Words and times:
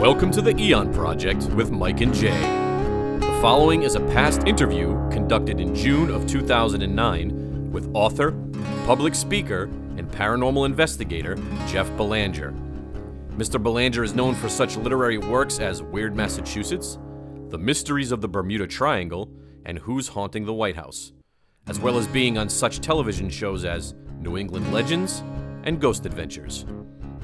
Welcome 0.00 0.30
to 0.30 0.40
the 0.40 0.58
Eon 0.58 0.94
Project 0.94 1.44
with 1.50 1.70
Mike 1.70 2.00
and 2.00 2.14
Jay. 2.14 2.40
The 3.20 3.38
following 3.42 3.82
is 3.82 3.96
a 3.96 4.00
past 4.00 4.44
interview 4.46 4.94
conducted 5.10 5.60
in 5.60 5.74
June 5.74 6.08
of 6.08 6.26
2009 6.26 7.70
with 7.70 7.90
author, 7.94 8.30
public 8.86 9.14
speaker, 9.14 9.64
and 9.98 10.10
paranormal 10.10 10.64
investigator 10.64 11.36
Jeff 11.68 11.86
Belanger. 11.98 12.54
Mr. 13.32 13.62
Belanger 13.62 14.02
is 14.02 14.14
known 14.14 14.34
for 14.34 14.48
such 14.48 14.78
literary 14.78 15.18
works 15.18 15.60
as 15.60 15.82
Weird 15.82 16.16
Massachusetts, 16.16 16.98
The 17.50 17.58
Mysteries 17.58 18.10
of 18.10 18.22
the 18.22 18.28
Bermuda 18.28 18.66
Triangle, 18.66 19.30
and 19.66 19.80
Who's 19.80 20.08
Haunting 20.08 20.46
the 20.46 20.54
White 20.54 20.76
House, 20.76 21.12
as 21.66 21.78
well 21.78 21.98
as 21.98 22.06
being 22.06 22.38
on 22.38 22.48
such 22.48 22.80
television 22.80 23.28
shows 23.28 23.66
as 23.66 23.94
New 24.18 24.38
England 24.38 24.72
Legends 24.72 25.22
and 25.64 25.78
Ghost 25.78 26.06
Adventures. 26.06 26.64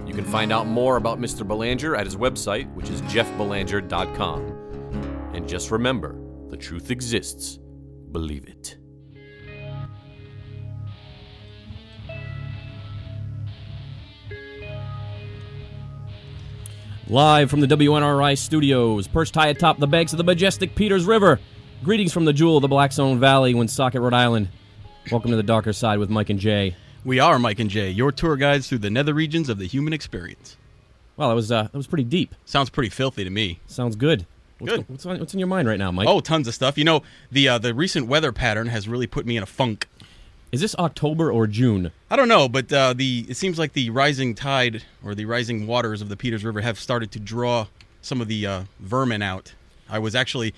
You 0.07 0.15
can 0.15 0.25
find 0.25 0.53
out 0.53 0.67
more 0.69 0.97
about 0.97 1.19
Mr. 1.19 1.47
Belanger 1.47 1.97
at 1.97 2.07
his 2.07 2.17
website, 2.17 2.73
which 2.75 2.89
is 2.89 3.03
jeffbelanger.com. 3.03 4.41
And 5.35 5.49
just 5.49 5.71
remember 5.73 6.17
the 6.49 6.57
truth 6.57 6.91
exists. 6.93 7.59
Believe 8.13 8.47
it. 8.47 8.79
Live 17.09 17.51
from 17.51 17.61
the 17.61 17.69
WNRI 17.69 18.37
studios, 18.37 19.07
perched 19.07 19.35
high 19.35 19.49
atop 19.49 19.79
the 19.79 19.87
banks 19.87 20.13
of 20.13 20.19
the 20.19 20.25
majestic 20.25 20.75
Peters 20.75 21.05
River. 21.05 21.39
Greetings 21.85 22.13
from 22.13 22.25
the 22.25 22.33
jewel 22.33 22.57
of 22.57 22.63
the 22.63 22.69
Blackstone 22.69 23.21
Valley, 23.21 23.55
Woonsocket, 23.55 24.01
Rhode 24.01 24.15
Island. 24.15 24.49
Welcome 25.13 25.31
to 25.31 25.37
the 25.37 25.45
darker 25.45 25.73
side 25.73 26.01
with 26.01 26.11
Mike 26.11 26.31
and 26.31 26.41
Jay. 26.41 26.75
We 27.07 27.21
are 27.21 27.39
Mike 27.39 27.61
and 27.61 27.71
Jay, 27.71 27.89
your 27.89 28.11
tour 28.11 28.35
guides 28.35 28.69
through 28.69 28.79
the 28.79 28.91
nether 28.91 29.15
regions 29.15 29.49
of 29.49 29.59
the 29.61 29.67
human 29.69 29.93
experience. 29.93 30.57
Well, 31.17 31.29
that 31.29 31.37
was 31.37 31.53
uh, 31.53 31.63
that 31.63 31.73
was 31.73 31.87
pretty 31.87 32.03
deep. 32.03 32.35
Sounds 32.45 32.69
pretty 32.69 32.89
filthy 32.89 33.23
to 33.23 33.31
me. 33.31 33.61
Sounds 33.69 33.95
good. 33.95 34.27
What's, 34.59 34.73
Good. 34.73 34.89
What's, 34.89 35.07
on, 35.07 35.21
what's 35.21 35.33
in 35.33 35.39
your 35.39 35.47
mind 35.47 35.69
right 35.69 35.79
now, 35.79 35.93
Mike? 35.93 36.09
Oh, 36.09 36.19
tons 36.19 36.49
of 36.49 36.55
stuff. 36.55 36.77
You 36.77 36.83
know, 36.83 37.05
the 37.31 37.49
uh, 37.49 37.59
the 37.59 37.75
recent 37.75 38.09
weather 38.09 38.33
pattern 38.33 38.67
has 38.67 38.89
really 38.89 39.07
put 39.07 39.25
me 39.25 39.37
in 39.37 39.45
a 39.45 39.47
funk. 39.47 39.87
is 40.51 40.61
this 40.61 40.75
October 40.81 41.31
or 41.31 41.47
June? 41.47 41.93
I 42.11 42.17
don't 42.17 42.27
know, 42.27 42.49
but 42.49 42.73
uh, 42.73 42.93
the 42.93 43.25
it 43.29 43.37
seems 43.37 43.57
like 43.57 43.75
the 43.75 43.89
rising 43.91 44.35
tide 44.35 44.83
or 45.05 45.15
the 45.15 45.27
rising 45.27 45.69
waters 45.69 46.03
of 46.03 46.09
the 46.09 46.17
Peters 46.17 46.45
River 46.45 46.61
have 46.63 46.77
started 46.77 47.13
to 47.13 47.21
draw 47.21 47.69
some 48.03 48.21
of 48.21 48.27
the 48.27 48.45
uh, 48.45 48.63
vermin 48.81 49.23
out. 49.23 49.55
I 49.89 50.01
was 50.01 50.17
actually 50.17 50.55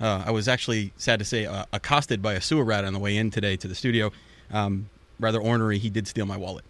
uh, 0.00 0.24
I 0.26 0.32
was 0.32 0.48
actually 0.48 0.92
sad 0.96 1.20
to 1.20 1.24
say 1.24 1.46
uh, 1.46 1.66
accosted 1.72 2.22
by 2.22 2.32
a 2.32 2.40
sewer 2.40 2.64
rat 2.64 2.84
on 2.84 2.92
the 2.92 2.98
way 2.98 3.16
in 3.16 3.30
today 3.30 3.56
to 3.58 3.68
the 3.68 3.76
studio. 3.76 4.10
Um, 4.50 4.90
rather 5.20 5.40
ornery. 5.40 5.78
He 5.78 5.90
did 5.90 6.06
steal 6.06 6.26
my 6.26 6.36
wallet. 6.36 6.64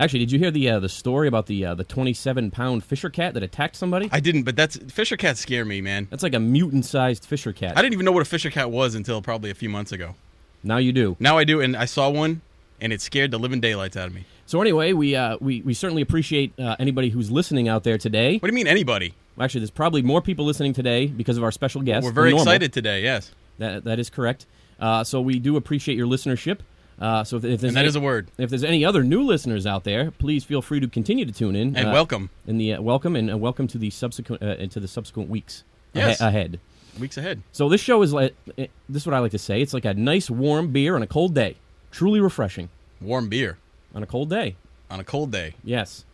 Actually, 0.00 0.20
did 0.20 0.30
you 0.30 0.38
hear 0.38 0.52
the 0.52 0.70
uh, 0.70 0.78
the 0.78 0.88
story 0.88 1.26
about 1.26 1.46
the 1.46 1.64
uh, 1.64 1.74
the 1.74 1.82
27 1.82 2.52
pound 2.52 2.84
fisher 2.84 3.10
cat 3.10 3.34
that 3.34 3.42
attacked 3.42 3.74
somebody? 3.74 4.08
I 4.12 4.20
didn't, 4.20 4.44
but 4.44 4.54
that's 4.54 4.76
fisher 4.92 5.16
cats 5.16 5.40
scare 5.40 5.64
me, 5.64 5.80
man. 5.80 6.06
That's 6.10 6.22
like 6.22 6.34
a 6.34 6.38
mutant 6.40 6.84
sized 6.84 7.24
fisher 7.24 7.52
cat. 7.52 7.76
I 7.76 7.82
didn't 7.82 7.94
even 7.94 8.04
know 8.04 8.12
what 8.12 8.22
a 8.22 8.26
fisher 8.26 8.50
cat 8.50 8.70
was 8.70 8.94
until 8.94 9.20
probably 9.20 9.50
a 9.50 9.54
few 9.54 9.68
months 9.68 9.90
ago. 9.90 10.14
now 10.62 10.76
you 10.76 10.92
do. 10.92 11.16
Now 11.18 11.36
I 11.36 11.42
do, 11.44 11.60
and 11.60 11.76
I 11.76 11.86
saw 11.86 12.10
one, 12.10 12.42
and 12.80 12.92
it 12.92 13.00
scared 13.00 13.32
the 13.32 13.38
living 13.40 13.60
daylights 13.60 13.96
out 13.96 14.06
of 14.06 14.14
me. 14.14 14.24
So 14.46 14.60
anyway, 14.62 14.92
we 14.92 15.16
uh, 15.16 15.36
we 15.40 15.62
we 15.62 15.74
certainly 15.74 16.02
appreciate 16.02 16.52
uh, 16.60 16.76
anybody 16.78 17.08
who's 17.08 17.30
listening 17.32 17.68
out 17.68 17.82
there 17.82 17.98
today. 17.98 18.38
What 18.38 18.48
do 18.48 18.54
you 18.54 18.56
mean, 18.56 18.68
anybody? 18.68 19.14
Actually, 19.40 19.60
there's 19.62 19.70
probably 19.72 20.02
more 20.02 20.22
people 20.22 20.44
listening 20.44 20.72
today 20.74 21.06
because 21.06 21.36
of 21.36 21.42
our 21.42 21.52
special 21.52 21.82
guest. 21.82 22.04
We're 22.04 22.12
very 22.12 22.32
excited 22.32 22.72
today. 22.72 23.02
Yes, 23.02 23.32
That 23.58 23.82
that 23.82 23.98
is 23.98 24.10
correct. 24.10 24.46
Uh, 24.78 25.02
so 25.02 25.20
we 25.20 25.40
do 25.40 25.56
appreciate 25.56 25.96
your 25.98 26.06
listenership. 26.06 26.60
Uh, 27.00 27.22
so 27.24 27.36
if, 27.36 27.44
if 27.44 27.60
there's 27.60 27.70
and 27.70 27.76
that 27.76 27.80
any, 27.80 27.88
is 27.88 27.96
a 27.96 28.00
word. 28.00 28.28
if 28.38 28.50
there's 28.50 28.64
any 28.64 28.84
other 28.84 29.04
new 29.04 29.22
listeners 29.22 29.66
out 29.66 29.84
there, 29.84 30.10
please 30.10 30.42
feel 30.44 30.60
free 30.60 30.80
to 30.80 30.88
continue 30.88 31.24
to 31.24 31.30
tune 31.32 31.54
in 31.54 31.76
And 31.76 31.88
uh, 31.88 31.92
welcome. 31.92 32.30
in 32.46 32.58
the 32.58 32.74
uh, 32.74 32.82
welcome 32.82 33.14
and 33.14 33.30
uh, 33.30 33.36
welcome 33.38 33.68
to 33.68 33.78
the 33.78 33.90
subsequent 33.90 34.42
uh, 34.42 34.56
into 34.58 34.80
the 34.80 34.88
subsequent 34.88 35.28
weeks 35.30 35.62
ahe- 35.94 36.16
ahead. 36.20 36.58
Weeks 36.98 37.16
ahead. 37.16 37.42
So 37.52 37.68
this 37.68 37.80
show 37.80 38.02
is 38.02 38.12
like 38.12 38.34
eh, 38.58 38.66
this 38.88 39.02
is 39.02 39.06
what 39.06 39.14
I 39.14 39.20
like 39.20 39.30
to 39.30 39.38
say. 39.38 39.60
It's 39.62 39.72
like 39.74 39.84
a 39.84 39.94
nice 39.94 40.28
warm 40.28 40.72
beer 40.72 40.96
on 40.96 41.02
a 41.02 41.06
cold 41.06 41.34
day, 41.34 41.56
truly 41.92 42.20
refreshing 42.20 42.68
Warm 43.00 43.28
beer 43.28 43.58
on 43.94 44.02
a 44.02 44.06
cold 44.06 44.28
day. 44.30 44.56
on 44.90 44.98
a 44.98 45.04
cold 45.04 45.30
day. 45.30 45.54
Yes. 45.62 46.04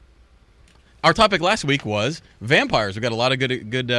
Our 1.02 1.12
topic 1.14 1.40
last 1.40 1.64
week 1.64 1.84
was 1.86 2.20
vampires. 2.42 2.94
We 2.96 3.00
got 3.00 3.12
a 3.12 3.16
lot 3.16 3.32
of 3.32 3.38
good 3.38 3.70
good 3.70 3.90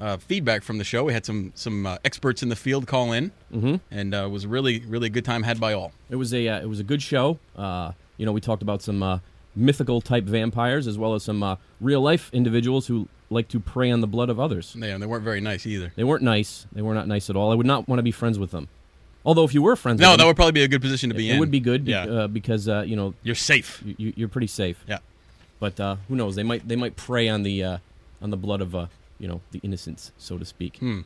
uh, 0.00 0.16
feedback 0.16 0.62
from 0.62 0.78
the 0.78 0.84
show. 0.84 1.04
We 1.04 1.12
had 1.12 1.24
some 1.26 1.52
some 1.54 1.86
uh, 1.86 1.98
experts 2.04 2.42
in 2.42 2.48
the 2.48 2.56
field 2.56 2.86
call 2.86 3.12
in, 3.12 3.32
mm-hmm. 3.52 3.76
and 3.90 4.14
uh, 4.14 4.24
it 4.26 4.30
was 4.30 4.46
really 4.46 4.80
really 4.80 5.06
a 5.06 5.10
good 5.10 5.24
time 5.24 5.42
had 5.42 5.60
by 5.60 5.72
all. 5.72 5.92
It 6.08 6.16
was 6.16 6.32
a 6.34 6.48
uh, 6.48 6.60
it 6.60 6.68
was 6.68 6.80
a 6.80 6.84
good 6.84 7.02
show. 7.02 7.38
Uh, 7.56 7.92
you 8.16 8.26
know, 8.26 8.32
we 8.32 8.40
talked 8.40 8.62
about 8.62 8.82
some 8.82 9.02
uh, 9.02 9.18
mythical 9.54 10.00
type 10.00 10.24
vampires 10.24 10.86
as 10.86 10.98
well 10.98 11.14
as 11.14 11.22
some 11.22 11.42
uh, 11.42 11.56
real 11.80 12.00
life 12.00 12.30
individuals 12.32 12.86
who 12.86 13.08
like 13.30 13.48
to 13.48 13.60
prey 13.60 13.90
on 13.90 14.00
the 14.00 14.06
blood 14.06 14.28
of 14.28 14.40
others. 14.40 14.74
Yeah, 14.76 14.88
and 14.88 15.02
they 15.02 15.06
weren't 15.06 15.24
very 15.24 15.40
nice 15.40 15.66
either. 15.66 15.92
They 15.94 16.04
weren't 16.04 16.22
nice. 16.24 16.66
They 16.72 16.82
were 16.82 16.94
not 16.94 17.06
nice 17.06 17.30
at 17.30 17.36
all. 17.36 17.52
I 17.52 17.54
would 17.54 17.66
not 17.66 17.88
want 17.88 17.98
to 17.98 18.02
be 18.02 18.10
friends 18.10 18.38
with 18.38 18.50
them. 18.50 18.68
Although, 19.24 19.44
if 19.44 19.52
you 19.54 19.60
were 19.62 19.76
friends, 19.76 20.00
No, 20.00 20.12
with 20.12 20.18
that 20.20 20.26
would 20.26 20.36
probably 20.36 20.52
be 20.52 20.62
a 20.62 20.68
good 20.68 20.80
position 20.80 21.10
to 21.10 21.14
be 21.14 21.28
it 21.28 21.32
in. 21.32 21.36
It 21.36 21.40
would 21.40 21.50
be 21.50 21.60
good. 21.60 21.84
be- 21.84 21.92
Yeah, 21.92 22.04
uh, 22.04 22.26
because 22.26 22.68
uh, 22.68 22.84
you 22.86 22.96
know 22.96 23.14
you're 23.22 23.34
safe. 23.34 23.82
you- 23.84 23.94
you, 23.98 24.12
you're 24.16 24.28
pretty 24.28 24.46
safe. 24.46 24.82
Yeah. 24.88 24.98
But 25.58 25.78
uh, 25.78 25.96
who 26.08 26.16
knows? 26.16 26.36
They 26.36 26.42
might 26.42 26.66
they 26.66 26.76
might 26.76 26.96
prey 26.96 27.28
on 27.28 27.42
the 27.42 27.62
uh, 27.62 27.78
on 28.22 28.30
the 28.30 28.36
blood 28.38 28.60
of 28.62 28.74
uh, 28.74 28.86
you 29.20 29.28
know 29.28 29.40
the 29.52 29.60
innocents, 29.62 30.10
so 30.18 30.36
to 30.38 30.44
speak. 30.44 30.78
Hmm. 30.78 31.00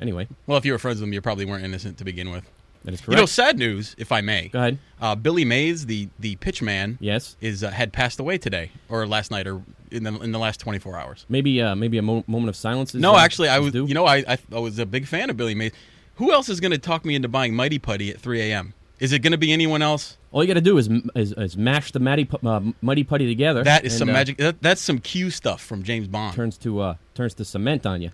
Anyway, 0.00 0.26
Well, 0.48 0.58
if 0.58 0.64
you 0.64 0.72
were 0.72 0.78
friends 0.78 0.96
with 0.96 1.06
them, 1.08 1.12
you 1.12 1.20
probably 1.20 1.44
weren't 1.44 1.64
innocent 1.64 1.98
to 1.98 2.04
begin 2.04 2.30
with. 2.30 2.44
that 2.84 2.92
is 2.94 3.00
correct. 3.00 3.10
You 3.16 3.22
know, 3.22 3.26
sad 3.26 3.58
news, 3.58 3.94
if 3.96 4.10
I 4.10 4.20
may. 4.22 4.48
Go 4.48 4.58
ahead. 4.58 4.78
Uh, 5.00 5.14
Billy 5.14 5.44
Mays, 5.44 5.86
the 5.86 6.08
the 6.18 6.34
pitch 6.36 6.60
man, 6.62 6.98
Yes. 7.00 7.36
is 7.40 7.62
uh, 7.62 7.70
had 7.70 7.92
passed 7.92 8.18
away 8.18 8.36
today 8.38 8.72
or 8.88 9.06
last 9.06 9.30
night 9.30 9.46
or 9.46 9.62
in 9.92 10.02
the 10.02 10.18
in 10.20 10.32
the 10.32 10.38
last 10.40 10.58
24 10.60 10.98
hours. 10.98 11.26
Maybe 11.28 11.62
uh, 11.62 11.74
maybe 11.76 11.98
a 11.98 12.02
mo- 12.02 12.24
moment 12.26 12.48
of 12.48 12.56
silence. 12.56 12.94
Is, 12.94 13.00
No, 13.00 13.14
uh, 13.14 13.18
actually, 13.18 13.48
I 13.48 13.58
was 13.60 13.72
due? 13.72 13.86
you 13.86 13.94
know 13.94 14.04
I, 14.06 14.16
I 14.26 14.38
I 14.52 14.58
was 14.58 14.78
a 14.80 14.86
big 14.86 15.06
fan 15.06 15.30
of 15.30 15.36
Billy 15.36 15.54
Mays. 15.54 15.72
Who 16.16 16.32
else 16.32 16.48
is 16.48 16.60
going 16.60 16.72
to 16.72 16.78
talk 16.78 17.04
me 17.04 17.14
into 17.14 17.28
buying 17.28 17.54
Mighty 17.54 17.78
Putty 17.78 18.10
at 18.10 18.20
3 18.20 18.40
a.m.? 18.40 18.74
Is 19.00 19.12
it 19.12 19.20
going 19.20 19.32
to 19.32 19.38
be 19.38 19.52
anyone 19.52 19.82
else? 19.82 20.16
All 20.30 20.42
you 20.42 20.48
got 20.48 20.54
to 20.54 20.60
do 20.60 20.78
is, 20.78 20.88
is 21.14 21.32
is 21.32 21.56
mash 21.56 21.92
the 21.92 22.00
pu- 22.00 22.48
uh, 22.48 22.60
muddy 22.80 23.04
putty 23.04 23.26
together. 23.26 23.62
That 23.64 23.84
is 23.84 23.92
and, 23.94 23.98
some 23.98 24.08
uh, 24.08 24.12
magic. 24.12 24.36
That, 24.38 24.60
that's 24.62 24.80
some 24.80 24.98
Q 24.98 25.30
stuff 25.30 25.60
from 25.60 25.82
James 25.82 26.08
Bond. 26.08 26.34
Turns 26.34 26.56
to 26.58 26.80
uh, 26.80 26.94
turns 27.14 27.34
to 27.34 27.44
cement 27.44 27.86
on 27.86 28.02
you. 28.02 28.10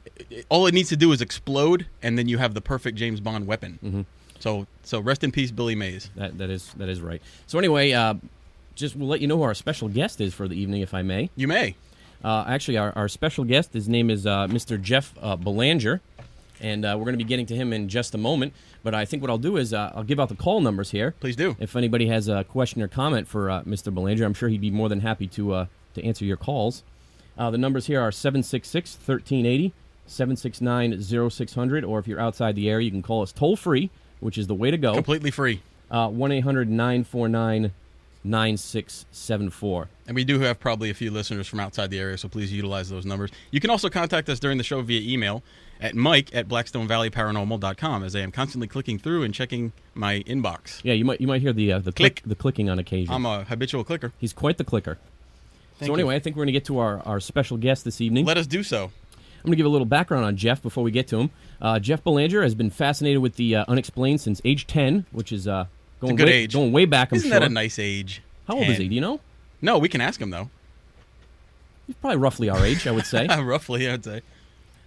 All 0.49 0.67
it 0.67 0.75
needs 0.75 0.89
to 0.91 0.97
do 0.97 1.13
is 1.13 1.21
explode, 1.21 1.87
and 2.03 2.19
then 2.19 2.29
you 2.29 2.39
have 2.39 2.55
the 2.55 2.61
perfect 2.61 2.97
James 2.99 3.21
Bond 3.21 3.47
weapon. 3.47 3.79
Mm-hmm. 3.83 4.03
So 4.39 4.67
so 4.83 5.01
rest 5.01 5.23
in 5.23 5.33
peace, 5.33 5.51
Billy 5.51 5.75
Mays. 5.75 6.11
That 6.17 6.39
that 6.39 6.51
is 6.51 6.73
that 6.75 6.89
is 6.89 7.01
right. 7.01 7.23
So 7.47 7.59
anyway, 7.59 7.93
uh, 7.93 8.15
just 8.75 8.97
we'll 8.97 9.09
let 9.09 9.21
you 9.21 9.27
know 9.27 9.37
who 9.37 9.43
our 9.43 9.55
special 9.55 9.89
guest 9.89 10.21
is 10.21 10.35
for 10.35 10.49
the 10.49 10.61
evening, 10.61 10.81
if 10.81 10.95
I 10.95 11.03
may. 11.03 11.31
You 11.37 11.49
may. 11.49 11.77
Uh, 12.23 12.45
actually, 12.47 12.77
our, 12.77 12.93
our 12.97 13.09
special 13.09 13.45
guest, 13.45 13.73
his 13.73 13.89
name 13.89 14.11
is 14.11 14.27
uh, 14.27 14.47
Mr. 14.47 14.81
Jeff 14.81 15.15
uh, 15.23 15.37
Belanger, 15.37 16.03
and 16.61 16.85
uh, 16.85 16.95
we're 16.97 17.05
going 17.05 17.19
to 17.19 17.25
be 17.25 17.29
getting 17.29 17.47
to 17.47 17.57
him 17.57 17.73
in 17.73 17.89
just 17.89 18.15
a 18.15 18.19
moment. 18.19 18.53
But 18.83 18.95
I 18.95 19.05
think 19.05 19.23
what 19.23 19.31
I'll 19.31 19.39
do 19.39 19.57
is 19.57 19.73
uh, 19.73 19.93
I'll 19.95 20.05
give 20.05 20.21
out 20.21 20.29
the 20.29 20.35
call 20.35 20.61
numbers 20.61 20.91
here. 20.91 21.15
Please 21.21 21.37
do. 21.37 21.57
If 21.59 21.77
anybody 21.77 22.07
has 22.07 22.29
a 22.29 22.45
question 22.45 22.83
or 22.83 22.89
comment 22.89 23.29
for 23.29 23.51
uh, 23.51 23.63
Mr. 23.63 23.95
Belanger, 23.95 24.25
I'm 24.25 24.35
sure 24.35 24.49
he'd 24.49 24.61
be 24.61 24.71
more 24.71 24.89
than 24.89 25.01
happy 25.01 25.27
to 25.29 25.53
uh, 25.53 25.67
to 25.95 26.05
answer 26.05 26.25
your 26.25 26.37
calls. 26.37 26.83
Uh, 27.37 27.51
the 27.51 27.59
numbers 27.59 27.87
here 27.87 28.01
are 28.01 28.13
766 28.13 28.95
1380, 28.95 29.73
769 30.07 31.31
0600, 31.31 31.85
or 31.85 31.99
if 31.99 32.07
you're 32.07 32.21
outside 32.21 32.55
the 32.55 32.69
area, 32.69 32.85
you 32.85 32.91
can 32.91 33.03
call 33.03 33.23
us 33.23 33.33
toll 33.33 33.57
free, 33.57 33.91
which 34.21 34.37
is 34.37 34.47
the 34.47 34.55
way 34.55 34.71
to 34.71 34.79
go. 34.79 34.95
Completely 34.95 35.31
free. 35.31 35.63
1 35.89 36.33
800 36.33 36.69
949 36.69 37.73
9674. 38.25 39.89
And 40.07 40.15
we 40.15 40.25
do 40.25 40.41
have 40.41 40.61
probably 40.61 40.91
a 40.91 40.95
few 40.95 41.11
listeners 41.11 41.47
from 41.47 41.61
outside 41.61 41.91
the 41.91 41.99
area, 41.99 42.19
so 42.19 42.29
please 42.29 42.53
utilize 42.53 42.89
those 42.91 43.07
numbers. 43.07 43.31
You 43.51 43.61
can 43.61 43.71
also 43.71 43.89
contact 43.89 44.29
us 44.29 44.39
during 44.41 44.59
the 44.59 44.65
show 44.65 44.83
via 44.83 45.01
email 45.01 45.43
at 45.81 45.95
mike 45.95 46.35
at 46.35 46.49
blackstonevalleyparanormal.com 46.49 48.05
as 48.05 48.15
I 48.15 48.21
am 48.21 48.33
constantly 48.33 48.69
clicking 48.69 48.99
through 48.99 49.23
and 49.23 49.33
checking 49.33 49.73
my 49.95 50.21
inbox. 50.21 50.81
Yeah, 50.83 50.93
you 50.93 51.05
might 51.05 51.21
you 51.21 51.27
might 51.27 51.41
hear 51.41 51.53
the 51.53 51.73
uh, 51.73 51.79
the 51.79 51.93
Click. 51.93 52.17
click 52.17 52.29
the 52.29 52.35
clicking 52.35 52.69
on 52.69 52.79
occasion. 52.79 53.15
I'm 53.15 53.25
a 53.25 53.45
habitual 53.45 53.85
clicker. 53.85 54.13
He's 54.19 54.33
quite 54.33 54.59
the 54.59 54.65
clicker. 54.65 54.99
Thank 55.79 55.89
so 55.89 55.93
you. 55.93 56.01
anyway, 56.01 56.17
I 56.17 56.19
think 56.19 56.37
we're 56.37 56.41
going 56.41 56.49
to 56.49 56.53
get 56.53 56.67
to 56.67 56.79
our, 56.79 57.01
our 57.07 57.21
special 57.21 57.57
guest 57.57 57.85
this 57.85 58.03
evening. 58.03 58.27
Let 58.27 58.37
us 58.37 58.47
do 58.47 58.63
so. 58.63 58.85
I'm 58.85 59.47
going 59.47 59.53
to 59.53 59.57
give 59.57 59.65
a 59.67 59.71
little 59.71 59.87
background 59.87 60.27
on 60.27 60.37
Jeff 60.37 60.61
before 60.61 60.85
we 60.85 60.91
get 60.91 61.09
to 61.09 61.19
him. 61.19 61.31
Uh, 61.63 61.79
Jeff 61.79 62.05
Belanger 62.05 62.43
has 62.43 62.55
been 62.55 62.69
fascinated 62.69 63.23
with 63.23 63.37
the 63.37 63.57
uh, 63.57 63.65
unexplained 63.67 64.21
since 64.21 64.43
age 64.45 64.67
10, 64.67 65.07
which 65.13 65.33
is 65.33 65.49
uh, 65.49 65.65
going 66.01 66.17
good 66.17 66.27
way, 66.29 66.35
age. 66.35 66.53
going 66.55 66.73
way 66.73 66.85
back. 66.85 67.13
I'm 67.13 67.17
Isn't 67.17 67.31
sure. 67.31 67.41
that 67.41 67.47
a 67.47 67.53
nice 67.53 67.79
age? 67.79 68.23
How 68.47 68.55
old 68.55 68.69
is 68.69 68.79
he? 68.79 68.89
Do 68.89 68.95
you 68.95 69.01
know? 69.01 69.21
No, 69.63 69.79
we 69.79 69.89
can 69.89 70.01
ask 70.01 70.21
him 70.21 70.31
though. 70.31 70.51
He's 71.87 71.97
probably 71.97 72.19
roughly 72.19 72.49
our 72.49 72.65
age, 72.65 72.87
I 72.87 72.93
would 72.93 73.07
say. 73.07 73.27
Roughly, 73.41 73.89
I'd 73.89 74.05
say. 74.05 74.21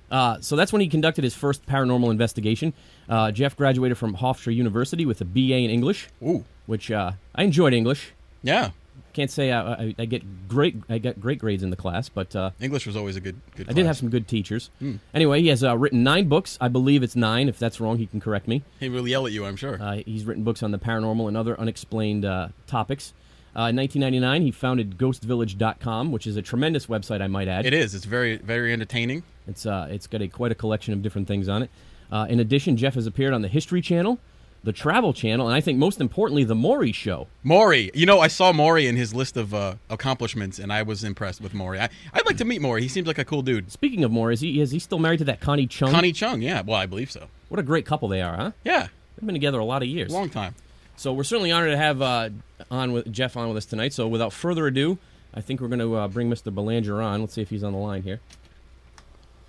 Uh, 0.10 0.38
so 0.40 0.56
that's 0.56 0.72
when 0.72 0.82
he 0.82 0.88
conducted 0.88 1.24
his 1.24 1.34
first 1.36 1.66
paranormal 1.66 2.10
investigation. 2.12 2.74
Uh, 3.10 3.30
Jeff 3.32 3.58
graduated 3.58 3.98
from 3.98 4.16
Hofstra 4.16 4.56
University 4.56 5.06
with 5.06 5.20
a 5.20 5.26
BA 5.26 5.40
in 5.58 5.70
English, 5.70 6.08
Ooh, 6.26 6.46
which 6.66 6.92
uh, 6.92 7.12
I 7.36 7.44
enjoyed 7.44 7.74
English. 7.74 8.12
yeah. 8.42 8.72
Can't 9.14 9.30
say 9.30 9.52
I, 9.52 9.74
I, 9.74 9.96
I 10.00 10.06
get 10.06 10.48
great 10.48 10.76
I 10.90 10.98
got 10.98 11.20
great 11.20 11.40
grades 11.40 11.64
in 11.64 11.70
the 11.70 11.76
class, 11.76 12.10
but 12.10 12.36
uh, 12.36 12.52
English 12.60 12.88
was 12.88 12.96
always 12.96 13.16
a 13.16 13.22
good 13.22 13.40
good. 13.56 13.70
I 13.70 13.74
did 13.74 13.86
have 13.86 13.98
some 13.98 14.10
good 14.10 14.28
teachers. 14.28 14.70
Hmm. 14.80 14.96
Anyway, 15.14 15.42
he 15.42 15.48
has 15.50 15.64
uh, 15.64 15.78
written 15.78 16.04
nine 16.04 16.28
books. 16.28 16.58
I 16.60 16.68
believe 16.68 17.04
it's 17.04 17.16
nine. 17.16 17.48
If 17.48 17.60
that's 17.60 17.80
wrong, 17.80 18.00
he 18.00 18.08
can 18.08 18.20
correct 18.20 18.48
me. 18.48 18.64
He 18.80 18.90
will 18.90 19.08
yell 19.08 19.26
at 19.28 19.32
you, 19.32 19.46
I'm 19.46 19.56
sure. 19.56 19.82
Uh, 19.82 20.02
he's 20.06 20.26
written 20.26 20.44
books 20.44 20.64
on 20.64 20.72
the 20.72 20.80
paranormal 20.80 21.28
and 21.28 21.38
other 21.38 21.60
unexplained 21.60 22.26
uh, 22.26 22.50
topics. 22.68 23.14
Uh, 23.56 23.70
in 23.70 23.76
1999, 23.76 24.42
he 24.42 24.50
founded 24.52 24.98
GhostVillage.com, 24.98 26.12
which 26.12 26.26
is 26.26 26.36
a 26.38 26.42
tremendous 26.42 26.88
website, 26.88 27.22
I 27.22 27.28
might 27.28 27.48
add. 27.48 27.68
It 27.68 27.74
is. 27.74 27.94
It's 27.94 28.06
very 28.06 28.38
very 28.38 28.74
entertaining. 28.74 29.24
It's 29.48 29.66
uh, 29.66 29.88
it's 29.92 30.08
got 30.08 30.22
a 30.22 30.28
quite 30.28 30.52
a 30.52 30.56
collection 30.56 30.94
of 30.94 31.04
different 31.04 31.28
things 31.28 31.48
on 31.48 31.64
it. 31.64 31.70
Uh, 32.12 32.26
in 32.30 32.40
addition, 32.40 32.78
Jeff 32.78 32.96
has 32.96 33.06
appeared 33.08 33.34
on 33.34 33.42
the 33.42 33.48
History 33.48 33.82
Channel, 33.82 34.20
the 34.64 34.72
Travel 34.72 35.12
Channel, 35.14 35.48
and 35.48 35.56
I 35.56 35.60
think 35.62 35.78
most 35.78 36.00
importantly, 36.00 36.44
the 36.46 36.56
Maury 36.56 36.92
Show. 36.94 37.28
Maury, 37.44 37.92
you 37.94 38.06
know, 38.06 38.20
I 38.22 38.28
saw 38.30 38.54
Maury 38.54 38.88
in 38.88 38.96
his 38.96 39.14
list 39.14 39.36
of 39.36 39.54
uh, 39.54 39.76
accomplishments, 39.90 40.58
and 40.60 40.72
I 40.72 40.84
was 40.84 41.04
impressed 41.04 41.42
with 41.42 41.54
Maury. 41.54 41.80
I, 41.82 41.90
I'd 42.14 42.26
like 42.26 42.38
to 42.38 42.46
meet 42.46 42.62
Maury. 42.62 42.82
He 42.82 42.88
seems 42.88 43.06
like 43.08 43.18
a 43.18 43.26
cool 43.26 43.42
dude. 43.42 43.72
Speaking 43.72 44.04
of 44.04 44.12
Maury, 44.12 44.34
is 44.36 44.40
he 44.42 44.62
is 44.62 44.72
he 44.72 44.80
still 44.80 45.00
married 45.00 45.18
to 45.20 45.26
that 45.26 45.42
Connie 45.42 45.68
Chung? 45.68 45.92
Connie 45.92 46.14
Chung, 46.14 46.42
yeah. 46.42 46.62
Well, 46.62 46.78
I 46.78 46.86
believe 46.86 47.12
so. 47.12 47.28
What 47.50 47.60
a 47.60 47.64
great 47.64 47.86
couple 47.86 48.08
they 48.08 48.22
are, 48.22 48.36
huh? 48.38 48.52
Yeah, 48.64 48.88
They've 49.18 49.26
been 49.26 49.36
together 49.36 49.60
a 49.60 49.66
lot 49.66 49.82
of 49.84 49.90
years. 49.90 50.12
long 50.12 50.30
time. 50.30 50.56
So 50.96 51.12
we're 51.12 51.24
certainly 51.24 51.52
honored 51.52 51.72
to 51.72 51.78
have 51.78 52.02
uh, 52.02 52.30
on 52.72 52.94
with 52.94 53.12
Jeff 53.12 53.36
on 53.36 53.48
with 53.50 53.58
us 53.58 53.66
tonight. 53.66 53.94
So 53.94 54.08
without 54.08 54.32
further 54.32 54.68
ado, 54.68 54.98
I 55.34 55.42
think 55.42 55.60
we're 55.60 55.68
going 55.68 55.80
to 55.80 55.96
uh, 55.96 56.08
bring 56.08 56.30
Mr. 56.30 56.54
Belanger 56.54 57.02
on. 57.02 57.20
Let's 57.22 57.34
see 57.34 57.42
if 57.42 57.50
he's 57.50 57.64
on 57.64 57.74
the 57.74 57.80
line 57.80 58.04
here. 58.04 58.22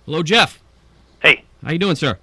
Hello, 0.05 0.23
Jeff. 0.23 0.59
Hey, 1.21 1.43
How 1.63 1.71
you 1.71 1.79
doing, 1.79 1.95
sir? 1.95 2.17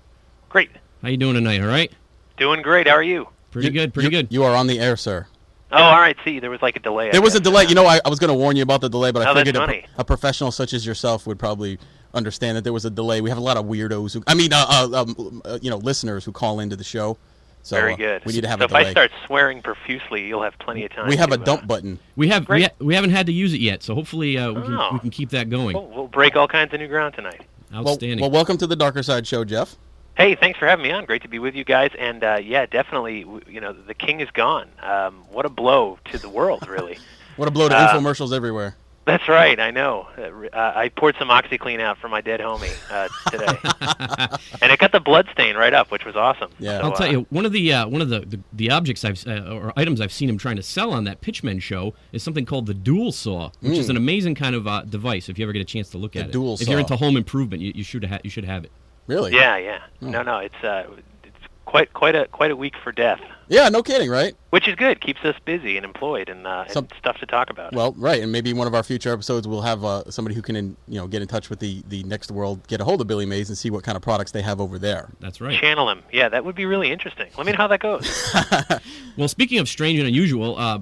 great. 0.49 0.71
How 1.03 1.09
you 1.09 1.17
doing 1.17 1.35
tonight? 1.35 1.61
All 1.61 1.67
right. 1.69 1.91
Doing 2.37 2.62
great. 2.62 2.87
How 2.88 2.94
are 2.94 3.02
you? 3.02 3.29
Pretty 3.50 3.69
You- 3.69 3.73
good. 3.73 3.94
Pretty 3.94 4.06
you- 4.06 4.11
good. 4.23 4.29
You 4.32 4.44
are 4.44 4.55
on 4.55 4.67
the 4.67 4.81
air, 4.81 4.96
sir. 4.96 5.26
Oh, 5.70 5.76
all 5.82 6.00
right. 6.00 6.17
See, 6.25 6.38
there 6.38 6.50
was 6.50 6.61
like 6.61 6.76
a 6.76 6.81
delay. 6.81 7.11
There 7.11 7.23
was 7.23 7.34
a 7.34 7.40
delay. 7.40 7.64
You 7.64 7.75
know, 7.75 7.87
I, 7.87 7.99
I 8.05 8.08
was 8.11 8.19
going 8.19 8.29
to 8.29 8.34
warn 8.34 8.56
you 8.56 8.62
about 8.62 8.82
the 8.82 8.90
delay, 8.90 9.11
but 9.11 9.26
I 9.26 9.31
Oh, 9.31 9.34
figured 9.34 9.56
a, 9.56 9.82
a 9.96 10.05
professional 10.05 10.50
such 10.52 10.75
as 10.75 10.84
yourself 10.84 11.26
would 11.26 11.38
probably 11.38 11.79
understand 12.12 12.58
that 12.58 12.64
there 12.64 12.75
was 12.75 12.84
a 12.84 12.90
delay. 12.90 13.23
We 13.23 13.31
have 13.31 13.38
a 13.38 13.43
lot 13.43 13.56
of 13.56 13.64
weirdos 13.64 14.12
who, 14.12 14.23
I 14.26 14.34
mean, 14.34 14.52
uh, 14.52 14.67
uh, 14.69 15.02
um, 15.02 15.40
uh, 15.46 15.58
you 15.62 15.70
know, 15.70 15.79
listeners 15.79 16.26
who 16.26 16.32
call 16.32 16.61
into 16.61 16.76
the 16.76 16.84
show. 16.84 17.17
So 17.62 17.76
Very 17.76 17.94
uh, 17.94 17.96
good. 17.96 18.25
we 18.26 18.32
need 18.35 18.40
to 18.43 18.49
have 18.49 18.58
so 18.58 18.64
a 18.64 18.67
if. 18.67 18.75
I 18.75 18.90
start 18.90 19.12
swearing 19.25 19.62
profusely, 19.62 20.26
you'll 20.26 20.43
have 20.43 20.58
plenty 20.58 20.85
of 20.85 20.93
time. 20.93 21.08
we 21.08 21.17
have 21.17 21.28
to, 21.31 21.37
a 21.37 21.38
dump 21.38 21.62
uh, 21.62 21.67
button. 21.67 21.99
We 22.17 22.28
have 22.28 22.49
we, 22.49 22.64
ha- 22.64 22.70
we, 22.81 22.94
haven't 22.94 23.11
had 23.11 23.26
to 23.26 23.32
use 23.32 23.55
it 23.55 23.61
yet, 23.61 23.82
so 23.85 23.94
hopefully 23.94 24.37
uh, 24.37 24.52
we 24.52 24.62
can 24.62 24.75
Oh. 24.75 24.90
we 24.94 24.99
can 24.99 25.11
keep 25.11 25.31
that 25.31 25.49
going. 25.49 25.75
We'll, 25.75 25.87
we'll 25.87 26.08
break 26.08 26.35
all 26.37 26.49
kinds 26.49 26.75
of 26.75 26.81
new 26.81 26.88
ground 26.88 27.14
tonight. 27.14 27.40
Well, 27.73 27.88
Outstanding. 27.90 28.20
well, 28.20 28.31
welcome 28.32 28.58
to 28.58 28.67
the 28.67 28.75
Darker 28.76 29.02
Side 29.05 29.26
Show, 29.28 29.44
Jeff. 29.44 29.76
Hey, 30.23 30.37
thanks 30.37 30.57
for 30.57 30.69
having 30.69 30.85
me 30.85 30.93
on. 30.93 31.05
Great 31.05 31.23
to 31.23 31.29
be 31.29 31.41
with 31.41 31.57
you 31.57 31.65
guys. 31.65 31.91
And 31.99 32.23
uh, 32.23 32.39
yeah, 32.41 32.67
definitely, 32.67 33.27
you 33.49 33.61
know, 33.61 33.73
the 33.73 33.93
king 33.93 34.21
is 34.21 34.31
gone. 34.31 34.69
Um, 34.81 35.25
what 35.33 35.45
a 35.45 35.49
blow 35.49 35.99
to 36.13 36.19
the 36.19 36.29
world, 36.29 36.69
really. 36.69 36.99
What 37.37 37.49
a 37.49 37.51
blow 37.51 37.67
to 37.69 37.75
Uh, 37.75 37.89
infomercials 37.99 38.33
everywhere. 38.33 38.77
That's 39.07 39.27
right. 39.27 39.59
I 39.59 39.71
know. 39.71 40.07
Uh, 40.19 40.23
uh, 40.57 40.73
I 40.77 40.91
poured 40.91 41.17
some 41.19 41.29
OxiClean 41.29 41.81
out 41.81 41.97
for 41.97 42.09
my 42.09 42.21
dead 42.21 42.41
homie 42.41 42.71
uh, 42.91 43.09
today, 43.31 44.39
and 44.63 44.71
it 44.71 44.79
got 44.79 44.93
the 44.93 45.01
blood 45.01 45.27
stain 45.33 45.57
right 45.57 45.73
up, 45.73 45.91
which 45.91 46.05
was 46.05 46.15
awesome. 46.15 46.51
Yeah. 46.59 46.79
So, 46.79 46.85
I'll 46.85 46.93
tell 46.93 47.09
uh, 47.09 47.11
you 47.11 47.27
one 47.31 47.47
of 47.47 47.53
the 47.53 47.73
uh, 47.73 47.89
one 47.89 48.03
of 48.03 48.11
the, 48.11 48.21
the, 48.21 48.39
the 48.53 48.71
objects 48.71 49.03
I've 49.03 49.27
uh, 49.27 49.51
or 49.51 49.73
items 49.77 50.01
I've 50.03 50.13
seen 50.13 50.29
him 50.29 50.37
trying 50.37 50.57
to 50.57 50.63
sell 50.63 50.93
on 50.93 51.05
that 51.05 51.23
Pitchman 51.23 51.61
show 51.63 51.95
is 52.13 52.23
something 52.23 52.45
called 52.45 52.67
the 52.67 52.75
Dual 52.75 53.11
Saw, 53.13 53.51
which 53.61 53.79
is 53.79 53.89
an 53.89 53.97
amazing 53.97 54.35
kind 54.35 54.55
of 54.55 54.69
uh, 54.69 54.83
device. 54.83 55.31
If 55.31 55.39
you 55.39 55.47
ever 55.47 55.53
get 55.55 55.63
a 55.63 55.65
chance 55.65 55.89
to 55.89 55.99
look 55.99 56.13
Hmm. 56.13 56.19
The 56.19 56.25
at 56.25 56.29
it, 56.29 56.33
Dual 56.33 56.55
if 56.61 56.69
you're 56.69 56.79
into 56.79 56.97
home 56.97 57.17
improvement, 57.17 57.63
you, 57.63 57.73
you 57.75 57.83
should 57.83 58.05
ha- 58.05 58.21
you 58.23 58.29
should 58.31 58.45
have 58.45 58.63
it. 58.65 58.71
Really? 59.06 59.32
Yeah, 59.32 59.56
yeah. 59.56 59.81
Oh. 60.00 60.08
No, 60.08 60.22
no. 60.22 60.38
It's 60.38 60.62
uh, 60.62 60.87
it's 61.25 61.37
quite 61.64 61.93
quite 61.93 62.14
a 62.14 62.26
quite 62.28 62.50
a 62.50 62.56
week 62.56 62.75
for 62.82 62.93
death. 62.93 63.20
Yeah, 63.49 63.69
no 63.69 63.82
kidding, 63.82 64.08
right? 64.08 64.34
Which 64.50 64.66
is 64.66 64.76
good. 64.76 65.00
Keeps 65.02 65.22
us 65.25 65.34
busy 65.44 65.76
and 65.76 65.84
employed 65.84 66.31
and, 66.31 66.46
uh, 66.46 66.62
and 66.64 66.70
Some- 66.72 66.88
stuff 66.96 67.19
to 67.19 67.26
talk 67.26 67.50
about. 67.50 67.75
Well, 67.75 67.93
right, 67.99 68.22
and 68.22 68.32
maybe 68.32 68.54
one 68.54 68.66
of 68.66 68.75
our 68.75 68.82
future 68.82 69.12
episodes 69.12 69.46
we'll 69.46 69.60
have 69.60 69.84
uh, 69.84 70.10
somebody 70.10 70.34
who 70.34 70.40
can, 70.40 70.56
in, 70.56 70.76
you 70.88 70.99
know, 70.99 71.06
get 71.06 71.20
in 71.20 71.28
touch 71.28 71.50
with 71.50 71.58
the 71.58 71.82
the 71.88 72.02
next 72.04 72.31
world, 72.31 72.66
get 72.69 72.81
a 72.81 72.84
hold 72.84 73.00
of 73.02 73.08
Billy 73.08 73.26
Mays, 73.26 73.49
and 73.50 73.58
see 73.58 73.69
what 73.69 73.84
kind 73.84 73.96
of 73.96 74.02
products 74.02 74.31
they 74.31 74.40
have 74.40 74.58
over 74.60 74.78
there. 74.78 75.10
That's 75.20 75.40
right. 75.40 75.58
Channel 75.60 75.90
him. 75.90 76.02
Yeah, 76.12 76.28
that 76.31 76.44
would 76.46 76.54
be 76.54 76.64
really 76.64 76.90
interesting. 76.90 77.28
Let 77.37 77.44
me 77.44 77.52
know 77.52 77.58
how 77.58 77.69
that 77.69 77.81
goes. 77.81 78.08
Well, 79.19 79.28
speaking 79.28 79.58
of 79.58 79.69
strange 79.69 79.99
and 79.99 80.08
unusual, 80.08 80.56
uh, 80.56 80.78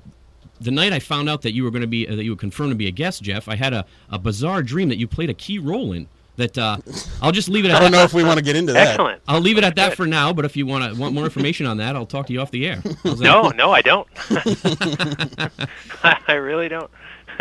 the 0.61 0.71
night 0.71 0.93
I 0.93 1.01
found 1.01 1.29
out 1.29 1.43
that 1.43 1.53
you 1.53 1.65
were 1.65 1.71
going 1.73 1.81
to 1.81 1.89
be 1.89 2.07
uh, 2.07 2.15
that 2.15 2.23
you 2.23 2.31
were 2.31 2.37
confirmed 2.37 2.71
to 2.71 2.77
be 2.77 2.87
a 2.87 2.93
guest, 2.93 3.23
Jeff, 3.25 3.49
I 3.49 3.57
had 3.57 3.73
a, 3.73 3.85
a 4.11 4.19
bizarre 4.21 4.63
dream 4.63 4.89
that 4.91 4.99
you 4.99 5.09
played 5.09 5.31
a 5.31 5.35
key 5.35 5.59
role 5.59 5.93
in. 5.93 6.07
That 6.41 6.59
uh, 6.59 6.79
I'll 7.23 7.33
just 7.33 7.49
leave 7.49 7.65
it 7.65 7.71
at 7.71 7.77
I 7.77 7.81
don't 7.81 7.93
that. 7.93 7.99
know 7.99 8.05
if 8.05 8.13
we 8.13 8.25
want 8.25 8.39
to 8.39 8.45
get 8.45 8.57
into 8.57 8.73
that. 8.73 8.89
Excellent. 8.89 9.23
I'll 9.29 9.41
leave 9.41 9.59
it 9.59 9.65
at 9.65 9.77
that 9.77 9.91
Good. 9.91 9.97
for 9.97 10.07
now. 10.07 10.33
But 10.33 10.45
if 10.45 10.57
you 10.57 10.67
want 10.67 10.93
to 10.93 11.01
want 11.01 11.15
more 11.15 11.25
information 11.25 11.67
on 11.67 11.77
that, 11.79 11.97
I'll 11.97 12.07
talk 12.07 12.27
to 12.27 12.33
you 12.33 12.41
off 12.41 12.51
the 12.51 12.67
air. 12.67 12.83
No, 13.05 13.49
no, 13.51 13.73
I 13.73 13.83
don't. 13.83 14.09
I 16.03 16.33
really 16.35 16.69
don't. 16.69 16.91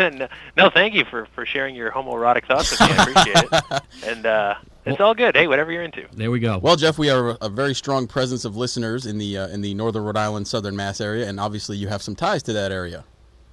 no, 0.00 0.28
no, 0.56 0.70
thank 0.70 0.94
you 0.94 1.04
for, 1.04 1.26
for 1.34 1.44
sharing 1.44 1.74
your 1.74 1.90
homoerotic 1.90 2.46
thoughts 2.46 2.70
with 2.70 2.80
me. 2.80 2.86
I 2.96 3.02
appreciate 3.02 3.48
it. 3.52 3.82
And 4.10 4.24
uh, 4.24 4.54
it's 4.86 5.00
all 5.00 5.14
good. 5.14 5.36
Hey, 5.36 5.46
whatever 5.46 5.70
you're 5.70 5.82
into. 5.82 6.06
There 6.12 6.30
we 6.30 6.40
go. 6.40 6.56
Well, 6.58 6.76
Jeff, 6.76 6.98
we 6.98 7.10
are 7.10 7.36
a 7.42 7.50
very 7.50 7.74
strong 7.74 8.06
presence 8.06 8.46
of 8.46 8.56
listeners 8.56 9.04
in 9.04 9.18
the 9.18 9.36
uh, 9.36 9.48
in 9.48 9.60
the 9.60 9.74
northern 9.74 10.04
Rhode 10.04 10.16
Island, 10.16 10.48
southern 10.48 10.74
Mass 10.74 11.00
area, 11.00 11.28
and 11.28 11.38
obviously 11.38 11.76
you 11.76 11.88
have 11.88 12.02
some 12.02 12.16
ties 12.16 12.42
to 12.44 12.52
that 12.54 12.72
area. 12.72 13.04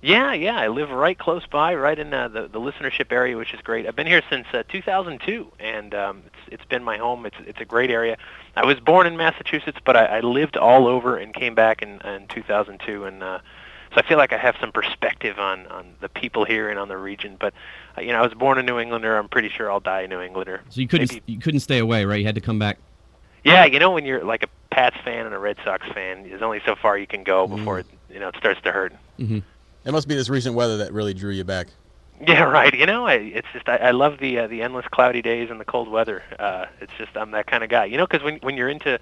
Yeah, 0.02 0.34
yeah. 0.34 0.58
I 0.58 0.68
live 0.68 0.92
right 0.92 1.18
close 1.18 1.46
by, 1.48 1.74
right 1.74 1.98
in 1.98 2.14
uh, 2.14 2.28
the 2.28 2.42
the 2.48 2.60
listenership 2.60 3.12
area, 3.12 3.36
which 3.36 3.54
is 3.54 3.62
great. 3.62 3.88
I've 3.88 3.96
been 3.96 4.08
here 4.08 4.22
since 4.30 4.46
uh, 4.54 4.64
2002, 4.70 5.52
and 5.60 5.96
um, 5.96 6.22
it's 6.26 6.54
it's 6.54 6.66
been 6.66 6.84
my 6.84 6.98
home. 6.98 7.26
It's 7.26 7.36
it's 7.46 7.60
a 7.60 7.66
great 7.66 7.90
area. 7.90 8.18
I 8.56 8.66
was 8.66 8.80
born 8.80 9.08
in 9.08 9.18
Massachusetts, 9.18 9.80
but 9.84 9.96
I, 9.98 10.06
I 10.06 10.20
lived 10.20 10.56
all 10.56 10.88
over 10.88 11.18
and 11.18 11.34
came 11.34 11.56
back 11.56 11.82
in 11.82 12.00
in 12.02 12.28
2002, 12.28 13.06
and 13.06 13.24
uh, 13.24 13.40
so 13.92 13.96
I 13.98 14.08
feel 14.08 14.20
like 14.20 14.34
I 14.34 14.38
have 14.38 14.56
some 14.62 14.72
perspective 14.72 15.40
on 15.40 15.66
on 15.68 15.96
the 16.00 16.10
people 16.10 16.46
here 16.46 16.70
and 16.70 16.78
on 16.78 16.90
the 16.90 16.98
region. 16.98 17.36
But 17.40 17.56
uh, 17.98 18.02
you 18.02 18.10
know, 18.10 18.20
I 18.20 18.22
was 18.22 18.36
born 18.36 18.60
a 18.60 18.64
New 18.64 18.78
Englander. 18.78 19.18
I'm 19.18 19.30
pretty 19.30 19.50
sure 19.50 19.72
I'll 19.72 19.80
die 19.80 20.02
a 20.02 20.08
New 20.08 20.22
Englander. 20.22 20.62
So 20.70 20.80
you 20.80 20.88
couldn't 20.88 21.12
Maybe- 21.12 21.24
you 21.34 21.40
couldn't 21.40 21.62
stay 21.62 21.80
away, 21.80 22.06
right? 22.06 22.20
You 22.20 22.26
had 22.26 22.36
to 22.36 22.42
come 22.42 22.60
back. 22.60 22.78
Yeah, 23.44 23.66
you 23.66 23.80
know, 23.80 23.92
when 23.92 24.06
you're 24.06 24.24
like 24.24 24.44
a 24.44 24.48
Pats 24.70 24.98
fan 25.04 25.26
and 25.26 25.34
a 25.34 25.40
Red 25.40 25.58
Sox 25.64 25.88
fan, 25.94 26.28
there's 26.30 26.42
only 26.44 26.62
so 26.66 26.76
far 26.76 26.98
you 26.98 27.08
can 27.08 27.24
go 27.24 27.48
before 27.48 27.80
it, 27.80 27.88
you 28.12 28.20
know 28.20 28.28
it 28.28 28.36
starts 28.38 28.62
to 28.62 28.72
hurt. 28.72 28.94
It 29.88 29.94
must 29.94 30.10
be 30.10 30.16
this 30.16 30.28
recent 30.28 30.54
weather 30.54 30.75
that 30.78 30.92
really 30.92 31.13
drew 31.13 31.31
you 31.31 31.45
back. 31.45 31.68
Yeah, 32.19 32.44
right. 32.44 32.74
You 32.74 32.86
know, 32.86 33.07
I, 33.07 33.13
it's 33.13 33.48
just 33.54 33.69
I, 33.69 33.78
I 33.78 33.92
love 33.92 34.19
the 34.19 34.39
uh, 34.39 34.48
the 34.48 34.62
endless 34.62 34.86
cloudy 34.92 35.22
days 35.22 35.50
and 35.50 35.62
the 35.62 35.66
cold 35.66 35.88
weather. 35.88 36.24
Uh, 36.38 36.66
it's 36.81 36.92
just 36.98 37.16
I'm 37.16 37.31
that 37.31 37.48
kind 37.48 37.63
of 37.63 37.69
guy. 37.69 37.86
You 37.86 37.95
know, 37.95 38.06
because 38.06 38.22
when 38.22 38.38
when 38.39 38.57
you're 38.57 38.68
into 38.68 39.00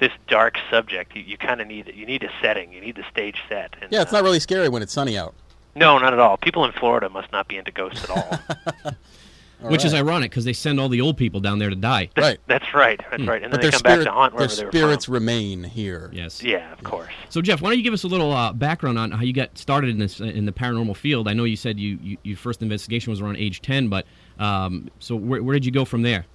this 0.00 0.10
dark 0.26 0.58
subject, 0.70 1.14
you, 1.14 1.22
you 1.22 1.38
kind 1.38 1.60
of 1.60 1.68
need 1.68 1.92
you 1.94 2.04
need 2.04 2.24
a 2.24 2.30
setting, 2.42 2.72
you 2.72 2.80
need 2.80 2.96
the 2.96 3.04
stage 3.08 3.36
set. 3.48 3.76
And, 3.80 3.92
Yeah, 3.92 4.02
it's 4.02 4.12
uh, 4.12 4.16
not 4.16 4.24
really 4.24 4.40
scary 4.40 4.68
when 4.68 4.82
it's 4.82 4.92
sunny 4.92 5.16
out. 5.16 5.34
No, 5.76 5.98
not 5.98 6.12
at 6.12 6.18
all. 6.18 6.36
People 6.36 6.64
in 6.64 6.72
Florida 6.72 7.08
must 7.08 7.30
not 7.30 7.46
be 7.46 7.56
into 7.56 7.70
ghosts 7.70 8.02
at 8.02 8.10
all. 8.10 8.92
All 9.62 9.70
Which 9.70 9.84
is 9.84 9.94
ironic 9.94 10.30
because 10.30 10.44
they 10.44 10.52
send 10.52 10.78
all 10.78 10.88
the 10.90 11.00
old 11.00 11.16
people 11.16 11.40
down 11.40 11.58
there 11.58 11.70
to 11.70 11.76
die. 11.76 12.10
right. 12.16 12.38
That's 12.46 12.74
right. 12.74 13.00
That's 13.10 13.22
right. 13.24 13.42
And 13.42 13.50
But 13.50 13.60
then 13.60 13.70
their 13.70 13.70
they 13.70 13.70
come 13.70 13.78
spirit, 13.78 13.96
back 13.98 14.04
to 14.06 14.12
haunt 14.12 14.32
their 14.32 14.38
wherever 14.46 14.54
they 14.56 14.64
were 14.64 14.70
spirits 14.72 15.04
from. 15.06 15.14
remain 15.14 15.64
here. 15.64 16.10
Yes. 16.12 16.42
Yeah, 16.42 16.70
of 16.72 16.82
course. 16.82 17.08
So 17.30 17.40
Jeff, 17.40 17.62
why 17.62 17.70
don't 17.70 17.78
you 17.78 17.84
give 17.84 17.94
us 17.94 18.04
a 18.04 18.08
little 18.08 18.32
uh, 18.32 18.52
background 18.52 18.98
on 18.98 19.10
how 19.10 19.22
you 19.22 19.32
got 19.32 19.56
started 19.56 19.90
in 19.90 19.98
this 19.98 20.20
in 20.20 20.44
the 20.44 20.52
paranormal 20.52 20.96
field? 20.96 21.28
I 21.28 21.32
know 21.32 21.44
you 21.44 21.56
said 21.56 21.78
you, 21.80 21.98
you 22.02 22.18
your 22.24 22.36
first 22.36 22.60
investigation 22.62 23.10
was 23.10 23.20
around 23.20 23.36
age 23.36 23.62
ten, 23.62 23.88
but 23.88 24.06
um, 24.38 24.90
so 24.98 25.16
where, 25.16 25.42
where 25.42 25.54
did 25.54 25.64
you 25.64 25.72
go 25.72 25.84
from 25.84 26.02
there? 26.02 26.26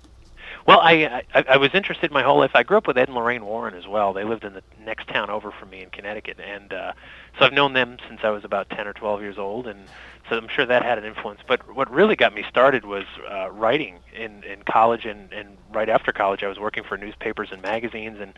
Well, 0.68 0.80
I, 0.82 1.24
I 1.34 1.44
I 1.50 1.58
was 1.58 1.72
interested 1.74 2.12
my 2.12 2.22
whole 2.22 2.38
life. 2.40 2.52
I 2.54 2.64
grew 2.64 2.78
up 2.78 2.88
with 2.88 2.98
Ed 2.98 3.08
and 3.08 3.16
Lorraine 3.16 3.46
Warren 3.46 3.74
as 3.74 3.88
well. 3.88 4.14
They 4.14 4.24
lived 4.24 4.44
in 4.44 4.54
the 4.54 4.64
next 4.86 5.08
town 5.08 5.30
over 5.30 5.52
from 5.52 5.70
me 5.70 5.82
in 5.82 5.90
Connecticut, 5.90 6.40
and 6.40 6.72
uh, 6.74 6.92
so 7.38 7.46
I've 7.46 7.54
known 7.54 7.74
them 7.74 7.98
since 8.08 8.22
I 8.24 8.30
was 8.30 8.44
about 8.44 8.70
ten 8.70 8.88
or 8.88 8.94
twelve 8.94 9.22
years 9.22 9.38
old, 9.38 9.68
and 9.68 9.88
so 10.30 10.38
I'm 10.38 10.48
sure 10.48 10.66
that 10.66 10.84
had 10.84 10.98
an 10.98 11.06
influence. 11.06 11.40
But 11.48 11.74
what 11.76 11.90
really 11.92 12.16
got 12.16 12.34
me 12.36 12.44
started 12.48 12.86
was 12.86 13.06
uh, 13.30 13.50
writing 13.52 14.00
in 14.14 14.44
in 14.44 14.64
college, 14.64 15.06
and 15.06 15.32
and 15.34 15.58
right 15.72 15.90
after 15.90 16.12
college, 16.12 16.44
I 16.44 16.48
was 16.48 16.60
working 16.60 16.84
for 16.84 16.98
newspapers 16.98 17.50
and 17.52 17.62
magazines, 17.62 18.20
and 18.20 18.34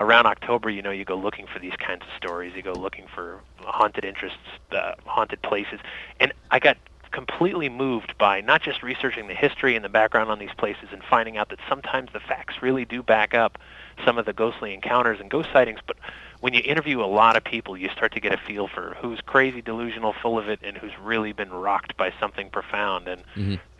around 0.00 0.26
October, 0.26 0.70
you 0.70 0.82
know, 0.82 0.90
you 0.90 1.04
go 1.04 1.16
looking 1.16 1.46
for 1.46 1.58
these 1.58 1.76
kinds 1.78 2.02
of 2.02 2.08
stories. 2.16 2.54
You 2.56 2.62
go 2.62 2.72
looking 2.72 3.06
for 3.14 3.40
haunted 3.60 4.04
interests, 4.04 4.38
uh, 4.72 4.94
haunted 5.04 5.42
places, 5.42 5.80
and 6.20 6.32
I 6.50 6.58
got 6.58 6.78
completely 7.16 7.70
moved 7.70 8.12
by 8.18 8.42
not 8.42 8.60
just 8.60 8.82
researching 8.82 9.26
the 9.26 9.34
history 9.34 9.74
and 9.74 9.82
the 9.82 9.88
background 9.88 10.30
on 10.30 10.38
these 10.38 10.52
places 10.58 10.90
and 10.92 11.02
finding 11.02 11.38
out 11.38 11.48
that 11.48 11.58
sometimes 11.66 12.10
the 12.12 12.20
facts 12.20 12.56
really 12.60 12.84
do 12.84 13.02
back 13.02 13.32
up 13.32 13.56
some 14.04 14.18
of 14.18 14.26
the 14.26 14.34
ghostly 14.34 14.74
encounters 14.74 15.18
and 15.18 15.30
ghost 15.30 15.48
sightings, 15.50 15.80
but 15.86 15.96
when 16.40 16.52
you 16.52 16.60
interview 16.62 17.00
a 17.00 17.06
lot 17.06 17.34
of 17.34 17.42
people, 17.42 17.74
you 17.74 17.88
start 17.88 18.12
to 18.12 18.20
get 18.20 18.34
a 18.34 18.36
feel 18.36 18.68
for 18.68 18.98
who's 19.00 19.18
crazy, 19.24 19.62
delusional, 19.62 20.12
full 20.12 20.38
of 20.38 20.50
it, 20.50 20.60
and 20.62 20.76
who's 20.76 20.92
really 21.02 21.32
been 21.32 21.48
rocked 21.48 21.96
by 21.96 22.12
something 22.20 22.50
profound. 22.50 23.08
And 23.08 23.22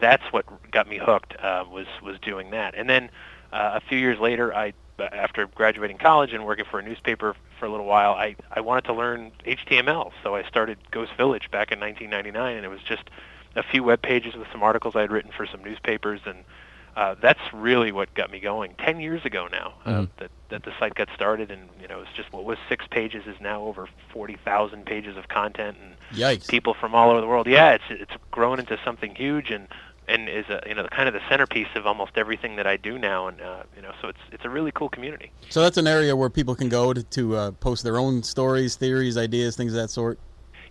that's 0.00 0.24
what 0.32 0.46
got 0.70 0.88
me 0.88 0.96
hooked. 0.96 1.36
Uh, 1.38 1.64
was 1.70 1.86
was 2.02 2.18
doing 2.20 2.52
that. 2.52 2.74
And 2.74 2.88
then 2.88 3.10
uh, 3.52 3.72
a 3.74 3.80
few 3.80 3.98
years 3.98 4.18
later, 4.18 4.54
I 4.54 4.72
after 4.98 5.46
graduating 5.46 5.98
college 5.98 6.32
and 6.32 6.46
working 6.46 6.64
for 6.70 6.78
a 6.78 6.82
newspaper 6.82 7.34
for 7.58 7.66
a 7.66 7.70
little 7.70 7.86
while, 7.86 8.12
I, 8.12 8.36
I 8.50 8.60
wanted 8.60 8.84
to 8.84 8.94
learn 8.94 9.32
HTML. 9.46 10.10
So 10.22 10.34
I 10.34 10.42
started 10.44 10.78
Ghost 10.90 11.12
Village 11.16 11.50
back 11.50 11.72
in 11.72 11.80
1999, 11.80 12.56
and 12.56 12.64
it 12.64 12.68
was 12.68 12.80
just 12.82 13.02
a 13.54 13.62
few 13.62 13.82
web 13.82 14.02
pages 14.02 14.34
with 14.34 14.48
some 14.52 14.62
articles 14.62 14.96
I 14.96 15.00
had 15.00 15.10
written 15.10 15.32
for 15.36 15.46
some 15.46 15.62
newspapers, 15.62 16.20
and 16.26 16.44
uh, 16.96 17.14
that's 17.20 17.40
really 17.52 17.92
what 17.92 18.12
got 18.14 18.30
me 18.30 18.40
going. 18.40 18.74
Ten 18.78 19.00
years 19.00 19.24
ago 19.24 19.48
now, 19.50 19.74
uh, 19.84 20.06
that 20.18 20.30
that 20.48 20.62
the 20.64 20.72
site 20.78 20.94
got 20.94 21.08
started, 21.14 21.50
and 21.50 21.68
you 21.80 21.88
know, 21.88 22.00
it's 22.00 22.12
just 22.14 22.32
what 22.32 22.44
was 22.44 22.58
six 22.68 22.86
pages 22.90 23.26
is 23.26 23.36
now 23.40 23.62
over 23.62 23.88
40,000 24.12 24.86
pages 24.86 25.16
of 25.16 25.28
content, 25.28 25.76
and 25.82 26.18
Yikes. 26.18 26.48
people 26.48 26.74
from 26.74 26.94
all 26.94 27.10
over 27.10 27.20
the 27.20 27.26
world. 27.26 27.46
Yeah, 27.46 27.72
it's 27.72 27.84
it's 27.90 28.12
grown 28.30 28.58
into 28.58 28.78
something 28.84 29.14
huge, 29.14 29.50
and 29.50 29.68
and 30.08 30.28
is 30.28 30.46
a 30.48 30.62
you 30.66 30.74
know 30.74 30.86
kind 30.88 31.08
of 31.08 31.14
the 31.14 31.20
centerpiece 31.28 31.68
of 31.74 31.86
almost 31.86 32.12
everything 32.16 32.56
that 32.56 32.66
I 32.66 32.76
do 32.76 32.98
now, 32.98 33.28
and 33.28 33.40
uh, 33.40 33.62
you 33.74 33.82
know, 33.82 33.92
so 34.00 34.08
it's 34.08 34.18
it's 34.32 34.44
a 34.44 34.50
really 34.50 34.72
cool 34.72 34.88
community. 34.88 35.30
So 35.50 35.62
that's 35.62 35.76
an 35.76 35.86
area 35.86 36.14
where 36.14 36.30
people 36.30 36.54
can 36.54 36.68
go 36.68 36.92
to, 36.92 37.02
to 37.02 37.36
uh, 37.36 37.50
post 37.52 37.82
their 37.84 37.98
own 37.98 38.22
stories, 38.22 38.76
theories, 38.76 39.16
ideas, 39.16 39.56
things 39.56 39.72
of 39.72 39.80
that 39.80 39.90
sort. 39.90 40.18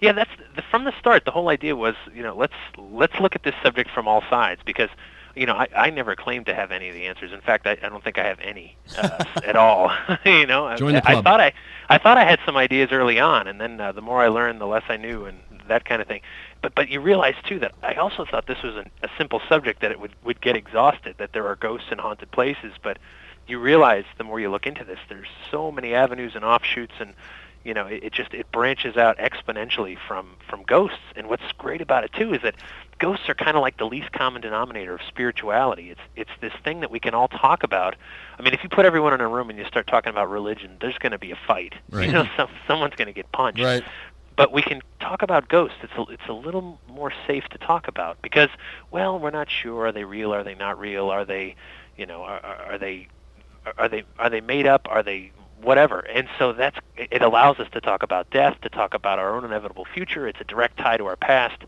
Yeah, 0.01 0.11
that's 0.11 0.31
the, 0.55 0.61
from 0.61 0.83
the 0.83 0.93
start. 0.99 1.25
The 1.25 1.31
whole 1.31 1.49
idea 1.49 1.75
was, 1.75 1.95
you 2.13 2.23
know, 2.23 2.35
let's 2.35 2.53
let's 2.77 3.17
look 3.19 3.35
at 3.35 3.43
this 3.43 3.55
subject 3.63 3.89
from 3.89 4.07
all 4.07 4.21
sides 4.29 4.61
because, 4.65 4.89
you 5.35 5.45
know, 5.45 5.53
I, 5.53 5.67
I 5.75 5.89
never 5.89 6.15
claimed 6.15 6.45
to 6.47 6.55
have 6.55 6.71
any 6.71 6.89
of 6.89 6.95
the 6.95 7.05
answers. 7.05 7.31
In 7.31 7.41
fact, 7.41 7.65
I, 7.65 7.77
I 7.81 7.89
don't 7.89 8.03
think 8.03 8.17
I 8.17 8.25
have 8.25 8.39
any 8.41 8.75
uh, 8.97 9.23
at 9.43 9.55
all. 9.55 9.91
you 10.25 10.45
know, 10.45 10.75
Join 10.75 10.93
the 10.93 11.09
I, 11.09 11.19
I 11.19 11.21
thought 11.21 11.39
I 11.39 11.53
I 11.89 11.97
thought 11.97 12.17
I 12.17 12.25
had 12.25 12.39
some 12.45 12.57
ideas 12.57 12.89
early 12.91 13.19
on, 13.19 13.47
and 13.47 13.59
then 13.59 13.79
uh, 13.79 13.91
the 13.91 14.01
more 14.01 14.21
I 14.21 14.27
learned, 14.27 14.59
the 14.59 14.67
less 14.67 14.83
I 14.89 14.97
knew, 14.97 15.25
and 15.25 15.39
that 15.67 15.85
kind 15.85 16.01
of 16.01 16.07
thing. 16.07 16.21
But 16.65 16.73
but 16.73 16.89
you 16.89 16.99
realize 16.99 17.35
too 17.43 17.59
that 17.59 17.73
I 17.83 17.93
also 17.93 18.25
thought 18.25 18.47
this 18.47 18.63
was 18.63 18.75
an, 18.75 18.89
a 19.03 19.09
simple 19.19 19.39
subject 19.47 19.81
that 19.81 19.91
it 19.91 19.99
would 19.99 20.13
would 20.23 20.41
get 20.41 20.55
exhausted. 20.55 21.13
That 21.19 21.31
there 21.31 21.45
are 21.45 21.55
ghosts 21.55 21.89
in 21.91 21.99
haunted 21.99 22.31
places, 22.31 22.73
but 22.81 22.97
you 23.45 23.59
realize 23.59 24.03
the 24.17 24.23
more 24.23 24.39
you 24.39 24.49
look 24.49 24.65
into 24.65 24.83
this, 24.83 24.97
there's 25.07 25.27
so 25.51 25.71
many 25.71 25.93
avenues 25.93 26.31
and 26.33 26.43
offshoots, 26.43 26.95
and 26.99 27.13
you 27.63 27.75
know 27.75 27.85
it, 27.85 28.05
it 28.05 28.13
just 28.13 28.33
it 28.33 28.51
branches 28.51 28.97
out 28.97 29.19
exponentially 29.19 29.95
from 30.07 30.37
from 30.49 30.63
ghosts. 30.63 30.97
And 31.15 31.29
what's 31.29 31.43
great 31.55 31.81
about 31.81 32.03
it 32.03 32.13
too 32.13 32.33
is 32.33 32.41
that 32.41 32.55
ghosts 32.97 33.29
are 33.29 33.35
kind 33.35 33.55
of 33.55 33.61
like 33.61 33.77
the 33.77 33.85
least 33.85 34.11
common 34.11 34.41
denominator 34.41 34.95
of 34.95 35.01
spirituality. 35.07 35.91
It's 35.91 36.01
it's 36.15 36.31
this 36.41 36.53
thing 36.63 36.79
that 36.79 36.89
we 36.89 36.99
can 36.99 37.13
all 37.13 37.27
talk 37.27 37.61
about. 37.61 37.95
I 38.39 38.41
mean, 38.41 38.55
if 38.55 38.63
you 38.63 38.69
put 38.69 38.85
everyone 38.85 39.13
in 39.13 39.21
a 39.21 39.27
room 39.27 39.51
and 39.51 39.59
you 39.59 39.65
start 39.65 39.85
talking 39.85 40.09
about 40.09 40.31
religion, 40.31 40.77
there's 40.81 40.97
going 40.97 41.11
to 41.11 41.19
be 41.19 41.29
a 41.29 41.37
fight. 41.45 41.75
Right. 41.91 42.07
You 42.07 42.11
know, 42.11 42.25
some, 42.35 42.49
someone's 42.65 42.95
going 42.95 43.05
to 43.05 43.13
get 43.13 43.31
punched 43.31 43.61
Right. 43.61 43.83
But 44.35 44.51
we 44.51 44.61
can 44.61 44.81
talk 44.99 45.21
about 45.21 45.47
ghosts. 45.47 45.77
It's 45.81 45.93
a, 45.97 46.11
it's 46.11 46.27
a 46.27 46.33
little 46.33 46.79
more 46.87 47.11
safe 47.27 47.45
to 47.49 47.57
talk 47.57 47.87
about 47.87 48.21
because, 48.21 48.49
well, 48.91 49.17
we're 49.19 49.31
not 49.31 49.49
sure. 49.49 49.87
Are 49.87 49.91
they 49.91 50.03
real? 50.03 50.33
Are 50.33 50.43
they 50.43 50.55
not 50.55 50.79
real? 50.79 51.09
Are 51.09 51.25
they, 51.25 51.55
you 51.97 52.05
know, 52.05 52.23
are, 52.23 52.39
are 52.39 52.73
are 52.73 52.77
they, 52.77 53.07
are 53.77 53.89
they, 53.89 54.03
are 54.19 54.29
they 54.29 54.41
made 54.41 54.67
up? 54.67 54.87
Are 54.89 55.03
they 55.03 55.31
whatever? 55.61 55.99
And 55.99 56.27
so 56.37 56.53
that's 56.53 56.77
it 56.97 57.21
allows 57.21 57.59
us 57.59 57.67
to 57.71 57.81
talk 57.81 58.03
about 58.03 58.29
death, 58.29 58.59
to 58.61 58.69
talk 58.69 58.93
about 58.93 59.19
our 59.19 59.35
own 59.35 59.45
inevitable 59.45 59.85
future. 59.85 60.27
It's 60.27 60.41
a 60.41 60.45
direct 60.45 60.77
tie 60.77 60.97
to 60.97 61.05
our 61.05 61.15
past. 61.15 61.63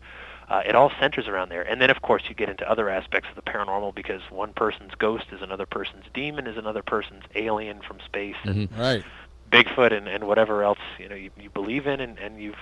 Uh, 0.48 0.62
it 0.64 0.74
all 0.74 0.90
centers 0.98 1.28
around 1.28 1.50
there. 1.50 1.60
And 1.62 1.78
then, 1.78 1.90
of 1.90 2.00
course, 2.00 2.22
you 2.26 2.34
get 2.34 2.48
into 2.48 2.68
other 2.68 2.88
aspects 2.88 3.28
of 3.28 3.36
the 3.36 3.50
paranormal 3.50 3.94
because 3.94 4.22
one 4.30 4.54
person's 4.54 4.94
ghost 4.98 5.26
is 5.30 5.42
another 5.42 5.66
person's 5.66 6.04
demon, 6.14 6.46
is 6.46 6.56
another 6.56 6.82
person's 6.82 7.24
alien 7.34 7.82
from 7.82 7.98
space, 8.00 8.36
and 8.44 8.68
Right. 8.78 9.04
Bigfoot 9.50 9.96
and, 9.96 10.08
and 10.08 10.26
whatever 10.26 10.62
else 10.62 10.78
you 10.98 11.08
know 11.08 11.14
you, 11.14 11.30
you 11.40 11.50
believe 11.50 11.86
in 11.86 12.00
and, 12.00 12.18
and 12.18 12.40
you've 12.40 12.56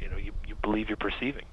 you 0.00 0.08
know 0.08 0.16
you, 0.16 0.32
you 0.46 0.54
believe 0.62 0.88
you're 0.88 0.96
perceiving. 0.96 1.44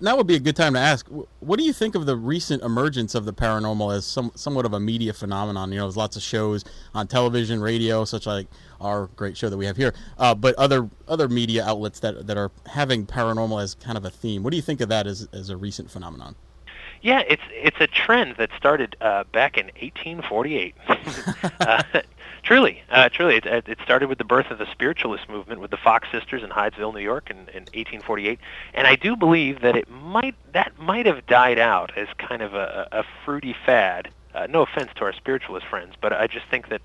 That 0.00 0.16
would 0.16 0.26
be 0.26 0.36
a 0.36 0.40
good 0.40 0.56
time 0.56 0.74
to 0.74 0.80
ask. 0.80 1.06
What 1.40 1.58
do 1.58 1.64
you 1.64 1.72
think 1.72 1.94
of 1.94 2.06
the 2.06 2.16
recent 2.16 2.62
emergence 2.62 3.14
of 3.14 3.24
the 3.24 3.32
paranormal 3.32 3.94
as 3.94 4.06
some 4.06 4.32
somewhat 4.34 4.64
of 4.64 4.72
a 4.72 4.80
media 4.80 5.12
phenomenon? 5.12 5.72
You 5.72 5.78
know, 5.78 5.84
there's 5.84 5.96
lots 5.96 6.16
of 6.16 6.22
shows 6.22 6.64
on 6.94 7.06
television, 7.06 7.60
radio, 7.60 8.04
such 8.04 8.26
like 8.26 8.48
our 8.80 9.06
great 9.16 9.36
show 9.36 9.48
that 9.48 9.56
we 9.56 9.66
have 9.66 9.76
here, 9.76 9.94
uh, 10.18 10.34
but 10.34 10.54
other 10.56 10.88
other 11.08 11.28
media 11.28 11.64
outlets 11.64 12.00
that 12.00 12.26
that 12.26 12.36
are 12.36 12.50
having 12.66 13.06
paranormal 13.06 13.62
as 13.62 13.74
kind 13.74 13.96
of 13.96 14.04
a 14.04 14.10
theme. 14.10 14.42
What 14.42 14.50
do 14.50 14.56
you 14.56 14.62
think 14.62 14.80
of 14.80 14.88
that 14.88 15.06
as 15.06 15.28
as 15.32 15.50
a 15.50 15.56
recent 15.56 15.90
phenomenon? 15.90 16.36
Yeah, 17.02 17.22
it's 17.28 17.42
it's 17.50 17.80
a 17.80 17.86
trend 17.86 18.36
that 18.38 18.50
started 18.56 18.96
uh, 19.00 19.24
back 19.32 19.58
in 19.58 19.66
1848. 19.66 20.74
uh, 21.60 21.82
truly, 22.46 22.82
uh, 22.90 23.08
truly, 23.08 23.36
it, 23.36 23.46
it 23.46 23.78
started 23.82 24.08
with 24.08 24.18
the 24.18 24.24
birth 24.24 24.50
of 24.50 24.58
the 24.58 24.70
spiritualist 24.70 25.28
movement 25.28 25.60
with 25.60 25.72
the 25.72 25.76
Fox 25.76 26.08
sisters 26.12 26.42
in 26.42 26.50
Hydesville, 26.50 26.94
New 26.94 27.00
York, 27.00 27.28
in, 27.28 27.36
in 27.36 27.64
1848. 27.74 28.38
And 28.72 28.86
I 28.86 28.94
do 28.94 29.16
believe 29.16 29.60
that 29.62 29.76
it 29.76 29.90
might 29.90 30.36
that 30.52 30.78
might 30.78 31.06
have 31.06 31.26
died 31.26 31.58
out 31.58 31.90
as 31.96 32.08
kind 32.18 32.42
of 32.42 32.54
a, 32.54 32.88
a 32.92 33.04
fruity 33.24 33.54
fad. 33.66 34.08
Uh, 34.32 34.46
no 34.48 34.62
offense 34.62 34.90
to 34.96 35.04
our 35.04 35.12
spiritualist 35.12 35.66
friends, 35.66 35.94
but 36.00 36.12
I 36.12 36.26
just 36.26 36.46
think 36.46 36.68
that 36.68 36.82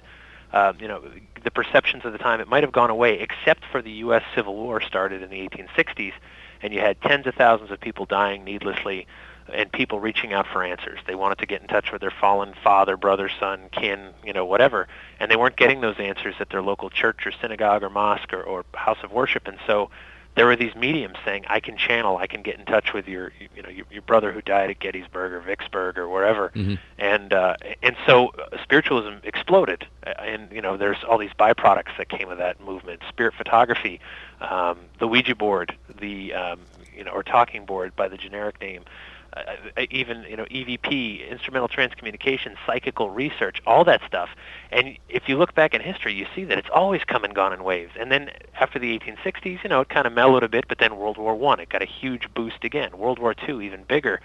um, 0.53 0.77
you 0.81 0.87
know, 0.87 1.01
the 1.43 1.51
perceptions 1.51 2.03
of 2.05 2.11
the 2.11 2.17
time, 2.17 2.41
it 2.41 2.47
might 2.47 2.63
have 2.63 2.73
gone 2.73 2.89
away, 2.89 3.19
except 3.19 3.63
for 3.71 3.81
the 3.81 3.91
U.S. 3.91 4.23
Civil 4.35 4.55
War 4.55 4.81
started 4.81 5.21
in 5.21 5.29
the 5.29 5.47
1860s, 5.47 6.13
and 6.61 6.73
you 6.73 6.79
had 6.79 6.99
tens 7.01 7.25
of 7.25 7.35
thousands 7.35 7.71
of 7.71 7.79
people 7.79 8.05
dying 8.05 8.43
needlessly, 8.43 9.07
and 9.53 9.72
people 9.72 10.00
reaching 10.00 10.34
out 10.34 10.48
for 10.48 10.63
answers. 10.63 11.00
They 11.05 11.15
wanted 11.15 11.39
to 11.39 11.46
get 11.46 11.62
in 11.62 11.67
touch 11.67 11.91
with 11.91 12.01
their 12.01 12.12
fallen 12.12 12.53
father, 12.63 12.98
brother, 12.98 13.29
son, 13.39 13.70
kin, 13.72 14.10
you 14.24 14.34
know, 14.34 14.46
whatever, 14.46 14.88
and 15.20 15.29
they 15.29 15.36
weren't 15.36 15.58
getting 15.58 15.81
those 15.81 16.00
answers 16.00 16.36
at 16.39 16.50
their 16.50 16.62
local 16.62 16.89
church 16.89 17.25
or 17.25 17.31
synagogue 17.31 17.84
or 17.84 17.89
mosque 17.89 18.34
or, 18.34 18.43
or 18.43 18.65
house 18.74 19.00
of 19.03 19.12
worship, 19.12 19.48
and 19.48 19.58
so 19.67 19.89
there 20.34 20.46
were 20.46 20.55
these 20.55 20.74
mediums 20.75 21.17
saying, 21.25 21.43
"I 21.50 21.60
can 21.60 21.75
channel, 21.75 22.17
I 22.17 22.25
can 22.25 22.41
get 22.41 22.58
in 22.58 22.65
touch 22.65 22.93
with 22.93 23.05
your, 23.05 23.34
you 23.53 23.62
know, 23.62 23.67
your, 23.70 23.86
your 23.91 24.01
brother 24.01 24.31
who 24.31 24.41
died 24.41 24.70
at 24.70 24.79
Gettysburg 24.79 25.34
or 25.34 25.41
Vicksburg 25.41 25.98
or 25.98 26.08
wherever," 26.08 26.51
and 26.98 27.34
uh, 27.34 27.58
and 27.84 27.98
so 28.08 28.29
uh, 28.29 28.58
spiritualism 28.63 29.15
exploded, 29.24 29.86
Uh, 30.08 30.12
and 30.22 30.50
you 30.51 30.62
know, 30.62 30.77
there's 30.77 31.03
all 31.03 31.17
these 31.17 31.34
byproducts 31.38 31.98
that 31.98 32.08
came 32.08 32.29
of 32.29 32.38
that 32.38 32.62
movement: 32.62 33.01
spirit 33.10 33.34
photography, 33.34 34.00
um, 34.39 34.79
the 35.00 35.08
Ouija 35.08 35.36
board, 35.36 35.75
the 36.00 36.34
um, 36.34 36.60
you 36.96 37.03
know, 37.03 37.12
or 37.12 37.24
talking 37.24 37.65
board 37.65 37.93
by 37.96 38.08
the 38.08 38.17
generic 38.17 38.60
name. 38.62 38.84
Uh, 39.33 39.85
even 39.91 40.23
you 40.23 40.35
know 40.35 40.43
EVP, 40.45 41.29
instrumental 41.29 41.69
transcommunication, 41.69 42.55
psychical 42.65 43.09
research, 43.09 43.61
all 43.65 43.85
that 43.85 44.01
stuff. 44.05 44.29
And 44.71 44.97
if 45.07 45.29
you 45.29 45.38
look 45.38 45.55
back 45.55 45.73
in 45.73 45.79
history, 45.79 46.13
you 46.13 46.27
see 46.35 46.43
that 46.43 46.57
it's 46.57 46.67
always 46.73 47.05
come 47.05 47.23
and 47.23 47.33
gone 47.33 47.53
in 47.53 47.63
waves. 47.63 47.93
And 47.97 48.11
then 48.11 48.31
after 48.59 48.77
the 48.77 49.00
1860s, 49.00 49.63
you 49.63 49.69
know, 49.69 49.79
it 49.79 49.88
kind 49.88 50.05
of 50.05 50.11
mellowed 50.11 50.43
a 50.43 50.50
bit. 50.50 50.65
But 50.67 50.79
then 50.79 50.97
World 50.97 51.17
War 51.17 51.33
One, 51.33 51.61
it 51.61 51.69
got 51.69 51.81
a 51.81 51.85
huge 51.85 52.27
boost 52.33 52.65
again. 52.65 52.97
World 52.97 53.19
War 53.19 53.33
Two, 53.33 53.61
even 53.61 53.83
bigger. 53.83 54.19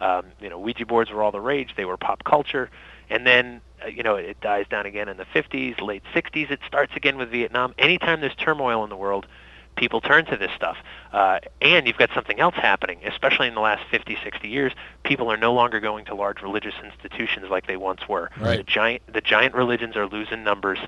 Um, 0.00 0.24
you 0.40 0.48
know, 0.48 0.58
Ouija 0.58 0.86
boards 0.86 1.10
were 1.10 1.22
all 1.22 1.32
the 1.32 1.40
rage. 1.40 1.74
They 1.76 1.84
were 1.84 1.98
pop 1.98 2.24
culture. 2.24 2.70
And 3.10 3.26
then 3.26 3.60
uh, 3.84 3.88
you 3.88 4.02
know 4.02 4.16
it 4.16 4.40
dies 4.40 4.66
down 4.68 4.86
again 4.86 5.08
in 5.08 5.18
the 5.18 5.26
50s, 5.26 5.80
late 5.80 6.02
60s. 6.14 6.50
It 6.50 6.60
starts 6.66 6.92
again 6.96 7.18
with 7.18 7.30
Vietnam. 7.30 7.74
Anytime 7.78 8.20
there's 8.20 8.34
turmoil 8.34 8.84
in 8.84 8.90
the 8.90 8.96
world, 8.96 9.26
people 9.76 10.00
turn 10.00 10.24
to 10.26 10.36
this 10.36 10.50
stuff. 10.56 10.76
Uh, 11.12 11.38
and 11.60 11.86
you've 11.86 11.98
got 11.98 12.10
something 12.14 12.40
else 12.40 12.54
happening, 12.54 13.00
especially 13.04 13.48
in 13.48 13.54
the 13.54 13.60
last 13.60 13.82
50, 13.90 14.18
60 14.22 14.48
years. 14.48 14.72
People 15.04 15.30
are 15.30 15.36
no 15.36 15.52
longer 15.52 15.80
going 15.80 16.04
to 16.06 16.14
large 16.14 16.42
religious 16.42 16.74
institutions 16.82 17.46
like 17.50 17.66
they 17.66 17.76
once 17.76 18.08
were. 18.08 18.30
Right. 18.40 18.58
The 18.58 18.62
giant, 18.64 19.02
the 19.12 19.20
giant 19.20 19.54
religions 19.54 19.96
are 19.96 20.06
losing 20.06 20.42
numbers, 20.42 20.78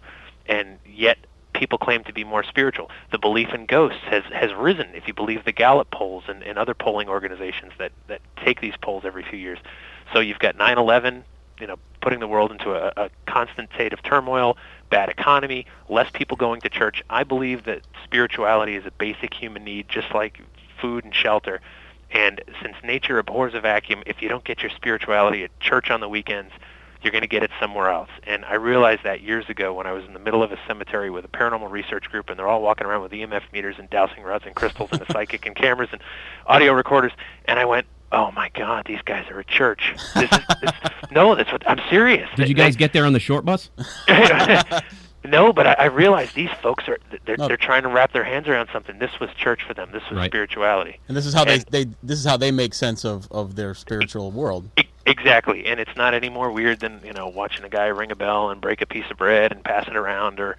and 0.46 0.78
yet 0.86 1.18
people 1.54 1.78
claim 1.78 2.04
to 2.04 2.12
be 2.12 2.24
more 2.24 2.42
spiritual. 2.42 2.90
The 3.10 3.18
belief 3.18 3.52
in 3.52 3.66
ghosts 3.66 4.02
has, 4.04 4.24
has 4.32 4.52
risen, 4.54 4.88
if 4.94 5.08
you 5.08 5.14
believe 5.14 5.44
the 5.44 5.52
Gallup 5.52 5.90
polls 5.90 6.24
and, 6.28 6.42
and 6.42 6.58
other 6.58 6.74
polling 6.74 7.08
organizations 7.08 7.72
that, 7.78 7.92
that 8.06 8.20
take 8.44 8.60
these 8.60 8.74
polls 8.80 9.04
every 9.04 9.24
few 9.24 9.38
years. 9.38 9.58
So 10.12 10.20
you've 10.20 10.38
got 10.38 10.56
9/11, 10.56 11.22
you 11.60 11.66
know, 11.66 11.76
putting 12.00 12.20
the 12.20 12.28
world 12.28 12.52
into 12.52 12.72
a, 12.72 12.92
a 12.96 13.10
constant 13.26 13.70
state 13.74 13.92
of 13.92 14.02
turmoil, 14.02 14.56
bad 14.90 15.08
economy, 15.08 15.66
less 15.88 16.10
people 16.10 16.36
going 16.36 16.60
to 16.62 16.68
church. 16.68 17.02
I 17.10 17.24
believe 17.24 17.64
that 17.64 17.82
spirituality 18.04 18.76
is 18.76 18.86
a 18.86 18.90
basic 18.90 19.34
human 19.34 19.64
need, 19.64 19.88
just 19.88 20.12
like 20.14 20.40
food 20.80 21.04
and 21.04 21.14
shelter. 21.14 21.60
And 22.10 22.42
since 22.62 22.76
nature 22.82 23.18
abhors 23.18 23.54
a 23.54 23.60
vacuum, 23.60 24.02
if 24.06 24.22
you 24.22 24.28
don't 24.28 24.44
get 24.44 24.62
your 24.62 24.70
spirituality 24.70 25.44
at 25.44 25.60
church 25.60 25.90
on 25.90 26.00
the 26.00 26.08
weekends, 26.08 26.52
you're 27.02 27.12
going 27.12 27.22
to 27.22 27.28
get 27.28 27.42
it 27.42 27.50
somewhere 27.60 27.90
else. 27.90 28.10
And 28.26 28.44
I 28.44 28.54
realized 28.54 29.04
that 29.04 29.20
years 29.20 29.48
ago 29.48 29.72
when 29.72 29.86
I 29.86 29.92
was 29.92 30.04
in 30.04 30.14
the 30.14 30.18
middle 30.18 30.42
of 30.42 30.50
a 30.50 30.58
cemetery 30.66 31.10
with 31.10 31.24
a 31.24 31.28
paranormal 31.28 31.70
research 31.70 32.10
group, 32.10 32.28
and 32.28 32.38
they're 32.38 32.48
all 32.48 32.62
walking 32.62 32.86
around 32.86 33.02
with 33.02 33.12
EMF 33.12 33.42
meters 33.52 33.76
and 33.78 33.88
dowsing 33.90 34.22
rods 34.22 34.44
and 34.46 34.54
crystals 34.54 34.90
and 34.92 35.02
a 35.02 35.06
psychic 35.12 35.46
and 35.46 35.54
cameras 35.54 35.90
and 35.92 36.00
audio 36.46 36.72
recorders, 36.72 37.12
and 37.44 37.58
I 37.58 37.66
went, 37.66 37.86
"Oh 38.12 38.30
my 38.32 38.50
God, 38.54 38.84
these 38.86 39.02
guys 39.04 39.26
are 39.30 39.40
at 39.40 39.46
church." 39.48 39.94
This 40.14 40.30
is, 40.32 40.38
this, 40.62 40.72
no, 41.10 41.34
that's 41.34 41.50
what 41.52 41.68
I'm 41.68 41.80
serious. 41.90 42.28
Did 42.36 42.48
you 42.48 42.54
They- 42.54 42.62
guys 42.62 42.76
get 42.76 42.92
there 42.92 43.04
on 43.06 43.12
the 43.12 43.20
short 43.20 43.44
bus? 43.44 43.70
no, 45.24 45.52
but 45.52 45.66
I, 45.66 45.72
I 45.74 45.84
realized 45.86 46.34
these 46.34 46.50
folks 46.62 46.88
are 46.88 46.98
they're, 47.26 47.36
No. 47.36 47.48
they're 47.48 47.56
trying 47.56 47.82
to 47.82 47.88
wrap 47.88 48.12
their 48.12 48.24
hands 48.24 48.48
around 48.48 48.68
something. 48.72 48.98
This 48.98 49.18
was 49.20 49.30
church 49.36 49.62
for 49.66 49.74
them. 49.74 49.90
This 49.92 50.02
was 50.08 50.18
Right. 50.18 50.30
spirituality. 50.30 50.98
And 51.08 51.16
this 51.16 51.26
is 51.26 51.34
how 51.34 51.44
And- 51.44 51.62
they, 51.70 51.84
they 51.84 51.90
this 52.02 52.18
is 52.18 52.24
how 52.24 52.36
they 52.36 52.50
make 52.50 52.74
sense 52.74 53.04
of, 53.04 53.28
of 53.30 53.56
their 53.56 53.74
spiritual 53.74 54.30
world. 54.30 54.68
Exactly, 55.06 55.64
and 55.66 55.80
it's 55.80 55.96
not 55.96 56.12
any 56.12 56.28
more 56.28 56.50
weird 56.52 56.80
than 56.80 57.00
you 57.04 57.12
know 57.14 57.28
watching 57.28 57.64
a 57.64 57.68
guy 57.70 57.86
ring 57.86 58.10
a 58.12 58.16
bell 58.16 58.50
and 58.50 58.60
break 58.60 58.82
a 58.82 58.86
piece 58.86 59.10
of 59.10 59.16
bread 59.16 59.52
and 59.52 59.64
pass 59.64 59.88
it 59.88 59.96
around, 59.96 60.38
or 60.38 60.56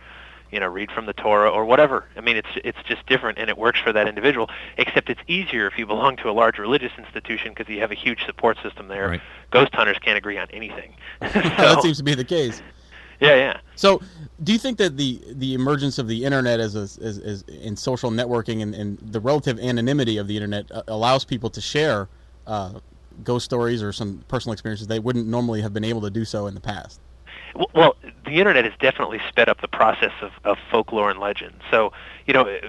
you 0.51 0.59
know 0.59 0.67
read 0.67 0.91
from 0.91 1.05
the 1.05 1.13
Torah 1.13 1.49
or 1.49 1.65
whatever. 1.65 2.05
I 2.15 2.21
mean, 2.21 2.37
it's 2.37 2.49
it's 2.63 2.77
just 2.85 3.05
different, 3.05 3.37
and 3.37 3.49
it 3.49 3.57
works 3.57 3.79
for 3.79 3.93
that 3.93 4.07
individual. 4.07 4.49
Except 4.77 5.09
it's 5.09 5.21
easier 5.27 5.67
if 5.67 5.77
you 5.77 5.85
belong 5.85 6.17
to 6.17 6.29
a 6.29 6.33
large 6.33 6.57
religious 6.57 6.91
institution 6.97 7.53
because 7.53 7.69
you 7.69 7.79
have 7.81 7.91
a 7.91 7.95
huge 7.95 8.25
support 8.25 8.57
system 8.63 8.87
there. 8.87 9.09
Right. 9.09 9.21
Ghost 9.51 9.73
hunters 9.73 9.97
can't 9.99 10.17
agree 10.17 10.37
on 10.37 10.47
anything. 10.51 10.95
that 11.19 11.81
seems 11.81 11.97
to 11.97 12.03
be 12.03 12.15
the 12.15 12.25
case. 12.25 12.61
yeah, 13.19 13.35
yeah. 13.35 13.59
So, 13.75 14.01
do 14.43 14.53
you 14.53 14.59
think 14.59 14.77
that 14.77 14.97
the 14.97 15.21
the 15.31 15.53
emergence 15.53 15.97
of 15.97 16.07
the 16.07 16.25
internet 16.25 16.59
as 16.59 16.75
a, 16.75 17.03
as, 17.05 17.19
as 17.19 17.41
in 17.43 17.75
social 17.75 18.11
networking 18.11 18.61
and, 18.61 18.73
and 18.73 18.97
the 18.99 19.19
relative 19.19 19.59
anonymity 19.59 20.17
of 20.17 20.27
the 20.27 20.35
internet 20.35 20.71
uh, 20.71 20.83
allows 20.87 21.25
people 21.25 21.49
to 21.51 21.61
share 21.61 22.07
uh, 22.47 22.79
ghost 23.23 23.45
stories 23.45 23.83
or 23.83 23.91
some 23.91 24.23
personal 24.27 24.53
experiences 24.53 24.87
they 24.87 24.99
wouldn't 24.99 25.27
normally 25.27 25.61
have 25.61 25.73
been 25.73 25.83
able 25.83 26.01
to 26.01 26.09
do 26.09 26.25
so 26.25 26.47
in 26.47 26.53
the 26.53 26.61
past? 26.61 26.99
Well, 27.73 27.95
the 28.25 28.35
internet 28.35 28.65
has 28.65 28.73
definitely 28.79 29.19
sped 29.27 29.49
up 29.49 29.61
the 29.61 29.67
process 29.67 30.13
of, 30.21 30.31
of 30.43 30.57
folklore 30.71 31.09
and 31.09 31.19
legend. 31.19 31.55
So, 31.71 31.91
you 32.25 32.33
know, 32.33 32.59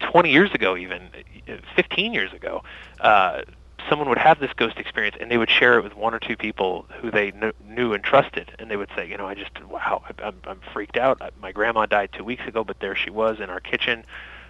20 0.00 0.30
years 0.30 0.52
ago, 0.52 0.76
even 0.76 1.08
uh, 1.48 1.56
15 1.76 2.12
years 2.12 2.32
ago, 2.32 2.62
uh, 3.00 3.42
someone 3.88 4.08
would 4.08 4.18
have 4.18 4.38
this 4.40 4.52
ghost 4.54 4.78
experience 4.78 5.16
and 5.20 5.30
they 5.30 5.38
would 5.38 5.50
share 5.50 5.78
it 5.78 5.82
with 5.82 5.96
one 5.96 6.14
or 6.14 6.18
two 6.18 6.36
people 6.36 6.86
who 7.00 7.10
they 7.10 7.32
kn- 7.32 7.52
knew 7.66 7.92
and 7.92 8.04
trusted, 8.04 8.52
and 8.58 8.70
they 8.70 8.76
would 8.76 8.90
say, 8.96 9.08
you 9.08 9.16
know, 9.16 9.26
I 9.26 9.34
just 9.34 9.50
wow, 9.64 10.02
I'm, 10.22 10.36
I'm 10.46 10.60
freaked 10.72 10.96
out. 10.96 11.20
My 11.40 11.52
grandma 11.52 11.86
died 11.86 12.10
two 12.12 12.24
weeks 12.24 12.46
ago, 12.46 12.64
but 12.64 12.80
there 12.80 12.94
she 12.94 13.10
was 13.10 13.40
in 13.40 13.50
our 13.50 13.60
kitchen. 13.60 14.04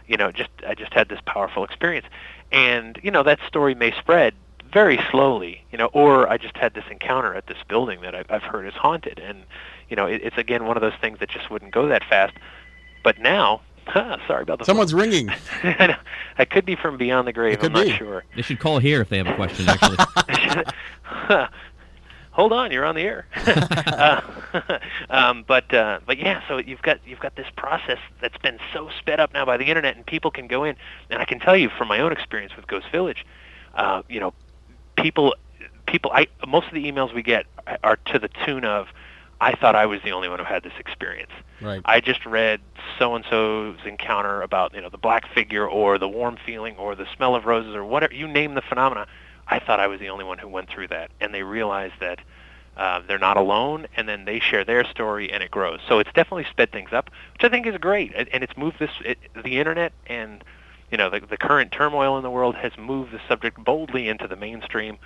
you 0.06 0.16
know, 0.16 0.32
just 0.32 0.50
I 0.66 0.74
just 0.74 0.92
had 0.92 1.08
this 1.08 1.20
powerful 1.24 1.64
experience, 1.64 2.06
and 2.50 2.98
you 3.02 3.10
know 3.10 3.22
that 3.22 3.38
story 3.46 3.74
may 3.74 3.92
spread 3.92 4.34
very 4.72 4.98
slowly, 5.10 5.64
you 5.72 5.78
know, 5.78 5.86
or 5.92 6.28
I 6.28 6.36
just 6.36 6.56
had 6.56 6.74
this 6.74 6.84
encounter 6.90 7.34
at 7.34 7.46
this 7.46 7.58
building 7.68 8.02
that 8.02 8.14
I've, 8.14 8.26
I've 8.30 8.42
heard 8.42 8.66
is 8.66 8.74
haunted, 8.74 9.18
and 9.20 9.44
you 9.90 9.96
know, 9.96 10.06
it, 10.06 10.22
it's 10.24 10.38
again 10.38 10.64
one 10.64 10.76
of 10.76 10.80
those 10.80 10.94
things 11.00 11.18
that 11.18 11.28
just 11.28 11.50
wouldn't 11.50 11.72
go 11.72 11.88
that 11.88 12.04
fast. 12.04 12.34
But 13.02 13.18
now, 13.18 13.60
huh, 13.86 14.16
sorry 14.26 14.42
about 14.42 14.58
the 14.60 14.64
Someone's 14.64 14.94
ringing. 14.94 15.28
I 15.62 16.44
could 16.48 16.64
be 16.64 16.76
from 16.76 16.96
beyond 16.96 17.28
the 17.28 17.32
grave. 17.32 17.54
It 17.54 17.60
could 17.60 17.66
I'm 17.76 17.84
not 17.84 17.86
be. 17.86 17.92
sure. 17.92 18.24
They 18.36 18.42
should 18.42 18.60
call 18.60 18.78
here 18.78 19.00
if 19.00 19.08
they 19.08 19.18
have 19.18 19.26
a 19.26 19.34
question. 19.34 19.68
Actually, 19.68 19.98
Hold 22.32 22.52
on, 22.52 22.70
you're 22.70 22.84
on 22.84 22.94
the 22.94 23.02
air. 23.02 23.26
uh, 23.44 24.20
um, 25.10 25.44
but 25.46 25.74
uh, 25.74 25.98
but 26.06 26.16
yeah, 26.16 26.40
so 26.46 26.58
you've 26.58 26.80
got 26.80 27.00
you've 27.04 27.18
got 27.18 27.34
this 27.34 27.48
process 27.56 27.98
that's 28.20 28.38
been 28.38 28.58
so 28.72 28.88
sped 28.98 29.18
up 29.18 29.34
now 29.34 29.44
by 29.44 29.56
the 29.56 29.64
internet, 29.64 29.96
and 29.96 30.06
people 30.06 30.30
can 30.30 30.46
go 30.46 30.62
in. 30.64 30.76
And 31.10 31.20
I 31.20 31.24
can 31.24 31.40
tell 31.40 31.56
you 31.56 31.68
from 31.68 31.88
my 31.88 32.00
own 32.00 32.12
experience 32.12 32.54
with 32.56 32.68
Ghost 32.68 32.86
Village, 32.92 33.26
uh, 33.74 34.02
you 34.08 34.20
know, 34.20 34.32
people 34.96 35.34
people 35.86 36.12
I 36.14 36.28
most 36.46 36.68
of 36.68 36.74
the 36.74 36.90
emails 36.90 37.12
we 37.12 37.22
get 37.22 37.46
are 37.82 37.96
to 38.06 38.18
the 38.18 38.28
tune 38.46 38.64
of, 38.64 38.86
I 39.40 39.54
thought 39.54 39.74
I 39.74 39.86
was 39.86 40.00
the 40.02 40.12
only 40.12 40.28
one 40.28 40.38
who 40.38 40.44
had 40.44 40.62
this 40.62 40.72
experience. 40.78 41.30
Right. 41.60 41.80
I 41.84 42.00
just 42.00 42.26
read 42.26 42.60
so 42.98 43.14
and 43.14 43.24
so's 43.28 43.78
encounter 43.86 44.42
about 44.42 44.74
you 44.74 44.80
know 44.80 44.90
the 44.90 44.98
black 44.98 45.32
figure 45.32 45.66
or 45.66 45.98
the 45.98 46.08
warm 46.08 46.36
feeling 46.44 46.76
or 46.76 46.94
the 46.94 47.06
smell 47.16 47.34
of 47.34 47.46
roses 47.46 47.74
or 47.74 47.84
whatever 47.84 48.14
you 48.14 48.28
name 48.28 48.54
the 48.54 48.62
phenomena. 48.62 49.06
I 49.46 49.58
thought 49.58 49.80
I 49.80 49.86
was 49.86 49.98
the 49.98 50.10
only 50.10 50.24
one 50.24 50.38
who 50.38 50.48
went 50.48 50.68
through 50.68 50.88
that, 50.88 51.10
and 51.20 51.34
they 51.34 51.42
realize 51.42 51.90
that 52.00 52.20
uh, 52.76 53.00
they're 53.06 53.18
not 53.18 53.36
alone, 53.36 53.86
and 53.96 54.08
then 54.08 54.24
they 54.24 54.38
share 54.38 54.64
their 54.64 54.84
story, 54.84 55.30
and 55.32 55.42
it 55.42 55.50
grows. 55.50 55.80
So 55.88 55.98
it's 55.98 56.12
definitely 56.12 56.46
sped 56.50 56.70
things 56.70 56.92
up, 56.92 57.10
which 57.32 57.44
I 57.44 57.48
think 57.48 57.66
is 57.66 57.76
great, 57.78 58.12
and 58.14 58.28
and 58.32 58.44
it's 58.44 58.56
moved 58.56 58.78
this 58.78 58.90
it, 59.04 59.18
the 59.42 59.58
internet 59.58 59.92
and 60.06 60.44
you 60.90 60.98
know 60.98 61.10
the 61.10 61.20
the 61.20 61.36
current 61.36 61.72
turmoil 61.72 62.16
in 62.16 62.22
the 62.22 62.30
world 62.30 62.54
has 62.56 62.72
moved 62.78 63.12
the 63.12 63.20
subject 63.28 63.62
boldly 63.62 64.08
into 64.08 64.26
the 64.26 64.36
mainstream. 64.36 64.98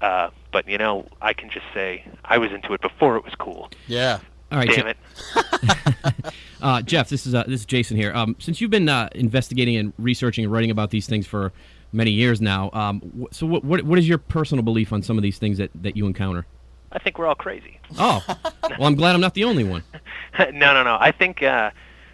Uh, 0.00 0.30
but 0.52 0.68
you 0.68 0.78
know, 0.78 1.06
I 1.22 1.32
can 1.32 1.50
just 1.50 1.66
say 1.74 2.04
I 2.24 2.38
was 2.38 2.52
into 2.52 2.72
it 2.74 2.80
before 2.80 3.16
it 3.16 3.24
was 3.24 3.34
cool. 3.38 3.70
Yeah. 3.86 4.18
all 4.52 4.58
right, 4.58 4.68
Damn 4.68 4.84
Je- 4.86 4.90
it! 4.90 6.34
uh, 6.62 6.82
Jeff. 6.82 7.08
This 7.08 7.26
is 7.26 7.34
uh, 7.34 7.44
this 7.46 7.60
is 7.60 7.66
Jason 7.66 7.96
here. 7.96 8.12
Um, 8.14 8.36
since 8.38 8.60
you've 8.60 8.70
been 8.70 8.88
uh, 8.88 9.08
investigating 9.14 9.76
and 9.76 9.92
researching 9.98 10.44
and 10.44 10.52
writing 10.52 10.70
about 10.70 10.90
these 10.90 11.06
things 11.06 11.26
for 11.26 11.52
many 11.92 12.10
years 12.10 12.40
now, 12.40 12.70
um, 12.72 13.00
wh- 13.20 13.34
so 13.34 13.46
what, 13.46 13.64
what 13.64 13.82
what 13.82 13.98
is 13.98 14.08
your 14.08 14.18
personal 14.18 14.62
belief 14.62 14.92
on 14.92 15.02
some 15.02 15.16
of 15.16 15.22
these 15.22 15.38
things 15.38 15.58
that, 15.58 15.70
that 15.82 15.96
you 15.96 16.06
encounter? 16.06 16.46
I 16.92 16.98
think 16.98 17.18
we're 17.18 17.26
all 17.26 17.34
crazy. 17.34 17.78
Oh, 17.98 18.22
well, 18.78 18.86
I'm 18.86 18.94
glad 18.94 19.14
I'm 19.14 19.20
not 19.20 19.34
the 19.34 19.44
only 19.44 19.64
one. 19.64 19.82
no, 20.38 20.50
no, 20.74 20.82
no. 20.82 20.96
I 21.00 21.12
think. 21.12 21.42
Uh, 21.42 21.70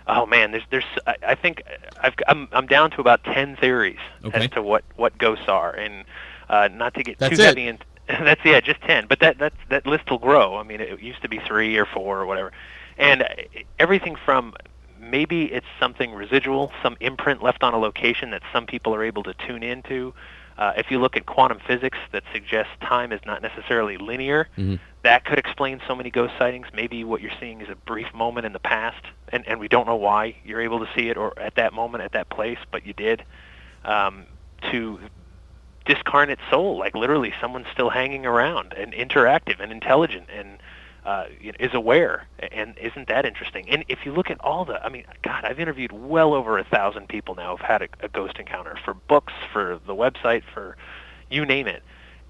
oh 0.07 0.27
man, 0.27 0.53
there's, 0.53 0.65
there's. 0.71 0.85
I, 1.07 1.17
I 1.29 1.35
think 1.35 1.63
I've, 2.01 2.15
I'm, 2.29 2.49
I'm 2.53 2.67
down 2.67 2.91
to 2.93 3.01
about 3.01 3.23
ten 3.25 3.57
theories 3.57 3.99
Okay. 4.25 4.45
as 4.45 4.51
to 4.51 4.63
what, 4.63 4.85
what 4.97 5.17
ghosts 5.19 5.49
are, 5.49 5.73
and 5.75 6.05
uh, 6.53 6.69
not 6.73 6.95
to 6.95 7.03
get 7.03 7.19
That's 7.19 7.37
too 7.37 7.43
it. 7.43 7.47
heavy. 7.47 7.67
In, 7.67 7.79
that's 8.09 8.45
yeah, 8.45 8.61
just 8.61 8.81
ten. 8.83 9.07
But 9.09 9.19
that 9.21 9.39
that 9.39 9.53
that 9.71 9.87
list 9.87 10.11
will 10.11 10.19
grow. 10.19 10.57
I 10.57 10.63
mean, 10.63 10.81
it 10.81 11.01
used 11.01 11.23
to 11.23 11.29
be 11.29 11.39
three 11.39 11.77
or 11.77 11.87
four 11.87 12.21
or 12.21 12.27
whatever, 12.27 12.53
and 12.99 13.23
uh, 13.23 13.29
everything 13.79 14.17
from 14.25 14.55
maybe 15.01 15.47
it's 15.47 15.67
something 15.81 16.13
residual, 16.15 16.71
some 16.83 16.97
imprint 17.01 17.43
left 17.43 17.63
on 17.65 17.75
a 17.75 17.79
location 17.79 18.31
that 18.31 18.43
some 18.53 18.67
people 18.67 18.95
are 18.95 19.03
able 19.03 19.23
to 19.25 19.35
tune 19.35 19.63
into. 19.65 20.15
Uh, 20.59 20.73
if 20.77 20.91
you 20.91 21.01
look 21.01 21.17
at 21.17 21.27
quantum 21.27 21.59
physics 21.67 21.99
that 22.13 22.23
suggests 22.33 22.71
time 22.83 23.11
is 23.11 23.21
not 23.27 23.43
necessarily 23.43 23.97
linear, 23.97 24.49
Mhm. 24.59 24.79
that 25.03 25.25
could 25.25 25.39
explain 25.39 25.81
so 25.89 25.95
many 25.97 26.11
ghost 26.11 26.35
sightings. 26.39 26.67
Maybe 26.75 27.03
what 27.03 27.21
you're 27.23 27.33
seeing 27.41 27.61
is 27.63 27.69
a 27.69 27.75
brief 27.75 28.13
moment 28.15 28.47
in 28.47 28.53
the 28.53 28.61
past, 28.61 29.03
and, 29.31 29.43
and 29.49 29.59
we 29.59 29.67
don't 29.67 29.87
know 29.87 29.97
why 29.97 30.37
you're 30.45 30.61
able 30.61 30.79
to 30.85 30.89
see 30.95 31.09
it 31.09 31.17
or 31.17 31.33
at 31.39 31.55
that 31.57 31.73
moment 31.73 32.05
at 32.05 32.13
that 32.13 32.29
place, 32.29 32.59
but 32.71 32.87
you 32.87 32.93
did. 32.93 33.25
Um, 33.85 34.27
to 34.71 35.01
discarnate 35.85 36.39
soul, 36.51 36.79
like 36.79 36.95
literally 36.95 37.33
someone's 37.41 37.67
still 37.73 37.91
hanging 37.91 38.25
around 38.27 38.73
and 38.75 38.93
interactive 38.93 39.61
and 39.61 39.73
intelligent 39.73 40.29
and 40.33 40.59
uh, 41.05 41.25
you 41.41 41.53
is 41.59 41.75
aware, 41.75 42.29
and 42.53 42.79
isn't 42.79 43.09
that 43.09 43.27
interesting? 43.27 43.69
And 43.69 43.85
if 43.89 44.07
you 44.07 44.13
look 44.13 44.31
at 44.31 44.41
all 44.41 44.65
the, 44.65 44.81
I 44.85 44.89
mean, 44.89 45.03
God, 45.23 45.45
I've 45.45 45.59
interviewed 45.59 45.91
well 45.91 46.33
over 46.33 46.59
a 46.59 46.65
thousand 46.65 47.09
people 47.09 47.35
now 47.35 47.57
who've 47.57 47.67
had 47.67 47.83
a, 47.83 47.89
a 48.03 48.09
ghost 48.09 48.39
encounter 48.39 48.79
for 48.85 48.95
books, 48.95 49.33
for 49.53 49.81
the 49.85 49.97
website, 49.97 50.45
for 50.55 50.77
you 51.29 51.45
name 51.45 51.67
it, 51.67 51.83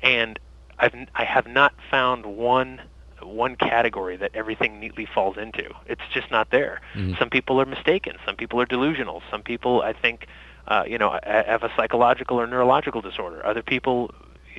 and 0.02 0.38
I've 0.78 0.94
n- 0.94 1.10
I 1.14 1.24
have 1.24 1.46
not 1.46 1.74
found 1.90 2.24
one 2.24 2.80
one 3.20 3.56
category 3.56 4.16
that 4.16 4.30
everything 4.34 4.80
neatly 4.80 5.04
falls 5.06 5.36
into. 5.36 5.64
It's 5.86 6.02
just 6.10 6.30
not 6.30 6.48
there. 6.50 6.80
Mhm. 6.94 7.18
Some 7.18 7.28
people 7.28 7.60
are 7.60 7.66
mistaken. 7.66 8.16
Some 8.24 8.36
people 8.36 8.58
are 8.60 8.66
delusional. 8.66 9.22
Some 9.30 9.42
people, 9.42 9.82
I 9.82 9.92
think, 9.92 10.26
uh, 10.68 10.84
you 10.86 10.98
know, 10.98 11.18
have 11.24 11.62
a 11.62 11.70
psychological 11.76 12.40
or 12.40 12.46
neurological 12.46 13.00
disorder. 13.00 13.44
Other 13.44 13.62
people 13.62 14.10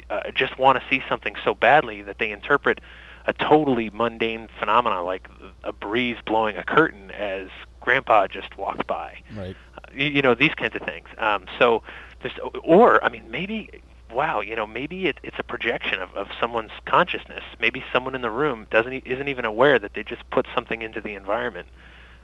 uh, 0.09 0.31
just 0.33 0.57
want 0.57 0.79
to 0.79 0.83
see 0.89 1.03
something 1.07 1.35
so 1.43 1.53
badly 1.53 2.01
that 2.01 2.17
they 2.19 2.31
interpret 2.31 2.79
a 3.25 3.33
totally 3.33 3.89
mundane 3.89 4.49
phenomenon 4.59 5.05
like 5.05 5.29
a 5.63 5.71
breeze 5.71 6.17
blowing 6.25 6.57
a 6.57 6.63
curtain 6.63 7.09
as 7.11 7.47
grandpa 7.79 8.27
just 8.27 8.57
walked 8.57 8.85
by 8.87 9.17
Right. 9.35 9.55
you, 9.93 10.07
you 10.07 10.21
know 10.21 10.35
these 10.35 10.53
kinds 10.55 10.75
of 10.75 10.81
things 10.81 11.07
um 11.19 11.45
so 11.57 11.83
there's 12.21 12.33
or 12.63 13.01
i 13.03 13.09
mean 13.09 13.23
maybe 13.29 13.69
wow 14.13 14.41
you 14.41 14.55
know 14.55 14.67
maybe 14.67 15.05
it, 15.05 15.19
it's 15.23 15.37
a 15.39 15.43
projection 15.43 16.01
of, 16.01 16.13
of 16.15 16.27
someone's 16.39 16.71
consciousness 16.85 17.43
maybe 17.61 17.83
someone 17.93 18.13
in 18.13 18.21
the 18.21 18.29
room 18.31 18.67
doesn't 18.71 18.93
e- 18.93 19.03
isn't 19.05 19.29
even 19.29 19.45
aware 19.45 19.79
that 19.79 19.93
they 19.93 20.03
just 20.03 20.29
put 20.29 20.45
something 20.53 20.81
into 20.81 20.99
the 20.99 21.13
environment 21.13 21.67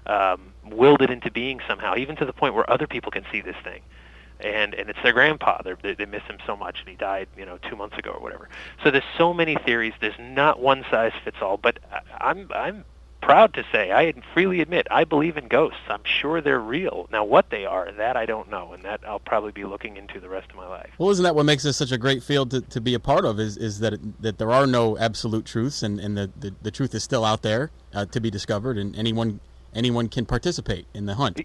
um 0.06 0.54
willed 0.66 1.02
it 1.02 1.10
into 1.10 1.32
being 1.32 1.60
somehow 1.68 1.96
even 1.96 2.16
to 2.16 2.26
the 2.26 2.34
point 2.34 2.54
where 2.54 2.70
other 2.70 2.88
people 2.88 3.12
can 3.12 3.26
see 3.32 3.42
this 3.42 3.56
thing. 3.64 3.82
And 4.40 4.74
and 4.74 4.90
it's 4.90 5.00
their 5.04 5.14
grandpa. 5.14 5.62
They're, 5.64 5.78
they 5.82 5.96
they 5.96 6.06
miss 6.06 6.24
him 6.24 6.38
so 6.46 6.56
much 6.56 6.80
and 6.80 6.88
he 6.90 6.96
died 6.96 7.28
you 7.38 7.46
know 7.46 7.58
two 7.70 7.76
months 7.76 7.98
ago 7.98 8.12
or 8.12 8.22
whatever. 8.22 8.48
So 8.84 8.92
there's 8.92 9.04
so 9.18 9.34
many 9.34 9.56
theories. 9.56 9.94
There's 10.00 10.20
not 10.20 10.62
one 10.62 10.86
size 10.90 11.12
fits 11.24 11.38
all. 11.42 11.58
But 11.58 11.80
I, 11.92 12.02
i'm 12.30 12.50
i'm 12.54 12.86
proud 13.22 13.54
to 13.54 13.66
say 13.70 13.92
i 13.92 14.14
freely 14.34 14.62
admit 14.62 14.88
i 14.90 15.04
believe 15.04 15.36
in 15.36 15.50
ghosts. 15.50 15.82
I'm 15.90 16.06
sure 16.06 16.40
they're 16.40 16.58
real. 16.58 17.10
Now 17.12 17.26
what 17.26 17.50
they 17.50 17.66
are 17.66 17.92
that 17.92 18.16
i 18.16 18.26
don't 18.26 18.50
know 18.50 18.72
and 18.72 18.84
that 18.84 19.02
i'll 19.06 19.20
probably 19.20 19.52
be 19.52 19.66
looking 19.66 19.98
into 19.98 20.22
the 20.22 20.30
rest 20.30 20.50
of 20.52 20.56
my 20.56 20.68
life. 20.68 20.90
Well, 20.98 21.10
isn't 21.10 21.24
that 21.24 21.36
what 21.36 21.46
makes 21.46 21.64
this 21.64 21.76
such 21.76 21.92
a 21.92 21.98
great 21.98 22.24
field 22.24 22.52
to, 22.52 22.62
to 22.62 22.80
be 22.80 22.94
a 22.94 23.00
part 23.00 23.26
of? 23.26 23.42
Is 23.42 23.58
is 23.58 23.80
that 23.80 23.92
it, 23.92 24.22
that 24.22 24.38
there 24.38 24.52
are 24.52 24.66
no 24.66 24.98
absolute 24.98 25.46
truths, 25.46 25.84
and, 25.84 26.00
and 26.00 26.18
the, 26.18 26.32
the, 26.40 26.56
the 26.62 26.72
truth 26.72 26.96
is 26.96 27.04
still 27.04 27.26
out 27.26 27.42
there 27.42 27.72
uh, 27.94 28.06
to 28.06 28.22
be 28.22 28.32
discovered, 28.32 28.78
and 28.78 28.96
anyone 28.96 29.42
anyone 29.74 30.08
can 30.10 30.26
participate 30.26 30.86
in 30.94 31.06
the 31.06 31.16
hunt. 31.16 31.42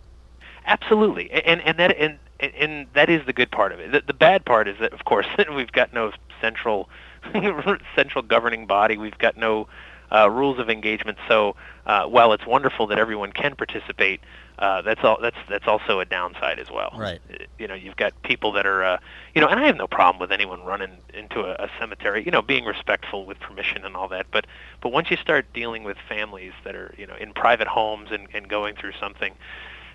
Absolutely, 0.67 1.31
and 1.31 1.61
and 1.63 1.79
that 1.79 1.97
and 1.99 2.19
and 2.41 2.87
that 2.95 3.11
is 3.11 3.25
the 3.27 3.33
good 3.33 3.51
part 3.51 3.73
of 3.73 3.81
it. 3.81 3.93
The, 3.93 4.03
the 4.07 4.15
bad 4.15 4.45
part 4.45 4.69
is 4.69 4.77
that, 4.81 4.93
of 4.93 5.05
course, 5.05 5.27
we've 5.55 5.73
got 5.73 5.93
no 5.93 6.13
central 6.41 6.89
central 7.97 8.23
governing 8.23 8.67
body. 8.67 8.97
We've 8.97 9.19
got 9.19 9.37
no 9.37 9.69
uh, 10.15 10.31
rules 10.31 10.59
of 10.59 10.71
engagement. 10.71 11.19
So 11.29 11.57
uh, 11.87 12.05
while 12.05 12.33
it's 12.33 12.47
wonderful 12.47 12.87
that 12.89 12.99
everyone 12.99 13.33
can 13.33 13.57
participate, 13.57 14.21
uh, 14.59 14.83
that's 14.83 15.03
all. 15.03 15.19
That's 15.21 15.37
that's 15.49 15.67
also 15.67 15.99
a 15.99 16.05
downside 16.05 16.61
as 16.61 16.71
well. 16.71 16.93
Right. 16.97 17.21
Uh, 17.29 17.45
You 17.59 17.67
know, 17.67 17.75
you've 17.75 17.97
got 17.97 18.13
people 18.23 18.53
that 18.53 18.67
are, 18.67 18.85
uh, 18.85 18.99
you 19.35 19.41
know, 19.41 19.49
and 19.49 19.59
I 19.59 19.67
have 19.67 19.77
no 19.77 19.89
problem 19.89 20.21
with 20.21 20.31
anyone 20.31 20.63
running 20.63 20.99
into 21.13 21.41
a, 21.41 21.65
a 21.65 21.69
cemetery. 21.81 22.23
You 22.25 22.31
know, 22.31 22.43
being 22.43 22.65
respectful 22.65 23.27
with 23.27 23.41
permission 23.41 23.85
and 23.85 23.97
all 23.97 24.07
that. 24.09 24.27
But 24.31 24.47
but 24.81 24.93
once 24.93 25.11
you 25.11 25.17
start 25.17 25.53
dealing 25.53 25.83
with 25.83 25.97
families 26.09 26.53
that 26.63 26.77
are, 26.77 26.95
you 26.97 27.07
know, 27.07 27.17
in 27.17 27.33
private 27.33 27.67
homes 27.67 28.11
and, 28.13 28.29
and 28.33 28.49
going 28.49 28.77
through 28.77 28.93
something, 29.01 29.35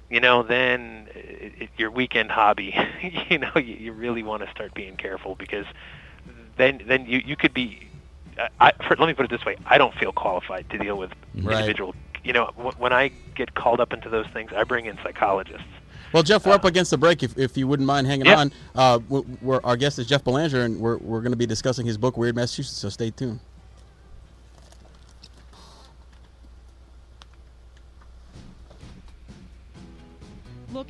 you 0.10 0.20
know, 0.20 0.44
then 0.44 1.08
it, 1.16 1.54
it, 1.58 1.70
your 1.78 1.92
weekend 1.92 2.30
hobby, 2.30 2.76
you 3.30 3.38
know, 3.38 3.52
you, 3.56 3.76
you 3.76 3.92
really 3.94 4.24
want 4.24 4.44
to 4.44 4.52
start 4.52 4.74
being 4.74 4.98
careful 4.98 5.36
because 5.36 5.68
then 6.58 6.82
then 6.86 7.06
you 7.06 7.22
you 7.26 7.36
could 7.38 7.54
be. 7.54 7.89
I, 8.60 8.72
for, 8.88 8.96
let 8.98 9.08
me 9.08 9.14
put 9.14 9.26
it 9.26 9.32
this 9.32 9.46
way: 9.46 9.58
I 9.66 9.78
don't 9.78 9.94
feel 9.96 10.12
qualified 10.12 10.70
to 10.70 10.78
deal 10.78 10.98
with 10.98 11.12
Right. 11.36 11.56
individual. 11.58 11.96
You 12.24 12.34
know, 12.34 12.48
w- 12.58 12.76
when 12.78 12.92
I 12.94 13.12
get 13.36 13.54
called 13.56 13.80
up 13.80 13.94
into 13.94 14.10
those 14.10 14.28
things, 14.34 14.52
I 14.56 14.64
bring 14.64 14.86
in 14.86 14.98
psychologists. 15.04 15.64
Well, 16.12 16.24
Jeff, 16.24 16.46
we're 16.46 16.54
up 16.54 16.66
against 16.66 16.90
the 16.92 16.98
break. 16.98 17.22
If, 17.24 17.38
if 17.38 17.56
you 17.56 17.68
wouldn't 17.68 17.86
mind 17.88 18.08
hanging 18.08 18.26
Yeah. 18.26 18.40
on, 18.40 18.52
uh, 18.76 19.00
our 19.64 19.78
guest 19.78 20.00
is 20.00 20.08
Jeff 20.08 20.24
Belanger, 20.24 20.62
and 20.64 20.80
we're, 20.80 20.98
we're 20.98 21.22
going 21.22 21.32
to 21.34 21.38
be 21.38 21.46
discussing 21.46 21.86
his 21.86 21.98
book, 22.00 22.18
Weird 22.18 22.36
Massachusetts. 22.36 22.78
So 22.78 22.90
stay 22.90 23.12
tuned. 23.12 23.40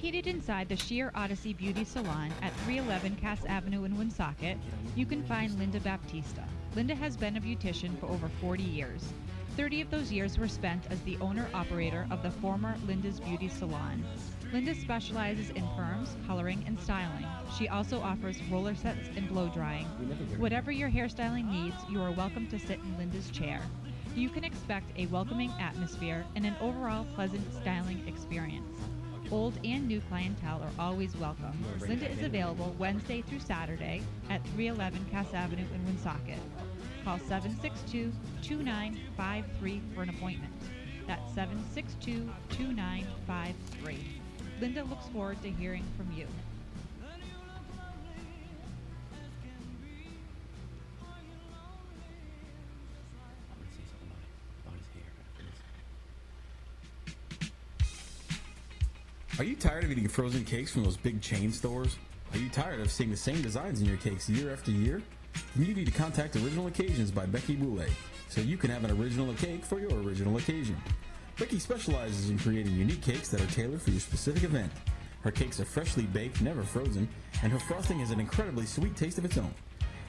Located 0.01 0.27
inside 0.27 0.69
the 0.69 0.77
Sheer 0.77 1.11
Odyssey 1.13 1.51
Beauty 1.51 1.83
Salon 1.83 2.31
at 2.41 2.53
311 2.63 3.17
Cass 3.17 3.43
Avenue 3.43 3.83
in 3.83 3.97
Woonsocket, 3.97 4.57
you 4.95 5.05
can 5.05 5.21
find 5.25 5.59
Linda 5.59 5.81
Baptista. 5.81 6.45
Linda 6.73 6.95
has 6.95 7.17
been 7.17 7.35
a 7.35 7.41
beautician 7.41 7.99
for 7.99 8.05
over 8.05 8.29
40 8.39 8.63
years. 8.63 9.11
30 9.57 9.81
of 9.81 9.91
those 9.91 10.09
years 10.09 10.37
were 10.37 10.47
spent 10.47 10.85
as 10.89 11.01
the 11.01 11.17
owner 11.19 11.49
operator 11.53 12.07
of 12.11 12.23
the 12.23 12.31
former 12.31 12.77
Linda's 12.87 13.19
Beauty 13.19 13.49
Salon. 13.49 14.05
Linda 14.53 14.73
specializes 14.73 15.49
in 15.49 15.63
perms, 15.77 16.15
coloring, 16.25 16.63
and 16.65 16.79
styling. 16.79 17.25
She 17.57 17.67
also 17.67 17.99
offers 17.99 18.41
roller 18.49 18.75
sets 18.75 19.09
and 19.17 19.27
blow 19.27 19.49
drying. 19.49 19.85
Whatever 20.37 20.71
your 20.71 20.89
hairstyling 20.89 21.51
needs, 21.51 21.75
you 21.91 22.01
are 22.01 22.13
welcome 22.13 22.47
to 22.47 22.57
sit 22.57 22.79
in 22.79 22.97
Linda's 22.97 23.29
chair. 23.31 23.59
You 24.15 24.29
can 24.29 24.45
expect 24.45 24.97
a 24.97 25.07
welcoming 25.07 25.51
atmosphere 25.59 26.23
and 26.37 26.45
an 26.45 26.55
overall 26.61 27.05
pleasant 27.15 27.43
styling 27.61 28.01
experience. 28.07 28.79
Old 29.31 29.53
and 29.63 29.87
new 29.87 30.01
clientele 30.09 30.63
are 30.63 30.83
always 30.83 31.15
welcome. 31.17 31.53
Linda 31.81 32.09
is 32.09 32.23
available 32.23 32.75
Wednesday 32.79 33.21
through 33.21 33.41
Saturday 33.41 34.01
at 34.27 34.43
311 34.55 35.05
Cass 35.11 35.31
Avenue 35.35 35.65
in 35.71 35.85
Woonsocket. 35.85 36.39
Call 37.03 37.19
762 37.19 38.11
2953 38.41 39.81
for 39.93 40.01
an 40.01 40.09
appointment. 40.09 40.51
That's 41.05 41.31
762 41.35 42.27
2953. 42.49 43.99
Linda 44.59 44.83
looks 44.85 45.07
forward 45.09 45.39
to 45.43 45.51
hearing 45.51 45.85
from 45.95 46.11
you. 46.17 46.25
Are 59.39 59.45
you 59.45 59.55
tired 59.55 59.85
of 59.85 59.91
eating 59.91 60.09
frozen 60.09 60.43
cakes 60.43 60.73
from 60.73 60.83
those 60.83 60.97
big 60.97 61.21
chain 61.21 61.53
stores? 61.53 61.95
Are 62.33 62.37
you 62.37 62.49
tired 62.49 62.81
of 62.81 62.91
seeing 62.91 63.09
the 63.09 63.15
same 63.15 63.41
designs 63.41 63.79
in 63.79 63.87
your 63.87 63.95
cakes 63.95 64.29
year 64.29 64.51
after 64.51 64.69
year? 64.69 65.01
Then 65.55 65.65
you 65.65 65.73
need 65.73 65.85
to 65.85 65.93
contact 65.93 66.35
Original 66.35 66.67
Occasions 66.67 67.09
by 67.09 67.25
Becky 67.25 67.55
Boulay 67.55 67.87
so 68.27 68.41
you 68.41 68.57
can 68.57 68.69
have 68.69 68.83
an 68.83 68.91
original 68.91 69.33
cake 69.35 69.63
for 69.63 69.79
your 69.79 69.93
original 70.01 70.35
occasion. 70.35 70.75
Becky 71.37 71.57
specializes 71.57 72.29
in 72.29 72.37
creating 72.37 72.75
unique 72.75 73.01
cakes 73.01 73.29
that 73.29 73.39
are 73.39 73.47
tailored 73.47 73.81
for 73.81 73.91
your 73.91 74.01
specific 74.01 74.43
event. 74.43 74.73
Her 75.21 75.31
cakes 75.31 75.61
are 75.61 75.65
freshly 75.65 76.03
baked, 76.03 76.41
never 76.41 76.63
frozen, 76.63 77.07
and 77.41 77.49
her 77.49 77.59
frosting 77.59 77.99
has 77.99 78.11
an 78.11 78.19
incredibly 78.19 78.65
sweet 78.65 78.97
taste 78.97 79.19
of 79.19 79.23
its 79.23 79.37
own. 79.37 79.53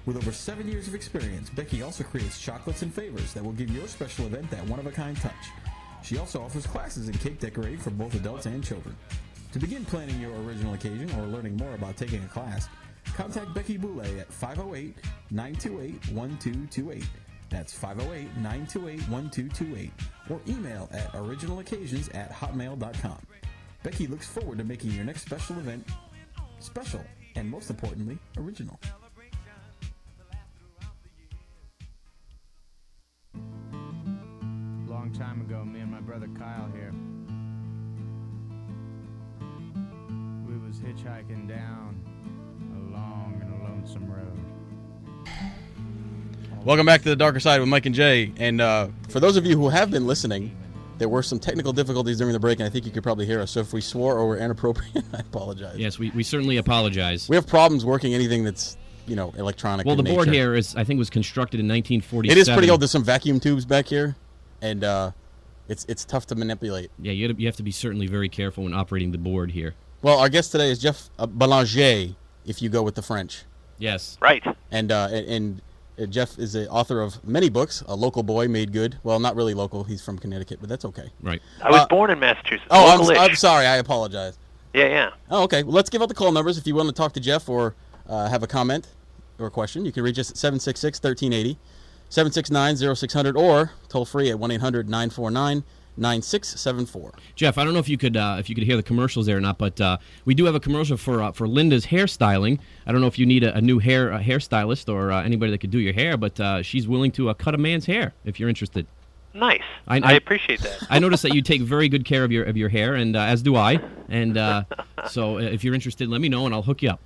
With 0.06 0.16
over 0.16 0.32
seven 0.32 0.66
years 0.66 0.88
of 0.88 0.96
experience, 0.96 1.50
Becky 1.50 1.82
also 1.82 2.02
creates 2.02 2.40
chocolates 2.40 2.82
and 2.82 2.92
favors 2.92 3.32
that 3.34 3.44
will 3.44 3.52
give 3.52 3.70
your 3.70 3.86
special 3.86 4.26
event 4.26 4.50
that 4.50 4.66
one 4.66 4.80
of 4.80 4.88
a 4.88 4.90
kind 4.90 5.16
touch. 5.16 5.50
She 6.10 6.18
also 6.18 6.42
offers 6.42 6.66
classes 6.66 7.08
in 7.08 7.14
cake 7.18 7.38
decorating 7.38 7.78
for 7.78 7.90
both 7.90 8.16
adults 8.16 8.46
and 8.46 8.64
children. 8.64 8.96
To 9.52 9.60
begin 9.60 9.84
planning 9.84 10.20
your 10.20 10.34
original 10.42 10.74
occasion 10.74 11.08
or 11.12 11.26
learning 11.26 11.56
more 11.56 11.72
about 11.74 11.96
taking 11.96 12.20
a 12.24 12.26
class, 12.26 12.68
contact 13.14 13.54
Becky 13.54 13.76
Boulay 13.76 14.18
at 14.18 14.32
508 14.32 14.96
928 15.30 16.12
1228. 16.12 17.04
That's 17.48 17.72
508 17.72 18.26
928 18.38 19.08
1228. 19.08 19.92
Or 20.30 20.40
email 20.48 20.88
at 20.90 21.12
originaloccasions 21.12 22.12
at 22.12 22.32
hotmail.com. 22.32 23.18
Becky 23.84 24.08
looks 24.08 24.26
forward 24.26 24.58
to 24.58 24.64
making 24.64 24.90
your 24.90 25.04
next 25.04 25.22
special 25.26 25.60
event 25.60 25.86
special 26.58 27.04
and, 27.36 27.48
most 27.48 27.70
importantly, 27.70 28.18
original. 28.36 28.80
Long 35.10 35.18
time 35.18 35.40
ago, 35.40 35.64
me 35.64 35.80
and 35.80 35.90
my 35.90 36.00
brother 36.00 36.28
Kyle 36.38 36.70
here. 36.72 36.92
We 40.46 40.56
was 40.58 40.76
hitchhiking 40.76 41.48
down 41.48 42.00
a 42.76 42.92
long 42.92 43.40
and 43.42 43.52
a 43.52 43.64
lonesome 43.64 44.08
road. 44.08 44.38
Welcome 46.64 46.86
back 46.86 47.02
to 47.02 47.08
the 47.08 47.16
darker 47.16 47.40
side 47.40 47.58
with 47.58 47.68
Mike 47.68 47.86
and 47.86 47.94
Jay. 47.94 48.32
And 48.36 48.60
uh, 48.60 48.88
for 49.08 49.18
those 49.18 49.36
of 49.36 49.44
you 49.46 49.56
who 49.56 49.68
have 49.68 49.90
been 49.90 50.06
listening, 50.06 50.56
there 50.98 51.08
were 51.08 51.24
some 51.24 51.40
technical 51.40 51.72
difficulties 51.72 52.18
during 52.18 52.32
the 52.32 52.40
break, 52.40 52.60
and 52.60 52.66
I 52.66 52.70
think 52.70 52.84
you 52.84 52.92
could 52.92 53.02
probably 53.02 53.26
hear 53.26 53.40
us. 53.40 53.50
So 53.50 53.60
if 53.60 53.72
we 53.72 53.80
swore 53.80 54.16
or 54.16 54.28
were 54.28 54.38
inappropriate, 54.38 55.04
I 55.12 55.18
apologize. 55.18 55.76
Yes, 55.76 55.98
we, 55.98 56.10
we 56.10 56.22
certainly 56.22 56.58
apologize. 56.58 57.28
We 57.28 57.34
have 57.34 57.48
problems 57.48 57.84
working 57.84 58.14
anything 58.14 58.44
that's 58.44 58.76
you 59.08 59.16
know 59.16 59.34
electronic. 59.36 59.86
well, 59.86 59.98
in 59.98 60.04
the 60.04 60.10
board 60.10 60.28
here 60.28 60.54
is, 60.54 60.76
I 60.76 60.84
think, 60.84 60.98
was 60.98 61.10
constructed 61.10 61.58
in 61.58 61.66
1947. 61.66 62.38
It 62.38 62.40
is 62.40 62.48
pretty 62.48 62.70
old. 62.70 62.80
There's 62.80 62.92
some 62.92 63.02
vacuum 63.02 63.40
tubes 63.40 63.64
back 63.64 63.86
here, 63.86 64.14
and 64.62 64.84
uh, 64.84 65.10
it's 65.68 65.84
it's 65.88 66.04
tough 66.04 66.26
to 66.26 66.34
manipulate. 66.34 66.90
Yeah, 67.00 67.12
you, 67.12 67.34
you 67.38 67.46
have 67.46 67.56
to 67.56 67.62
be 67.62 67.70
certainly 67.70 68.06
very 68.06 68.28
careful 68.28 68.64
when 68.64 68.74
operating 68.74 69.12
the 69.12 69.18
board 69.18 69.50
here. 69.52 69.74
Well, 70.02 70.18
our 70.18 70.28
guest 70.28 70.52
today 70.52 70.70
is 70.70 70.78
Jeff 70.78 71.10
uh, 71.18 71.26
Belanger, 71.26 72.14
if 72.46 72.62
you 72.62 72.68
go 72.68 72.82
with 72.82 72.94
the 72.94 73.02
French, 73.02 73.44
Yes. 73.78 74.16
Right. 74.20 74.42
and 74.70 74.90
uh, 74.90 75.08
and, 75.12 75.26
and 75.28 75.62
uh, 76.00 76.06
Jeff 76.06 76.38
is 76.38 76.54
the 76.54 76.68
author 76.70 77.02
of 77.02 77.22
many 77.26 77.48
books. 77.50 77.82
A 77.86 77.94
local 77.94 78.22
boy 78.22 78.48
made 78.48 78.72
good. 78.72 78.98
Well, 79.02 79.20
not 79.20 79.36
really 79.36 79.52
local. 79.54 79.84
He's 79.84 80.02
from 80.02 80.18
Connecticut, 80.18 80.58
but 80.60 80.68
that's 80.68 80.84
okay. 80.86 81.10
Right. 81.22 81.42
I 81.62 81.70
was 81.70 81.80
Uh, 81.82 81.86
born 81.88 82.10
in 82.10 82.18
Massachusetts. 82.18 82.66
Oh, 82.70 83.10
I'm, 83.10 83.16
I'm 83.18 83.34
sorry. 83.34 83.66
I 83.66 83.76
apologize. 83.76 84.38
Yeah, 84.72 84.86
yeah. 84.86 85.10
Oh, 85.30 85.42
okay. 85.44 85.62
Well, 85.62 85.72
let's 85.74 85.90
give 85.90 86.00
out 86.00 86.08
the 86.08 86.14
call 86.14 86.32
numbers. 86.32 86.56
If 86.56 86.66
you 86.66 86.74
want 86.74 86.88
to 86.88 86.94
talk 86.94 87.12
to 87.14 87.20
Jeff 87.20 87.48
or 87.48 87.74
uh, 88.08 88.28
have 88.28 88.42
a 88.42 88.46
comment 88.46 88.86
or 89.38 89.46
a 89.46 89.50
question, 89.50 89.84
you 89.84 89.92
can 89.92 90.02
reach 90.04 90.18
us 90.18 90.30
at 90.30 90.36
766 90.38 90.98
1380, 91.02 91.58
769 92.10 92.94
0600, 92.96 93.36
or 93.36 93.72
toll 93.88 94.04
free 94.04 94.30
at 94.30 94.38
1 94.38 94.50
800 94.50 94.88
949 94.88 95.64
9674. 95.96 97.12
Jeff, 97.34 97.58
I 97.58 97.64
don't 97.64 97.72
know 97.72 97.78
if 97.78 97.88
you 97.88 97.98
could 97.98 98.16
uh, 98.16 98.36
if 98.38 98.48
you 98.48 98.54
could 98.54 98.64
hear 98.64 98.76
the 98.76 98.82
commercials 98.82 99.26
there 99.26 99.36
or 99.36 99.40
not, 99.40 99.58
but 99.58 99.80
uh, 99.80 99.98
we 100.24 100.34
do 100.34 100.44
have 100.44 100.54
a 100.54 100.60
commercial 100.60 100.96
for 100.96 101.22
uh, 101.22 101.32
for 101.32 101.46
Linda's 101.48 101.86
hairstyling. 101.86 102.58
I 102.86 102.92
don't 102.92 103.00
know 103.00 103.06
if 103.06 103.18
you 103.18 103.26
need 103.26 103.44
a, 103.44 103.54
a 103.56 103.60
new 103.60 103.78
hair 103.78 104.10
a 104.10 104.20
hairstylist 104.22 104.92
or 104.92 105.12
uh, 105.12 105.22
anybody 105.22 105.50
that 105.52 105.58
could 105.58 105.70
do 105.70 105.78
your 105.78 105.92
hair, 105.92 106.16
but 106.16 106.38
uh, 106.40 106.62
she's 106.62 106.86
willing 106.88 107.10
to 107.12 107.28
uh, 107.30 107.34
cut 107.34 107.54
a 107.54 107.58
man's 107.58 107.86
hair 107.86 108.12
if 108.24 108.38
you're 108.40 108.48
interested. 108.48 108.86
Nice. 109.34 109.62
I- 109.86 109.98
I, 109.98 110.00
I- 110.04 110.12
appreciate 110.12 110.60
that. 110.60 110.84
I 110.90 110.98
noticed 110.98 111.22
that 111.22 111.34
you 111.34 111.42
take 111.42 111.60
very 111.62 111.88
good 111.88 112.04
care 112.04 112.24
of 112.24 112.32
your 112.32 112.44
of 112.44 112.56
your 112.56 112.68
hair, 112.68 112.94
and 112.94 113.14
uh, 113.14 113.20
as 113.20 113.42
do 113.42 113.56
I. 113.56 113.78
And 114.08 114.36
uh, 114.38 114.64
so, 115.08 115.36
uh, 115.38 115.42
if 115.42 115.62
you're 115.64 115.74
interested, 115.74 116.08
let 116.08 116.20
me 116.20 116.28
know, 116.28 116.46
and 116.46 116.54
I'll 116.54 116.62
hook 116.62 116.82
you 116.82 116.90
up. 116.90 117.00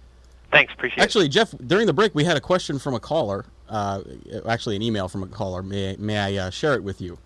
Thanks. 0.53 0.73
Appreciate 0.73 1.01
it. 1.01 1.03
Actually, 1.03 1.29
Jeff, 1.29 1.51
during 1.67 1.87
the 1.87 1.93
break, 1.93 2.15
we 2.15 2.25
had 2.25 2.37
a 2.37 2.41
question 2.41 2.79
from 2.79 2.95
a 2.95 3.01
caller. 3.01 3.45
Uh, 3.75 4.01
actually, 4.49 4.77
an 4.77 4.83
email 4.83 5.09
from 5.09 5.25
a 5.25 5.27
caller. 5.27 5.61
May 5.61 5.91
I, 5.91 5.97
may 5.99 6.17
I 6.17 6.47
uh, 6.47 6.51
share 6.51 6.75
it 6.75 6.85
with 6.85 7.01
you? 7.01 7.19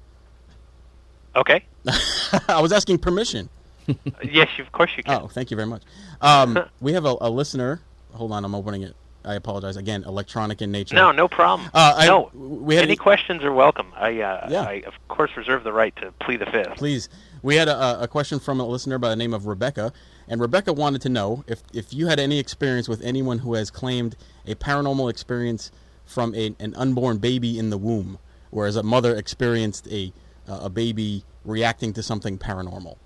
Okay. 1.37 1.62
I 2.48 2.62
was 2.62 2.72
asking 2.72 3.00
permission. 3.00 3.50
yes, 4.24 4.48
of 4.58 4.72
course 4.72 4.90
you 4.96 5.02
can. 5.02 5.20
Oh, 5.20 5.28
thank 5.28 5.50
you 5.50 5.58
very 5.58 5.68
much. 5.68 5.82
Um, 6.22 6.58
we 6.80 6.94
have 6.94 7.04
a, 7.04 7.16
a 7.20 7.28
listener. 7.28 7.82
Hold 8.12 8.32
on, 8.32 8.46
I'm 8.46 8.54
opening 8.54 8.80
it. 8.80 8.96
I 9.26 9.34
apologize 9.34 9.76
again. 9.76 10.04
Electronic 10.04 10.62
in 10.62 10.72
nature. 10.72 10.94
No, 10.94 11.12
no 11.12 11.28
problem. 11.28 11.68
Uh, 11.74 11.94
I- 11.98 12.06
no, 12.06 12.30
we 12.32 12.76
had 12.76 12.84
any 12.84 12.92
an- 12.92 12.98
questions 12.98 13.44
are 13.44 13.52
welcome. 13.52 13.92
I, 13.94 14.20
uh, 14.22 14.48
Yeah. 14.50 14.62
I 14.62 14.82
of 14.87 14.94
course 15.08 15.37
reserve 15.37 15.64
the 15.64 15.72
right 15.74 15.94
to 15.96 16.12
plead 16.12 16.40
the 16.40 16.46
fifth. 16.46 16.76
Please. 16.76 17.11
We 17.42 17.56
had 17.56 17.68
a, 17.68 18.04
a 18.04 18.08
question 18.08 18.40
from 18.40 18.58
a 18.58 18.66
listener 18.66 18.96
by 18.98 19.11
the 19.11 19.16
name 19.16 19.34
of 19.34 19.46
Rebecca, 19.46 19.92
and 20.26 20.40
Rebecca 20.40 20.72
wanted 20.72 21.02
to 21.02 21.11
know 21.11 21.44
if, 21.46 21.62
if 21.74 21.92
you 21.92 22.06
had 22.06 22.18
any 22.18 22.38
experience 22.38 22.88
with 22.88 23.02
anyone 23.02 23.40
who 23.40 23.52
has 23.52 23.70
claimed 23.70 24.16
a 24.46 24.54
paranormal 24.54 25.11
experience 25.11 25.70
from 26.08 26.34
a, 26.34 26.54
an 26.58 26.74
unborn 26.74 27.18
baby 27.18 27.58
in 27.58 27.70
the 27.70 27.78
womb, 27.78 28.18
whereas 28.50 28.74
a 28.76 28.82
mother 28.82 29.14
experienced 29.14 29.86
a, 29.92 30.12
uh, 30.48 30.60
a 30.62 30.68
baby 30.70 31.22
reacting 31.44 31.92
to 31.92 32.02
something 32.02 32.38
paranormal. 32.38 32.96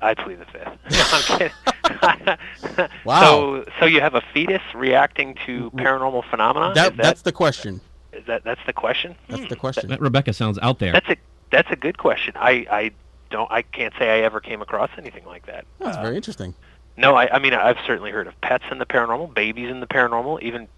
I 0.00 0.14
plead 0.14 0.38
the 0.40 0.44
fifth. 0.46 0.78
No, 0.90 1.04
I'm 2.02 2.18
kidding. 2.18 2.88
Wow. 3.04 3.20
So, 3.22 3.64
so 3.80 3.86
you 3.86 4.00
have 4.00 4.14
a 4.14 4.20
fetus 4.32 4.62
reacting 4.74 5.36
to 5.46 5.70
paranormal 5.72 6.28
phenomena? 6.30 6.72
That, 6.74 6.92
Is 6.92 6.96
that's 6.98 7.22
the 7.22 7.32
question. 7.32 7.80
that 8.26 8.44
that's 8.44 8.60
the 8.66 8.72
question? 8.72 9.16
That's 9.28 9.42
Hmm. 9.42 9.48
the 9.48 9.56
question. 9.56 9.88
That 9.88 10.00
Rebecca 10.00 10.32
sounds 10.32 10.58
out 10.62 10.78
there. 10.78 10.92
That's 10.92 11.08
a 11.08 11.16
that's 11.50 11.70
a 11.70 11.76
good 11.76 11.98
question. 11.98 12.34
I 12.36 12.66
I 12.70 12.90
don't 13.30 13.50
I 13.50 13.62
can't 13.62 13.92
say 13.98 14.10
I 14.20 14.22
ever 14.24 14.40
came 14.40 14.60
across 14.62 14.90
anything 14.98 15.24
like 15.24 15.46
that. 15.46 15.64
That's 15.80 15.96
Uh, 15.96 16.02
very 16.02 16.16
interesting. 16.16 16.54
No, 16.96 17.14
I, 17.16 17.34
I 17.34 17.38
mean 17.40 17.54
I've 17.54 17.78
certainly 17.86 18.10
heard 18.12 18.26
of 18.28 18.40
pets 18.40 18.64
in 18.70 18.78
the 18.78 18.86
paranormal, 18.86 19.34
babies 19.34 19.70
in 19.70 19.80
the 19.80 19.86
paranormal, 19.86 20.42
even 20.42 20.68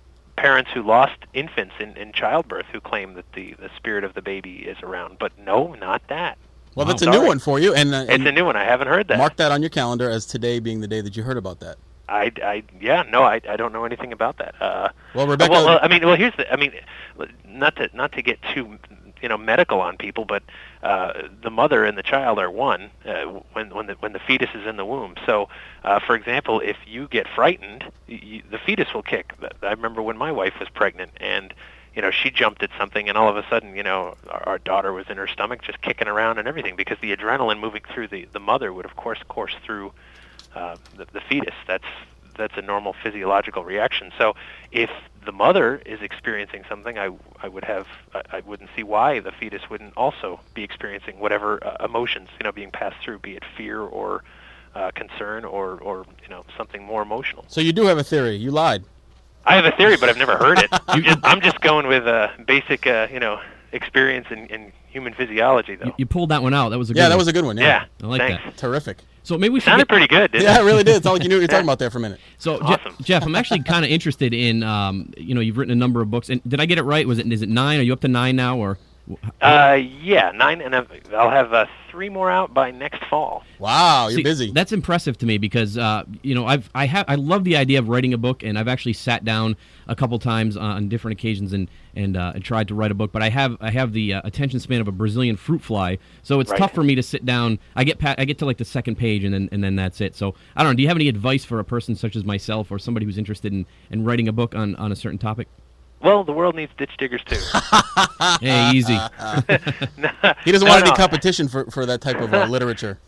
parents 0.40 0.70
who 0.72 0.82
lost 0.82 1.16
infants 1.34 1.74
in, 1.78 1.96
in 1.96 2.12
childbirth 2.12 2.66
who 2.72 2.80
claim 2.80 3.14
that 3.14 3.30
the, 3.34 3.54
the 3.60 3.68
spirit 3.76 4.04
of 4.04 4.14
the 4.14 4.22
baby 4.22 4.56
is 4.72 4.78
around. 4.82 5.18
But 5.18 5.32
no, 5.38 5.74
not 5.74 6.02
that. 6.08 6.38
Well, 6.74 6.86
Wow. 6.86 6.92
that's 6.92 7.02
a 7.02 7.10
new 7.10 7.24
one 7.26 7.38
for 7.40 7.58
you, 7.58 7.74
and, 7.74 7.94
uh, 7.94 8.06
It's 8.08 8.24
a 8.24 8.32
new 8.32 8.44
one. 8.44 8.56
I 8.56 8.64
haven't 8.64 8.88
heard 8.88 9.08
that. 9.08 9.18
mark 9.18 9.36
that 9.36 9.52
on 9.52 9.60
your 9.62 9.70
calendar 9.70 10.08
as 10.08 10.24
today 10.24 10.58
being 10.60 10.80
the 10.80 10.88
day 10.88 11.00
that 11.00 11.16
you 11.16 11.22
heard 11.24 11.36
about 11.36 11.60
that. 11.60 11.76
I, 12.08 12.32
I 12.42 12.64
yeah 12.80 13.04
no 13.08 13.22
I, 13.22 13.40
I 13.48 13.56
don't 13.56 13.72
know 13.72 13.84
anything 13.84 14.12
about 14.12 14.38
that. 14.38 14.54
Uh, 14.60 14.88
Well, 15.14 15.28
Rebecca, 15.28 15.52
well, 15.52 15.64
well, 15.66 15.78
I 15.80 15.86
mean, 15.86 16.04
well, 16.04 16.16
here's 16.16 16.34
the. 16.36 16.52
I 16.52 16.56
mean, 16.56 16.72
not 17.46 17.76
to 17.76 17.88
not 17.94 18.10
to 18.12 18.22
get 18.22 18.38
too, 18.52 18.78
you 19.22 19.28
know, 19.28 19.38
medical 19.38 19.80
on 19.80 19.96
people, 19.96 20.24
but 20.24 20.42
uh, 20.82 21.28
the 21.42 21.50
mother 21.50 21.84
and 21.84 21.98
the 21.98 22.02
child 22.02 22.38
are 22.38 22.50
one 22.50 22.90
uh, 23.04 23.24
when 23.52 23.74
when 23.74 23.86
the 23.86 23.94
when 24.00 24.12
the 24.12 24.18
fetus 24.18 24.50
is 24.54 24.66
in 24.66 24.76
the 24.76 24.86
womb. 24.86 25.14
So, 25.26 25.48
uh, 25.84 26.00
for 26.00 26.14
example, 26.14 26.60
if 26.60 26.76
you 26.86 27.06
get 27.08 27.26
frightened, 27.28 27.84
you, 28.06 28.42
the 28.50 28.58
fetus 28.58 28.94
will 28.94 29.02
kick. 29.02 29.34
I 29.62 29.70
remember 29.70 30.00
when 30.00 30.16
my 30.16 30.32
wife 30.32 30.54
was 30.58 30.68
pregnant, 30.70 31.10
and 31.18 31.52
you 31.94 32.00
know, 32.00 32.10
she 32.10 32.30
jumped 32.30 32.62
at 32.62 32.70
something, 32.78 33.08
and 33.08 33.18
all 33.18 33.28
of 33.28 33.36
a 33.36 33.44
sudden, 33.50 33.76
you 33.76 33.82
know, 33.82 34.16
our, 34.28 34.48
our 34.48 34.58
daughter 34.58 34.92
was 34.92 35.06
in 35.10 35.16
her 35.16 35.26
stomach, 35.26 35.62
just 35.62 35.82
kicking 35.82 36.08
around 36.08 36.38
and 36.38 36.48
everything, 36.48 36.76
because 36.76 36.96
the 37.02 37.14
adrenaline 37.14 37.60
moving 37.60 37.82
through 37.92 38.08
the 38.08 38.26
the 38.32 38.40
mother 38.40 38.72
would, 38.72 38.86
of 38.86 38.96
course, 38.96 39.18
course 39.28 39.54
through 39.64 39.92
uh, 40.54 40.76
the, 40.96 41.06
the 41.12 41.20
fetus. 41.20 41.54
That's 41.66 41.84
that's 42.36 42.56
a 42.56 42.62
normal 42.62 42.94
physiological 43.02 43.64
reaction. 43.64 44.12
So 44.16 44.34
if 44.72 44.90
the 45.24 45.32
mother 45.32 45.82
is 45.84 46.00
experiencing 46.02 46.64
something, 46.68 46.98
I 46.98 47.10
I 47.42 47.48
would 47.48 47.64
have 47.64 47.86
I, 48.14 48.22
I 48.32 48.40
wouldn't 48.40 48.70
see 48.76 48.82
why 48.82 49.20
the 49.20 49.32
fetus 49.32 49.68
wouldn't 49.70 49.96
also 49.96 50.40
be 50.54 50.62
experiencing 50.62 51.18
whatever 51.18 51.64
uh, 51.64 51.84
emotions 51.84 52.28
you 52.38 52.44
know 52.44 52.52
being 52.52 52.70
passed 52.70 52.96
through, 53.02 53.18
be 53.18 53.36
it 53.36 53.44
fear 53.56 53.80
or 53.80 54.22
uh, 54.74 54.90
concern 54.94 55.44
or 55.44 55.78
or 55.80 56.06
you 56.22 56.28
know 56.28 56.44
something 56.56 56.82
more 56.82 57.02
emotional. 57.02 57.44
so 57.48 57.60
you 57.60 57.72
do 57.72 57.86
have 57.86 57.98
a 57.98 58.04
theory. 58.04 58.36
You 58.36 58.50
lied. 58.50 58.84
I 59.44 59.56
have 59.56 59.64
a 59.64 59.72
theory, 59.72 59.96
but 59.96 60.08
I've 60.10 60.18
never 60.18 60.36
heard 60.36 60.58
it. 60.58 60.68
I'm 60.86 61.02
just, 61.02 61.18
I'm 61.22 61.40
just 61.40 61.60
going 61.60 61.86
with 61.86 62.06
uh, 62.06 62.28
basic 62.46 62.86
uh, 62.86 63.08
you 63.10 63.20
know 63.20 63.40
experience 63.72 64.26
in, 64.30 64.46
in 64.46 64.72
human 64.88 65.14
physiology, 65.14 65.76
though. 65.76 65.86
You, 65.86 65.94
you 65.98 66.06
pulled 66.06 66.30
that 66.30 66.42
one 66.42 66.54
out. 66.54 66.70
That 66.70 66.78
was 66.78 66.90
a 66.90 66.94
good 66.94 67.00
Yeah, 67.00 67.08
that 67.08 67.18
was 67.18 67.28
a 67.28 67.32
good 67.32 67.44
one. 67.44 67.56
Yeah, 67.56 67.86
yeah, 68.00 68.06
I 68.06 68.06
like 68.06 68.20
thanks. 68.20 68.44
that. 68.44 68.56
terrific. 68.56 68.98
So 69.22 69.36
maybe 69.36 69.52
we 69.52 69.60
should 69.60 69.66
Sounded 69.66 69.86
get, 69.86 69.94
pretty 69.94 70.06
good, 70.06 70.32
didn't 70.32 70.44
Yeah, 70.44 70.58
it? 70.58 70.62
it 70.62 70.64
really 70.64 70.82
did. 70.84 70.96
It's 70.96 71.06
all 71.06 71.12
like 71.12 71.22
you 71.22 71.28
knew 71.28 71.36
what 71.36 71.40
you 71.40 71.44
were 71.44 71.48
talking 71.52 71.64
about 71.66 71.78
there 71.78 71.90
for 71.90 71.98
a 71.98 72.00
minute. 72.00 72.20
So 72.38 72.58
Je- 72.58 72.64
Awesome. 72.64 72.96
Jeff, 73.02 73.22
I'm 73.24 73.34
actually 73.36 73.62
kind 73.62 73.84
of 73.84 73.90
interested 73.90 74.32
in 74.34 74.62
um, 74.62 75.12
you 75.16 75.34
know 75.34 75.40
you've 75.40 75.58
written 75.58 75.72
a 75.72 75.76
number 75.76 76.00
of 76.00 76.10
books 76.10 76.30
and 76.30 76.40
did 76.48 76.60
I 76.60 76.66
get 76.66 76.78
it 76.78 76.82
right? 76.82 77.06
Was 77.06 77.18
it 77.18 77.30
is 77.32 77.42
it 77.42 77.48
nine? 77.48 77.78
Are 77.80 77.82
you 77.82 77.92
up 77.92 78.00
to 78.00 78.08
nine 78.08 78.36
now 78.36 78.56
or? 78.58 78.78
Uh, 79.40 79.78
yeah, 80.00 80.30
nine, 80.32 80.60
and 80.60 80.74
I've, 80.76 80.90
I'll 81.14 81.30
have 81.30 81.52
uh, 81.52 81.66
three 81.90 82.08
more 82.08 82.30
out 82.30 82.52
by 82.54 82.70
next 82.70 83.04
fall. 83.08 83.42
Wow, 83.58 84.08
you're 84.08 84.18
See, 84.18 84.22
busy. 84.22 84.52
That's 84.52 84.72
impressive 84.72 85.18
to 85.18 85.26
me 85.26 85.38
because 85.38 85.76
uh, 85.76 86.04
you 86.22 86.34
know 86.34 86.46
I've 86.46 86.68
I 86.74 86.86
have 86.86 87.04
I 87.08 87.14
love 87.16 87.44
the 87.44 87.56
idea 87.56 87.78
of 87.78 87.88
writing 87.88 88.14
a 88.14 88.18
book, 88.18 88.42
and 88.42 88.58
I've 88.58 88.68
actually 88.68 88.92
sat 88.92 89.24
down 89.24 89.56
a 89.88 89.94
couple 89.96 90.18
times 90.18 90.56
on 90.56 90.88
different 90.88 91.18
occasions 91.18 91.52
and 91.52 91.68
and, 91.96 92.16
uh, 92.16 92.32
and 92.36 92.44
tried 92.44 92.68
to 92.68 92.74
write 92.74 92.90
a 92.90 92.94
book. 92.94 93.10
But 93.12 93.22
I 93.22 93.28
have 93.30 93.56
I 93.60 93.70
have 93.70 93.92
the 93.92 94.14
uh, 94.14 94.22
attention 94.24 94.60
span 94.60 94.80
of 94.80 94.88
a 94.88 94.92
Brazilian 94.92 95.36
fruit 95.36 95.62
fly, 95.62 95.98
so 96.22 96.40
it's 96.40 96.50
Right. 96.50 96.58
tough 96.58 96.74
for 96.74 96.82
me 96.84 96.94
to 96.94 97.02
sit 97.02 97.24
down. 97.24 97.58
I 97.76 97.84
get 97.84 97.98
pa- 97.98 98.14
I 98.18 98.24
get 98.24 98.38
to 98.38 98.46
like 98.46 98.58
the 98.58 98.64
second 98.64 98.96
page, 98.96 99.24
and 99.24 99.34
then 99.34 99.48
and 99.52 99.62
then 99.62 99.76
that's 99.76 100.00
it. 100.00 100.14
So 100.16 100.34
I 100.56 100.62
don't 100.62 100.72
know. 100.72 100.76
Do 100.76 100.82
you 100.82 100.88
have 100.88 100.96
any 100.96 101.08
advice 101.08 101.44
for 101.44 101.58
a 101.58 101.64
person 101.64 101.94
such 101.96 102.16
as 102.16 102.24
myself 102.24 102.70
or 102.70 102.78
somebody 102.78 103.06
who's 103.06 103.18
interested 103.18 103.52
in, 103.52 103.66
in 103.90 104.04
writing 104.04 104.28
a 104.28 104.32
book 104.32 104.54
on, 104.54 104.74
on 104.76 104.92
a 104.92 104.96
certain 104.96 105.18
topic? 105.18 105.48
Well, 106.02 106.24
the 106.24 106.32
world 106.32 106.54
needs 106.54 106.72
ditch 106.76 106.96
diggers 106.98 107.22
too. 107.24 107.36
hey, 108.40 108.70
easy. 108.72 108.94
he 110.44 110.52
doesn't 110.52 110.66
No, 110.66 110.72
want 110.72 110.86
any 110.86 110.96
competition 110.96 111.48
for, 111.48 111.66
for 111.70 111.84
that 111.86 112.00
type 112.00 112.20
of 112.20 112.32
uh, 112.32 112.46
literature. 112.46 112.98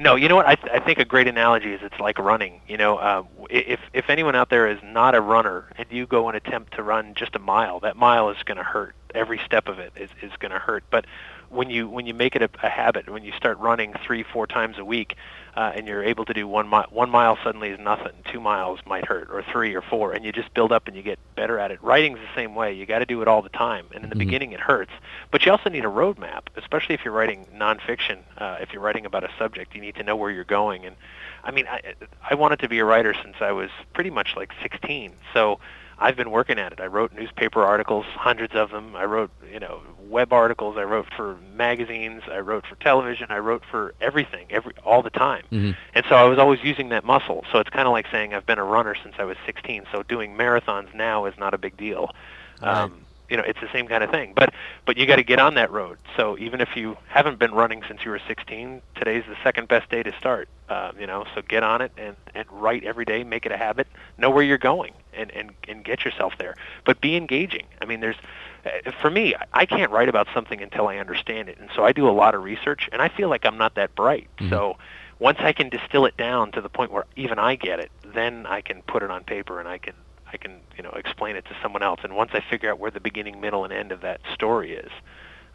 No, 0.00 0.14
you 0.14 0.28
know 0.28 0.36
what? 0.36 0.46
I, 0.46 0.54
th- 0.54 0.72
I 0.72 0.78
think 0.78 0.98
a 1.00 1.04
great 1.04 1.26
analogy 1.26 1.72
is 1.72 1.80
it's 1.82 1.98
like 1.98 2.18
running. 2.18 2.60
You 2.68 2.76
know, 2.76 2.98
uh, 2.98 3.24
if 3.50 3.80
if 3.92 4.08
anyone 4.08 4.36
out 4.36 4.48
there 4.50 4.68
is 4.68 4.78
not 4.82 5.14
a 5.16 5.20
runner 5.20 5.68
and 5.76 5.86
you 5.90 6.06
go 6.06 6.28
and 6.28 6.36
attempt 6.36 6.74
to 6.74 6.82
run 6.82 7.14
just 7.14 7.34
a 7.34 7.40
mile, 7.40 7.80
that 7.80 7.96
mile 7.96 8.30
is 8.30 8.36
going 8.44 8.58
to 8.58 8.62
hurt. 8.64 8.94
Every 9.14 9.40
step 9.44 9.66
of 9.68 9.78
it 9.80 9.92
is 9.96 10.10
is 10.22 10.30
going 10.38 10.52
to 10.52 10.58
hurt. 10.58 10.84
But 10.90 11.06
when 11.48 11.70
you 11.70 11.88
when 11.88 12.06
you 12.06 12.14
make 12.14 12.36
it 12.36 12.42
a, 12.42 12.50
a 12.62 12.68
habit, 12.68 13.08
when 13.08 13.24
you 13.24 13.32
start 13.32 13.58
running 13.58 13.92
three 14.04 14.22
four 14.22 14.46
times 14.46 14.78
a 14.78 14.84
week, 14.84 15.16
uh, 15.58 15.72
and 15.74 15.88
you're 15.88 16.04
able 16.04 16.24
to 16.24 16.32
do 16.32 16.46
one 16.46 16.68
mile, 16.68 16.86
one 16.90 17.10
mile 17.10 17.36
suddenly 17.42 17.70
is 17.70 17.80
nothing. 17.80 18.12
Two 18.30 18.38
miles 18.40 18.78
might 18.86 19.04
hurt, 19.04 19.28
or 19.28 19.42
three 19.42 19.74
or 19.74 19.82
four, 19.82 20.12
and 20.12 20.24
you 20.24 20.30
just 20.30 20.54
build 20.54 20.70
up 20.70 20.86
and 20.86 20.96
you 20.96 21.02
get 21.02 21.18
better 21.34 21.58
at 21.58 21.72
it. 21.72 21.82
Writing's 21.82 22.20
the 22.20 22.32
same 22.32 22.54
way. 22.54 22.72
You 22.72 22.86
got 22.86 23.00
to 23.00 23.06
do 23.06 23.22
it 23.22 23.26
all 23.26 23.42
the 23.42 23.48
time, 23.48 23.86
and 23.92 24.04
in 24.04 24.08
the 24.08 24.14
beginning 24.14 24.52
it 24.52 24.60
hurts. 24.60 24.92
But 25.32 25.44
you 25.44 25.50
also 25.50 25.68
need 25.68 25.84
a 25.84 25.88
roadmap, 25.88 26.42
especially 26.54 26.94
if 26.94 27.04
you're 27.04 27.12
writing 27.12 27.44
nonfiction. 27.52 28.18
Uh, 28.36 28.58
if 28.60 28.72
you're 28.72 28.80
writing 28.80 29.04
about 29.04 29.24
a 29.24 29.30
subject, 29.36 29.74
you 29.74 29.80
need 29.80 29.96
to 29.96 30.04
know 30.04 30.14
where 30.14 30.30
you're 30.30 30.44
going. 30.44 30.84
And 30.84 30.94
I 31.42 31.50
mean, 31.50 31.66
I, 31.66 31.94
I 32.30 32.36
wanted 32.36 32.60
to 32.60 32.68
be 32.68 32.78
a 32.78 32.84
writer 32.84 33.12
since 33.20 33.34
I 33.40 33.50
was 33.50 33.70
pretty 33.94 34.10
much 34.10 34.36
like 34.36 34.52
16. 34.62 35.10
So 35.34 35.58
I've 36.00 36.16
been 36.16 36.30
working 36.30 36.58
at 36.58 36.72
it. 36.72 36.80
I 36.80 36.86
wrote 36.86 37.12
newspaper 37.12 37.62
articles, 37.64 38.06
hundreds 38.06 38.54
of 38.54 38.70
them. 38.70 38.94
I 38.94 39.04
wrote, 39.04 39.30
you 39.52 39.58
know, 39.58 39.82
web 40.08 40.32
articles. 40.32 40.76
I 40.78 40.84
wrote 40.84 41.06
for 41.16 41.36
magazines. 41.54 42.22
I 42.30 42.38
wrote 42.38 42.64
for 42.66 42.76
television. 42.76 43.26
I 43.30 43.38
wrote 43.38 43.62
for 43.70 43.94
everything, 44.00 44.46
every 44.50 44.72
all 44.84 45.02
the 45.02 45.10
time. 45.10 45.44
Mhm. 45.52 45.76
And 45.94 46.06
so 46.08 46.14
I 46.14 46.24
was 46.24 46.38
always 46.38 46.62
using 46.62 46.90
that 46.90 47.04
muscle. 47.04 47.44
So 47.50 47.58
it's 47.58 47.70
kind 47.70 47.86
of 47.88 47.92
like 47.92 48.06
saying 48.12 48.32
I've 48.32 48.46
been 48.46 48.58
a 48.58 48.64
runner 48.64 48.94
since 48.94 49.16
I 49.18 49.24
was 49.24 49.36
16. 49.44 49.84
So 49.90 50.02
doing 50.04 50.36
marathons 50.36 50.94
now 50.94 51.24
is 51.24 51.36
not 51.36 51.52
a 51.52 51.58
big 51.58 51.76
deal. 51.76 52.14
Um, 52.62 53.04
you 53.28 53.36
know, 53.36 53.42
it's 53.46 53.60
the 53.60 53.70
same 53.72 53.86
kind 53.86 54.02
of 54.02 54.10
thing. 54.10 54.32
But 54.34 54.54
but 54.86 54.96
you 54.96 55.06
got 55.06 55.16
to 55.16 55.22
get 55.22 55.38
on 55.38 55.54
that 55.54 55.70
road. 55.70 55.98
So 56.16 56.38
even 56.38 56.60
if 56.60 56.76
you 56.76 56.96
haven't 57.08 57.38
been 57.38 57.52
running 57.52 57.82
since 57.86 58.04
you 58.04 58.10
were 58.10 58.20
16, 58.26 58.82
today's 58.94 59.24
the 59.28 59.36
second 59.42 59.68
best 59.68 59.90
day 59.90 60.02
to 60.02 60.12
start. 60.18 60.48
Uh, 60.68 60.92
you 60.98 61.06
know, 61.06 61.24
so 61.34 61.42
get 61.42 61.62
on 61.62 61.80
it 61.80 61.92
and 61.96 62.16
and 62.34 62.46
write 62.50 62.84
every 62.84 63.04
day. 63.04 63.24
Make 63.24 63.46
it 63.46 63.52
a 63.52 63.56
habit. 63.56 63.86
Know 64.16 64.30
where 64.30 64.42
you're 64.42 64.58
going 64.58 64.92
and 65.12 65.30
and 65.32 65.50
and 65.68 65.84
get 65.84 66.04
yourself 66.04 66.34
there. 66.38 66.56
But 66.84 67.00
be 67.00 67.16
engaging. 67.16 67.66
I 67.80 67.84
mean, 67.84 68.00
there's 68.00 68.16
uh, 68.64 68.90
for 69.00 69.10
me, 69.10 69.34
I 69.52 69.66
can't 69.66 69.90
write 69.90 70.08
about 70.08 70.28
something 70.34 70.60
until 70.60 70.88
I 70.88 70.98
understand 70.98 71.48
it, 71.48 71.58
and 71.58 71.68
so 71.74 71.84
I 71.84 71.92
do 71.92 72.08
a 72.08 72.12
lot 72.12 72.34
of 72.34 72.42
research. 72.42 72.88
And 72.92 73.00
I 73.02 73.08
feel 73.08 73.28
like 73.28 73.44
I'm 73.44 73.58
not 73.58 73.74
that 73.76 73.94
bright. 73.94 74.28
So 74.48 74.76
once 75.18 75.38
I 75.40 75.52
can 75.52 75.68
distill 75.68 76.06
it 76.06 76.16
down 76.16 76.52
to 76.52 76.60
the 76.60 76.68
point 76.68 76.92
where 76.92 77.04
even 77.16 77.38
I 77.38 77.56
get 77.56 77.80
it, 77.80 77.90
then 78.04 78.46
I 78.46 78.60
can 78.60 78.82
put 78.82 79.02
it 79.02 79.10
on 79.10 79.24
paper 79.24 79.58
and 79.58 79.68
I 79.68 79.78
can 79.78 79.94
I 80.32 80.36
can 80.36 80.60
you 80.76 80.82
know 80.82 80.90
explain 80.90 81.36
it 81.36 81.44
to 81.46 81.56
someone 81.62 81.82
else. 81.82 82.00
And 82.02 82.14
once 82.16 82.30
I 82.34 82.40
figure 82.50 82.70
out 82.70 82.78
where 82.78 82.90
the 82.90 83.00
beginning, 83.00 83.40
middle, 83.40 83.64
and 83.64 83.72
end 83.72 83.92
of 83.92 84.00
that 84.02 84.20
story 84.34 84.72
is, 84.72 84.90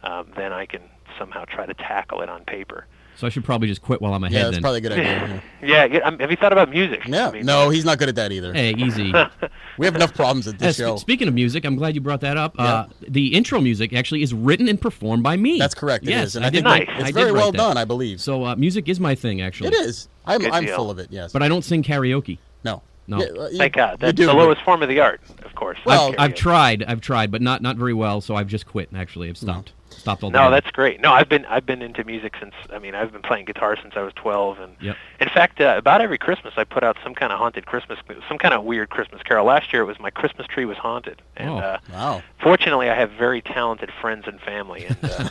um, 0.02 0.26
then 0.36 0.52
I 0.52 0.66
can 0.66 0.82
somehow 1.18 1.44
try 1.44 1.66
to 1.66 1.74
tackle 1.74 2.20
it 2.22 2.28
on 2.28 2.44
paper. 2.44 2.86
So 3.16 3.28
I 3.28 3.30
should 3.30 3.44
probably 3.44 3.68
just 3.68 3.80
quit 3.80 4.02
while 4.02 4.12
I'm 4.12 4.24
ahead 4.24 4.34
Yeah, 4.34 4.42
that's 4.42 4.56
then. 4.56 4.62
probably 4.62 4.78
a 4.78 4.80
good 4.80 4.92
idea. 4.92 5.42
Yeah, 5.62 5.84
yeah 5.84 5.98
um, 6.00 6.18
have 6.18 6.32
you 6.32 6.36
thought 6.36 6.52
about 6.52 6.68
music? 6.70 7.06
Yeah. 7.06 7.28
I 7.28 7.30
mean, 7.30 7.46
no, 7.46 7.70
he's 7.70 7.84
not 7.84 7.98
good 8.00 8.08
at 8.08 8.16
that 8.16 8.32
either. 8.32 8.52
Hey, 8.52 8.74
easy. 8.76 9.12
We 9.78 9.86
have 9.86 9.94
enough 9.96 10.14
problems 10.14 10.46
at 10.48 10.54
Uh, 10.54 10.58
this 10.66 10.76
sp- 10.78 10.82
show. 10.82 10.96
speaking 10.96 11.26
of 11.28 11.34
music, 11.34 11.64
I'm 11.64 11.76
glad 11.76 11.94
you 11.94 12.00
brought 12.00 12.20
that 12.22 12.36
up. 12.36 12.54
Uh, 12.58 12.86
the 13.08 13.34
intro 13.34 13.60
music 13.60 13.92
actually 13.92 14.22
is 14.22 14.34
written 14.34 14.66
and 14.68 14.80
performed 14.80 15.22
by 15.22 15.36
me. 15.36 15.58
That's 15.60 15.74
correct. 15.74 16.04
It 16.04 16.10
yes, 16.10 16.28
is, 16.28 16.36
and 16.36 16.44
I, 16.44 16.48
I, 16.48 16.50
did. 16.50 16.56
think 16.56 16.64
Nice. 16.64 16.86
that 16.86 16.94
I 16.96 16.98
it's 16.98 17.06
did 17.06 17.14
very 17.14 17.32
well 17.32 17.50
that. 17.52 17.58
done. 17.58 17.76
I 17.76 17.84
believe 17.84 18.20
So 18.20 18.44
uh, 18.44 18.56
music 18.56 18.88
is 18.88 18.98
my 19.00 19.14
thing, 19.14 19.42
actually. 19.42 19.68
it 19.68 19.74
is. 19.74 20.08
I'm 20.26 20.44
I'm 20.52 20.66
full 20.68 20.90
of 20.90 20.98
it. 20.98 21.08
Yes, 21.10 21.32
But 21.32 21.42
I 21.44 21.48
don't 21.48 21.62
sing 21.62 21.82
karaoke. 21.84 22.38
no, 22.64 22.82
No. 23.06 23.18
Yeah, 23.18 23.26
you- 23.50 23.58
Thank 23.58 23.74
God. 23.74 23.98
That's 24.00 24.18
the 24.18 24.32
lowest 24.32 24.62
form 24.62 24.82
of 24.82 24.88
the 24.88 25.00
art, 25.00 25.20
of 25.44 25.54
course. 25.54 25.78
Well, 25.84 26.10
Not 26.12 26.20
I've 26.20 26.34
tried. 26.34 26.82
I've 26.84 27.00
tried, 27.00 27.30
but 27.30 27.42
not 27.42 27.60
not 27.62 27.76
very 27.76 27.94
well. 27.94 28.20
So 28.20 28.34
I've 28.34 28.48
just 28.48 28.66
quit. 28.66 28.88
Actually, 28.94 29.28
I've 29.28 29.36
stopped. 29.36 29.72
Stopped 29.90 30.24
all 30.24 30.30
No, 30.30 30.50
that's 30.50 30.70
great. 30.72 31.00
No, 31.00 31.12
I've 31.12 31.28
been 31.28 31.44
I've 31.46 31.64
been 31.64 31.80
into 31.80 32.02
music 32.04 32.34
since 32.40 32.52
I 32.72 32.78
mean 32.80 32.94
I've 32.96 33.12
been 33.12 33.22
playing 33.22 33.44
guitar 33.44 33.76
since 33.80 33.94
I 33.96 34.02
was 34.02 34.12
12, 34.14 34.58
and 34.58 34.76
Yep. 34.80 34.96
in 35.20 35.28
fact, 35.28 35.60
uh, 35.60 35.74
about 35.78 36.00
every 36.00 36.18
Christmas 36.18 36.54
I 36.56 36.64
put 36.64 36.82
out 36.82 36.96
some 37.04 37.14
kind 37.14 37.32
of 37.32 37.38
haunted 37.38 37.66
Christmas, 37.66 37.98
some 38.28 38.38
kind 38.38 38.52
of 38.54 38.64
weird 38.64 38.90
Christmas 38.90 39.22
carol. 39.22 39.46
Last 39.46 39.72
year 39.72 39.82
it 39.82 39.86
was 39.86 40.00
my 40.00 40.10
Christmas 40.10 40.46
tree 40.48 40.64
was 40.64 40.76
haunted, 40.78 41.22
and 41.36 41.50
Oh. 41.50 41.58
uh, 41.58 41.78
Wow. 41.92 42.22
fortunately 42.40 42.90
I 42.90 42.94
have 42.96 43.12
very 43.12 43.40
talented 43.40 43.92
friends 44.00 44.24
and 44.26 44.40
family. 44.40 44.86
And 44.86 44.98
uh, 45.04 45.28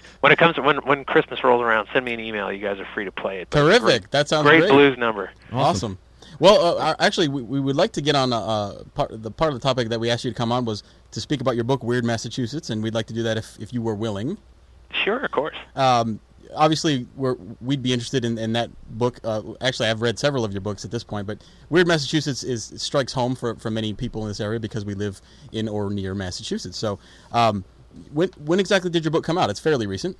when 0.20 0.32
it 0.32 0.38
comes 0.38 0.56
to 0.56 0.62
when 0.62 0.78
when 0.78 1.04
Christmas 1.04 1.44
rolls 1.44 1.62
around, 1.62 1.86
send 1.92 2.04
me 2.04 2.12
an 2.12 2.20
email. 2.20 2.50
You 2.52 2.58
guys 2.58 2.80
are 2.80 2.88
free 2.94 3.04
to 3.04 3.12
play 3.12 3.40
it. 3.40 3.48
But 3.50 3.64
it's 3.66 3.76
a 3.76 3.80
Terrific. 3.80 4.10
That 4.10 4.28
sounds 4.28 4.42
Great, 4.48 4.60
great. 4.60 4.70
great 4.70 4.76
blues 4.76 4.98
number. 4.98 5.30
Awesome. 5.52 5.98
Well, 6.38 6.78
uh, 6.78 6.94
actually, 6.98 7.28
we, 7.28 7.42
we 7.42 7.60
would 7.60 7.76
like 7.76 7.92
to 7.92 8.00
get 8.00 8.14
on 8.14 8.32
uh, 8.32 8.40
uh, 8.40 8.84
part 8.94 9.22
the 9.22 9.30
part 9.30 9.52
of 9.52 9.60
the 9.60 9.62
topic 9.62 9.88
that 9.88 10.00
we 10.00 10.10
asked 10.10 10.24
you 10.24 10.30
to 10.30 10.36
come 10.36 10.52
on 10.52 10.64
was 10.64 10.82
to 11.10 11.20
speak 11.20 11.40
about 11.40 11.54
your 11.54 11.64
book, 11.64 11.82
Weird 11.82 12.04
Massachusetts, 12.04 12.70
and 12.70 12.82
we'd 12.82 12.94
like 12.94 13.06
to 13.06 13.14
do 13.14 13.22
that 13.22 13.36
if, 13.36 13.58
if 13.60 13.72
you 13.72 13.82
were 13.82 13.94
willing. 13.94 14.38
Sure, 14.92 15.18
of 15.18 15.30
course. 15.30 15.56
Um, 15.76 16.20
obviously, 16.54 17.06
we're, 17.16 17.36
we'd 17.60 17.82
be 17.82 17.92
interested 17.92 18.24
in, 18.24 18.38
in 18.38 18.52
that 18.54 18.70
book. 18.98 19.20
Uh, 19.24 19.42
actually, 19.60 19.88
I've 19.88 20.02
read 20.02 20.18
several 20.18 20.44
of 20.44 20.52
your 20.52 20.60
books 20.60 20.84
at 20.84 20.90
this 20.90 21.04
point, 21.04 21.26
but 21.26 21.42
Weird 21.70 21.86
Massachusetts 21.86 22.42
is 22.42 22.72
strikes 22.76 23.12
home 23.12 23.34
for, 23.34 23.54
for 23.56 23.70
many 23.70 23.94
people 23.94 24.22
in 24.22 24.28
this 24.28 24.40
area 24.40 24.60
because 24.60 24.84
we 24.84 24.94
live 24.94 25.20
in 25.52 25.68
or 25.68 25.90
near 25.90 26.14
Massachusetts. 26.14 26.76
So, 26.76 26.98
um, 27.32 27.64
when 28.12 28.30
when 28.44 28.58
exactly 28.58 28.90
did 28.90 29.04
your 29.04 29.10
book 29.10 29.24
come 29.24 29.36
out? 29.36 29.50
It's 29.50 29.60
fairly 29.60 29.86
recent, 29.86 30.16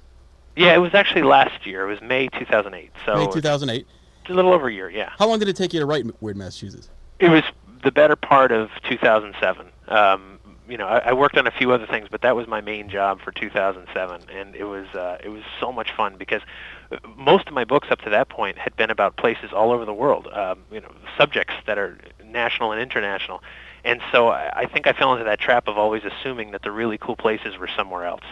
Yeah, 0.57 0.75
it 0.75 0.79
was 0.79 0.95
actually 0.95 1.23
last 1.23 1.67
year. 1.67 1.89
It 1.89 1.89
was 1.89 2.03
May 2.03 2.29
2008. 2.29 2.91
So 3.07 3.15
May 3.15 3.33
2008. 3.33 3.87
A 4.31 4.35
little 4.35 4.53
over 4.53 4.69
a 4.69 4.73
year. 4.73 4.91
Yeah. 4.91 5.11
How 5.19 5.27
long 5.27 5.39
did 5.39 5.49
it 5.49 5.57
take 5.57 5.73
you 5.73 5.81
to 5.81 5.87
write 5.87 6.05
Weird 6.23 6.37
Massachusetts? 6.37 6.89
It 7.19 7.29
was 7.29 7.43
the 7.83 7.91
better 7.91 8.17
part 8.17 8.53
of 8.53 8.71
2007. 8.89 9.67
Um, 9.89 10.39
you 10.69 10.79
know, 10.79 10.87
I, 10.87 10.99
I 10.99 11.13
worked 11.13 11.37
on 11.37 11.47
a 11.47 11.51
few 11.51 11.73
other 11.73 11.87
things, 11.87 12.09
but 12.11 12.23
that 12.23 12.37
was 12.37 12.47
my 12.47 12.61
main 12.61 12.89
job 12.89 13.21
for 13.21 13.33
2007, 13.33 14.23
and 14.31 14.55
it 14.55 14.65
was 14.65 14.87
uh, 14.95 15.19
it 15.23 15.29
was 15.29 15.43
so 15.61 15.73
much 15.73 15.93
fun 15.93 16.17
because 16.17 16.41
uh, 16.91 16.97
most 17.17 17.49
of 17.49 17.53
my 17.53 17.65
books 17.65 17.89
up 17.91 18.01
to 18.03 18.11
that 18.11 18.29
point 18.29 18.59
had 18.59 18.75
been 18.77 18.91
about 18.91 19.17
places 19.17 19.53
all 19.53 19.73
over 19.73 19.85
the 19.85 19.93
world. 19.93 20.29
Um, 20.29 20.61
you 20.71 20.81
know, 20.81 20.93
subjects 21.19 21.55
that 21.67 21.79
are 21.79 21.99
national 22.25 22.73
and 22.73 22.81
international, 22.81 23.43
and 23.85 24.01
so 24.13 24.29
I, 24.29 24.61
I 24.61 24.67
think 24.67 24.87
I 24.87 24.93
fell 24.93 25.13
into 25.13 25.25
that 25.25 25.41
trap 25.41 25.69
of 25.69 25.77
always 25.77 26.03
assuming 26.05 26.53
that 26.53 26.63
the 26.63 26.71
really 26.71 26.97
cool 26.97 27.17
places 27.17 27.59
were 27.59 27.69
somewhere 27.77 28.07
else. 28.07 28.25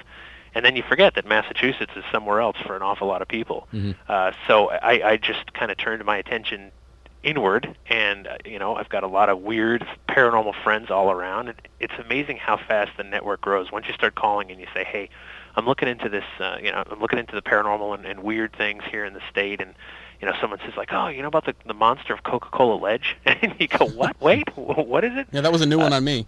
And 0.54 0.64
then 0.64 0.76
you 0.76 0.82
forget 0.82 1.14
that 1.14 1.26
Massachusetts 1.26 1.92
is 1.96 2.04
somewhere 2.10 2.40
else 2.40 2.56
for 2.66 2.74
an 2.76 2.82
awful 2.82 3.06
lot 3.06 3.22
of 3.22 3.28
people. 3.28 3.68
Uh, 4.08 4.32
so 4.46 4.70
I, 4.70 5.10
I 5.12 5.16
just 5.16 5.52
kind 5.54 5.70
of 5.70 5.76
turned 5.76 6.04
my 6.04 6.16
attention 6.16 6.72
inward 7.22 7.76
and 7.90 8.26
uh, 8.26 8.36
you 8.46 8.58
know 8.58 8.74
I've 8.76 8.88
got 8.88 9.02
a 9.02 9.06
lot 9.06 9.28
of 9.28 9.40
weird 9.40 9.86
paranormal 10.08 10.54
friends 10.62 10.90
all 10.90 11.10
around. 11.10 11.48
And 11.48 11.60
it's 11.78 11.92
amazing 11.98 12.38
how 12.38 12.56
fast 12.56 12.92
the 12.96 13.04
network 13.04 13.42
grows. 13.42 13.70
Once 13.70 13.86
you 13.88 13.94
start 13.94 14.14
calling 14.14 14.50
and 14.50 14.58
you 14.60 14.66
say 14.72 14.84
hey 14.84 15.10
I'm 15.54 15.66
looking 15.66 15.88
into 15.88 16.08
this 16.08 16.24
uh, 16.38 16.56
you 16.62 16.72
know 16.72 16.82
I'm 16.90 16.98
looking 17.00 17.18
into 17.18 17.34
the 17.34 17.42
paranormal 17.42 17.94
and, 17.94 18.06
and 18.06 18.22
weird 18.22 18.54
things 18.56 18.82
here 18.90 19.04
in 19.04 19.12
the 19.12 19.20
state 19.30 19.60
and 19.60 19.74
you 20.20 20.26
know 20.28 20.34
someone 20.40 20.60
says 20.64 20.72
like 20.76 20.92
oh 20.92 21.08
you 21.08 21.20
know 21.20 21.28
about 21.28 21.44
the 21.44 21.54
the 21.66 21.74
monster 21.74 22.14
of 22.14 22.22
Coca-Cola 22.22 22.76
Ledge? 22.76 23.16
And 23.26 23.54
you 23.58 23.68
go 23.68 23.86
what? 23.86 24.18
Wait 24.20 24.48
what 24.56 25.04
is 25.04 25.14
it? 25.14 25.28
Yeah, 25.30 25.42
that 25.42 25.52
was 25.52 25.60
a 25.60 25.66
new 25.66 25.78
one 25.78 25.92
on 25.92 26.02
me. 26.02 26.26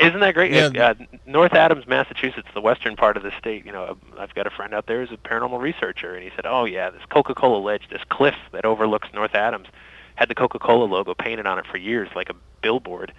Isn't 0.00 0.20
that 0.20 0.34
great? 0.34 0.52
Yeah. 0.52 0.88
Uh, 0.90 0.94
North 1.26 1.52
Adams, 1.52 1.86
Massachusetts, 1.86 2.48
the 2.54 2.60
western 2.60 2.96
part 2.96 3.16
of 3.16 3.22
the 3.22 3.32
state. 3.38 3.64
You 3.64 3.72
know, 3.72 3.96
I've 4.18 4.34
got 4.34 4.46
a 4.46 4.50
friend 4.50 4.74
out 4.74 4.86
there 4.86 5.04
who's 5.04 5.12
a 5.12 5.28
paranormal 5.28 5.60
researcher, 5.60 6.14
and 6.14 6.24
he 6.24 6.30
said, 6.34 6.46
"Oh 6.46 6.64
yeah, 6.64 6.90
this 6.90 7.02
Coca-Cola 7.08 7.58
ledge, 7.58 7.88
this 7.90 8.02
cliff 8.08 8.36
that 8.52 8.64
overlooks 8.64 9.08
North 9.14 9.34
Adams, 9.34 9.68
had 10.16 10.28
the 10.28 10.34
Coca-Cola 10.34 10.84
logo 10.84 11.14
painted 11.14 11.46
on 11.46 11.58
it 11.58 11.66
for 11.66 11.78
years, 11.78 12.08
like 12.14 12.30
a 12.30 12.34
billboard. 12.62 13.12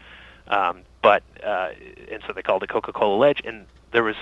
Um, 0.48 0.82
but 1.02 1.24
uh, 1.44 1.70
and 2.12 2.22
so 2.26 2.34
they 2.34 2.42
called 2.42 2.64
it 2.64 2.70
Coca-Cola 2.70 3.16
ledge, 3.18 3.42
and 3.46 3.66
there 3.92 4.04
was 4.04 4.16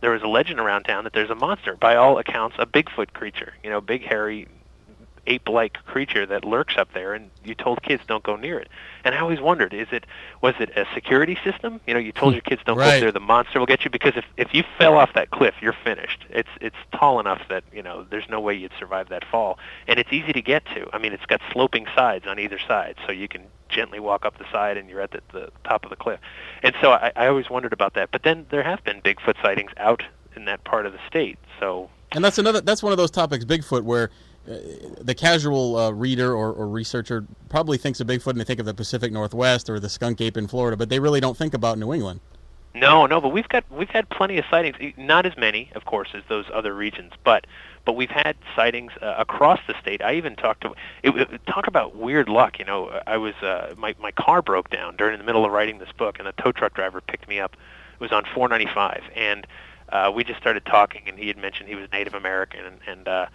there 0.00 0.10
was 0.10 0.22
a 0.22 0.28
legend 0.28 0.60
around 0.60 0.84
town 0.84 1.04
that 1.04 1.12
there's 1.12 1.30
a 1.30 1.34
monster, 1.34 1.76
by 1.76 1.96
all 1.96 2.18
accounts, 2.18 2.56
a 2.58 2.66
Bigfoot 2.66 3.12
creature. 3.12 3.54
You 3.62 3.70
know, 3.70 3.80
big 3.80 4.04
hairy 4.04 4.48
ape-like 5.26 5.74
creature 5.86 6.26
that 6.26 6.44
lurks 6.44 6.76
up 6.76 6.92
there, 6.94 7.14
and 7.14 7.30
you 7.44 7.54
told 7.54 7.82
kids 7.82 8.02
don't 8.06 8.22
go 8.22 8.36
near 8.36 8.58
it. 8.58 8.68
And 9.04 9.14
I 9.14 9.18
always 9.18 9.40
wondered, 9.40 9.72
is 9.74 9.88
it 9.92 10.04
was 10.40 10.54
it 10.58 10.70
a 10.76 10.86
security 10.94 11.36
system? 11.44 11.80
You 11.86 11.94
know, 11.94 12.00
you 12.00 12.12
told 12.12 12.34
your 12.34 12.40
kids 12.42 12.62
don't 12.64 12.76
go 12.76 12.82
Right. 12.82 12.94
up 12.94 13.00
there, 13.00 13.12
the 13.12 13.20
monster 13.20 13.58
will 13.58 13.66
get 13.66 13.84
you. 13.84 13.90
Because 13.90 14.12
if 14.16 14.24
if 14.36 14.54
you 14.54 14.64
fell 14.78 14.96
off 14.96 15.12
that 15.14 15.30
cliff, 15.30 15.54
you're 15.60 15.76
finished. 15.84 16.24
It's 16.30 16.48
it's 16.60 16.76
tall 16.92 17.20
enough 17.20 17.42
that 17.48 17.64
you 17.72 17.82
know 17.82 18.04
there's 18.10 18.28
no 18.28 18.40
way 18.40 18.54
you'd 18.54 18.72
survive 18.78 19.08
that 19.10 19.24
fall, 19.24 19.58
and 19.86 19.98
it's 19.98 20.12
easy 20.12 20.32
to 20.32 20.42
get 20.42 20.64
to. 20.74 20.88
I 20.92 20.98
mean, 20.98 21.12
it's 21.12 21.26
got 21.26 21.40
sloping 21.52 21.86
sides 21.94 22.26
on 22.26 22.38
either 22.38 22.58
side, 22.58 22.96
so 23.06 23.12
you 23.12 23.28
can 23.28 23.42
gently 23.68 23.98
walk 24.00 24.24
up 24.24 24.38
the 24.38 24.44
side 24.52 24.76
and 24.76 24.88
you're 24.88 25.00
at 25.00 25.10
the, 25.10 25.20
the 25.32 25.50
top 25.64 25.82
of 25.84 25.90
the 25.90 25.96
cliff. 25.96 26.20
And 26.62 26.76
so 26.80 26.92
I, 26.92 27.10
I 27.16 27.26
always 27.26 27.50
wondered 27.50 27.72
about 27.72 27.94
that. 27.94 28.10
But 28.12 28.22
then 28.22 28.46
there 28.50 28.62
have 28.62 28.84
been 28.84 29.00
Bigfoot 29.00 29.34
sightings 29.42 29.72
out 29.78 30.02
in 30.36 30.44
that 30.44 30.62
part 30.62 30.86
of 30.86 30.92
the 30.92 31.00
state. 31.08 31.38
So 31.58 31.90
And 32.12 32.24
that's 32.24 32.38
another. 32.38 32.60
That's 32.60 32.82
one 32.84 32.92
of 32.92 32.98
those 32.98 33.10
topics, 33.10 33.44
Bigfoot, 33.44 33.82
where 33.82 34.10
the 34.46 35.14
casual 35.16 35.76
uh, 35.76 35.90
reader 35.90 36.32
or, 36.32 36.52
or 36.52 36.68
researcher 36.68 37.26
probably 37.48 37.78
thinks 37.78 38.00
of 38.00 38.06
Bigfoot 38.06 38.32
and 38.32 38.40
they 38.40 38.44
think 38.44 38.60
of 38.60 38.66
the 38.66 38.74
Pacific 38.74 39.12
Northwest 39.12 39.70
or 39.70 39.80
the 39.80 39.88
skunk 39.88 40.20
ape 40.20 40.36
in 40.36 40.46
Florida, 40.46 40.76
but 40.76 40.88
they 40.88 40.98
really 40.98 41.20
don't 41.20 41.36
think 41.36 41.54
about 41.54 41.78
New 41.78 41.92
England. 41.92 42.20
No, 42.74 43.06
no, 43.06 43.20
but 43.20 43.28
we've 43.28 43.48
got 43.48 43.64
we've 43.70 43.88
had 43.88 44.08
plenty 44.10 44.36
of 44.36 44.44
sightings. 44.50 44.76
Not 44.96 45.26
as 45.26 45.36
many, 45.36 45.70
of 45.76 45.84
course, 45.84 46.08
as 46.12 46.24
those 46.28 46.46
other 46.52 46.74
regions, 46.74 47.12
but 47.22 47.46
but 47.84 47.94
we've 47.94 48.10
had 48.10 48.36
sightings 48.56 48.90
uh, 49.00 49.14
across 49.16 49.60
the 49.68 49.74
state. 49.80 50.02
I 50.02 50.14
even 50.14 50.34
talked 50.34 50.62
to 50.62 50.74
it, 51.04 51.14
it, 51.16 51.46
talk 51.46 51.68
about 51.68 51.94
weird 51.94 52.28
luck. 52.28 52.58
You 52.58 52.64
know, 52.64 53.00
I 53.06 53.16
was 53.16 53.34
uh, 53.36 53.74
my 53.78 53.94
my 54.00 54.10
car 54.10 54.42
broke 54.42 54.70
down 54.70 54.96
during 54.96 55.18
the 55.18 55.24
middle 55.24 55.44
of 55.44 55.52
writing 55.52 55.78
this 55.78 55.92
book, 55.96 56.18
and 56.18 56.26
the 56.26 56.32
tow 56.32 56.50
truck 56.50 56.74
driver 56.74 57.00
picked 57.00 57.28
me 57.28 57.38
up. 57.38 57.52
It 57.94 58.00
was 58.00 58.10
on 58.10 58.24
495, 58.34 59.04
and 59.14 59.46
uh, 59.90 60.10
we 60.12 60.24
just 60.24 60.40
started 60.40 60.66
talking, 60.66 61.02
and 61.06 61.16
he 61.16 61.28
had 61.28 61.38
mentioned 61.38 61.68
he 61.68 61.76
was 61.76 61.88
Native 61.92 62.14
American, 62.14 62.64
and, 62.64 62.78
and 62.88 63.06
uh, 63.06 63.26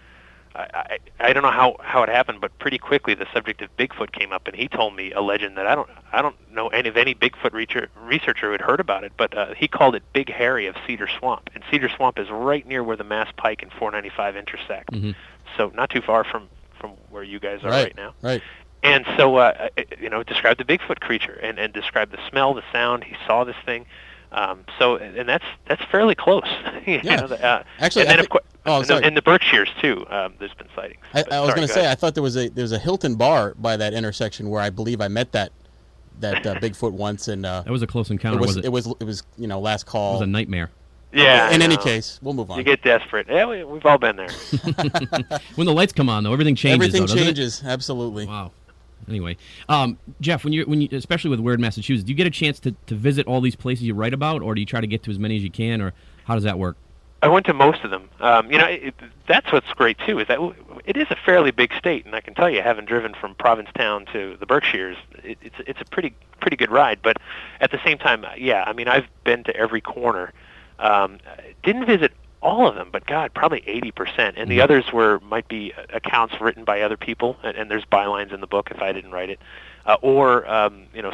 I, 0.54 0.66
I 0.74 0.98
I 1.28 1.32
don't 1.32 1.42
know 1.42 1.50
how 1.50 1.76
how 1.80 2.02
it 2.02 2.08
happened, 2.08 2.40
but 2.40 2.56
pretty 2.58 2.78
quickly 2.78 3.14
the 3.14 3.26
subject 3.32 3.62
of 3.62 3.74
Bigfoot 3.76 4.12
came 4.12 4.32
up, 4.32 4.46
and 4.48 4.56
he 4.56 4.66
told 4.68 4.96
me 4.96 5.12
a 5.12 5.20
legend 5.20 5.56
that 5.56 5.66
I 5.66 5.74
don't 5.74 5.88
I 6.12 6.22
don't 6.22 6.34
know 6.52 6.68
any 6.68 6.88
of 6.88 6.96
any 6.96 7.14
Bigfoot 7.14 7.50
reacher, 7.52 7.86
researcher 7.96 8.46
who 8.46 8.52
had 8.52 8.60
heard 8.60 8.80
about 8.80 9.04
it, 9.04 9.12
but 9.16 9.36
uh, 9.36 9.54
he 9.54 9.68
called 9.68 9.94
it 9.94 10.02
Big 10.12 10.30
Harry 10.30 10.66
of 10.66 10.76
Cedar 10.86 11.08
Swamp, 11.18 11.50
and 11.54 11.62
Cedar 11.70 11.88
Swamp 11.88 12.18
is 12.18 12.28
right 12.30 12.66
near 12.66 12.82
where 12.82 12.96
the 12.96 13.04
Mass 13.04 13.28
Pike 13.36 13.62
and 13.62 13.72
495 13.72 14.36
intersect, 14.36 14.90
Mhm. 14.92 15.14
so 15.56 15.70
not 15.74 15.90
too 15.90 16.00
far 16.00 16.24
from 16.24 16.48
from 16.80 16.90
where 17.10 17.22
you 17.22 17.38
guys 17.38 17.62
are 17.62 17.70
right, 17.70 17.94
now. 17.96 18.14
Right. 18.22 18.42
And 18.82 19.04
so, 19.18 19.36
uh, 19.36 19.68
you 20.00 20.08
know, 20.08 20.22
described 20.22 20.58
the 20.58 20.64
Bigfoot 20.64 21.00
creature 21.00 21.38
and, 21.42 21.58
and 21.58 21.70
described 21.70 22.12
the 22.12 22.18
smell, 22.30 22.54
the 22.54 22.62
sound. 22.72 23.04
He 23.04 23.14
saw 23.26 23.44
this 23.44 23.56
thing. 23.66 23.84
Um, 24.32 24.64
so, 24.78 24.96
and 24.96 25.28
that's 25.28 25.44
that's 25.66 25.82
fairly 25.90 26.14
close. 26.14 26.44
Yeah. 26.86 27.16
know, 27.16 27.26
the, 27.26 27.44
uh, 27.44 27.62
Actually, 27.78 28.02
and 28.02 28.10
I 28.10 28.12
then 28.16 28.18
thi- 28.20 28.24
of 28.26 28.28
course, 28.30 28.44
oh, 28.66 28.78
in, 28.80 28.84
sorry. 28.86 29.00
the, 29.02 29.06
in 29.08 29.14
the 29.14 29.22
Berkshires 29.22 29.68
too, 29.80 30.06
um, 30.10 30.34
there's 30.38 30.54
been 30.54 30.68
sightings. 30.74 31.04
I, 31.14 31.24
I 31.32 31.40
was 31.40 31.54
going 31.54 31.66
to 31.66 31.72
say, 31.72 31.80
ahead. 31.80 31.92
I 31.92 31.94
thought 31.96 32.14
there 32.14 32.22
was 32.22 32.36
a 32.36 32.48
there 32.48 32.62
was 32.62 32.72
a 32.72 32.78
Hilton 32.78 33.16
bar 33.16 33.54
by 33.58 33.76
that 33.76 33.92
intersection 33.92 34.48
where 34.50 34.62
I 34.62 34.70
believe 34.70 35.00
I 35.00 35.08
met 35.08 35.32
that 35.32 35.52
that 36.20 36.46
uh, 36.46 36.54
Bigfoot 36.60 36.92
once, 36.92 37.28
and 37.28 37.44
uh, 37.44 37.62
That 37.62 37.70
was 37.72 37.82
a 37.82 37.86
close 37.86 38.10
encounter, 38.10 38.38
it 38.38 38.40
was, 38.40 38.48
was 38.48 38.56
it? 38.58 38.64
it 38.66 38.68
was 38.72 38.86
it 39.00 39.04
was 39.04 39.22
you 39.36 39.46
know 39.46 39.60
last 39.60 39.86
call. 39.86 40.12
It 40.12 40.20
was 40.20 40.22
a 40.22 40.26
nightmare. 40.26 40.70
yeah. 41.12 41.48
I 41.50 41.54
In 41.54 41.60
any 41.62 41.76
know. 41.76 41.82
case, 41.82 42.18
we'll 42.22 42.34
move 42.34 42.50
on. 42.50 42.58
you 42.58 42.64
get 42.64 42.82
desperate. 42.82 43.26
Yeah, 43.28 43.46
we, 43.46 43.64
we've 43.64 43.84
all 43.84 43.98
been 43.98 44.16
there. 44.16 44.28
When 45.56 45.66
the 45.66 45.72
lights 45.74 45.92
come 45.92 46.08
on, 46.08 46.24
though, 46.24 46.32
everything 46.32 46.54
changes. 46.54 46.74
Everything 46.88 47.02
though, 47.02 47.06
doesn't 47.06 47.18
it? 47.22 47.24
changes. 47.26 47.62
Absolutely. 47.64 48.26
Wow. 48.26 48.52
Anyway, 49.08 49.36
um, 49.68 49.98
Jeff, 50.20 50.44
when 50.44 50.52
you 50.52 50.64
when 50.64 50.80
you 50.80 50.88
especially 50.92 51.30
with 51.30 51.40
Weird 51.40 51.60
Massachusetts, 51.60 52.04
do 52.04 52.10
you 52.10 52.16
get 52.16 52.26
a 52.26 52.30
chance 52.30 52.60
to, 52.60 52.72
to 52.86 52.94
visit 52.94 53.26
all 53.26 53.40
these 53.40 53.56
places 53.56 53.84
you 53.84 53.94
write 53.94 54.14
about, 54.14 54.42
or 54.42 54.54
do 54.54 54.60
you 54.60 54.66
try 54.66 54.80
to 54.80 54.86
get 54.86 55.02
to 55.04 55.10
as 55.10 55.18
many 55.18 55.36
as 55.36 55.42
you 55.42 55.50
can, 55.50 55.80
or 55.80 55.92
how 56.24 56.34
does 56.34 56.44
that 56.44 56.58
work? 56.58 56.76
I 57.22 57.28
went 57.28 57.44
to 57.46 57.54
most 57.54 57.84
of 57.84 57.90
them. 57.90 58.08
Um, 58.20 58.50
you 58.50 58.56
know, 58.56 58.66
it, 58.66 58.94
that's 59.26 59.52
what's 59.52 59.70
great 59.74 59.98
too 60.06 60.18
is 60.18 60.28
that 60.28 60.38
it 60.86 60.96
is 60.96 61.06
a 61.10 61.16
fairly 61.16 61.50
big 61.50 61.72
state, 61.74 62.06
and 62.06 62.14
I 62.14 62.20
can 62.20 62.34
tell 62.34 62.48
you, 62.48 62.62
having 62.62 62.86
driven 62.86 63.14
from 63.14 63.34
Provincetown 63.34 64.06
to 64.12 64.36
the 64.40 64.46
Berkshires, 64.46 64.96
it, 65.22 65.38
it's 65.42 65.56
it's 65.66 65.80
a 65.80 65.84
pretty 65.84 66.14
pretty 66.40 66.56
good 66.56 66.70
ride. 66.70 67.00
But 67.02 67.18
at 67.60 67.70
the 67.70 67.80
same 67.84 67.98
time, 67.98 68.24
yeah, 68.38 68.64
I 68.66 68.72
mean, 68.72 68.88
I've 68.88 69.06
been 69.24 69.44
to 69.44 69.56
every 69.56 69.80
corner. 69.80 70.32
Um, 70.78 71.18
didn't 71.62 71.84
visit 71.84 72.12
all 72.42 72.66
of 72.66 72.74
them, 72.74 72.88
but 72.90 73.06
God, 73.06 73.34
probably 73.34 73.60
80%. 73.62 74.34
And 74.36 74.50
the 74.50 74.60
others 74.60 74.92
were 74.92 75.20
might 75.20 75.48
be 75.48 75.72
accounts 75.92 76.40
written 76.40 76.64
by 76.64 76.80
other 76.82 76.96
people, 76.96 77.36
and, 77.42 77.56
and 77.56 77.70
there's 77.70 77.84
bylines 77.84 78.32
in 78.32 78.40
the 78.40 78.46
book 78.46 78.70
if 78.70 78.80
I 78.80 78.92
didn't 78.92 79.12
write 79.12 79.30
it, 79.30 79.40
uh, 79.86 79.96
or 80.00 80.50
um, 80.50 80.86
you 80.94 81.02
know, 81.02 81.12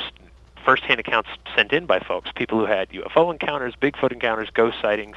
first-hand 0.65 1.01
accounts 1.01 1.29
sent 1.55 1.73
in 1.73 1.87
by 1.87 2.01
folks, 2.01 2.31
people 2.35 2.59
who 2.59 2.67
had 2.67 2.91
UFO 2.91 3.33
encounters, 3.33 3.75
Bigfoot 3.81 4.13
encounters, 4.13 4.51
ghost 4.51 4.77
sightings, 4.81 5.17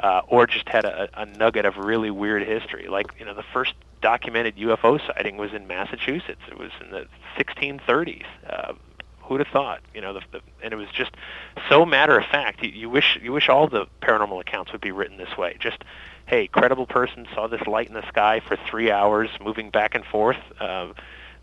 uh, 0.00 0.22
or 0.28 0.46
just 0.46 0.68
had 0.68 0.84
a, 0.84 1.08
a 1.14 1.26
nugget 1.26 1.64
of 1.64 1.76
really 1.76 2.10
weird 2.10 2.42
history. 2.42 2.88
Like 2.88 3.06
you 3.18 3.24
know, 3.24 3.34
the 3.34 3.44
first 3.52 3.74
documented 4.02 4.56
UFO 4.56 5.00
sighting 5.06 5.36
was 5.36 5.52
in 5.52 5.66
Massachusetts. 5.66 6.40
It 6.48 6.58
was 6.58 6.70
in 6.80 6.90
the 6.90 7.06
1630s. 7.38 8.24
Uh, 8.48 8.74
who'd 9.26 9.40
have 9.40 9.48
thought? 9.48 9.80
You 9.94 10.00
know, 10.00 10.12
the, 10.14 10.20
the, 10.32 10.40
and 10.62 10.72
it 10.72 10.76
was 10.76 10.88
just 10.92 11.12
so 11.68 11.84
matter 11.84 12.18
of 12.18 12.24
fact. 12.26 12.62
You, 12.62 12.70
you 12.70 12.90
wish 12.90 13.18
you 13.22 13.32
wish 13.32 13.48
all 13.48 13.66
the 13.68 13.86
paranormal 14.00 14.40
accounts 14.40 14.72
would 14.72 14.80
be 14.80 14.92
written 14.92 15.16
this 15.18 15.36
way. 15.36 15.56
Just 15.58 15.84
hey, 16.26 16.48
credible 16.48 16.86
person 16.86 17.26
saw 17.34 17.46
this 17.46 17.64
light 17.66 17.86
in 17.88 17.94
the 17.94 18.06
sky 18.08 18.40
for 18.40 18.56
three 18.68 18.90
hours, 18.90 19.30
moving 19.40 19.70
back 19.70 19.94
and 19.94 20.04
forth. 20.04 20.38
Uh, 20.60 20.88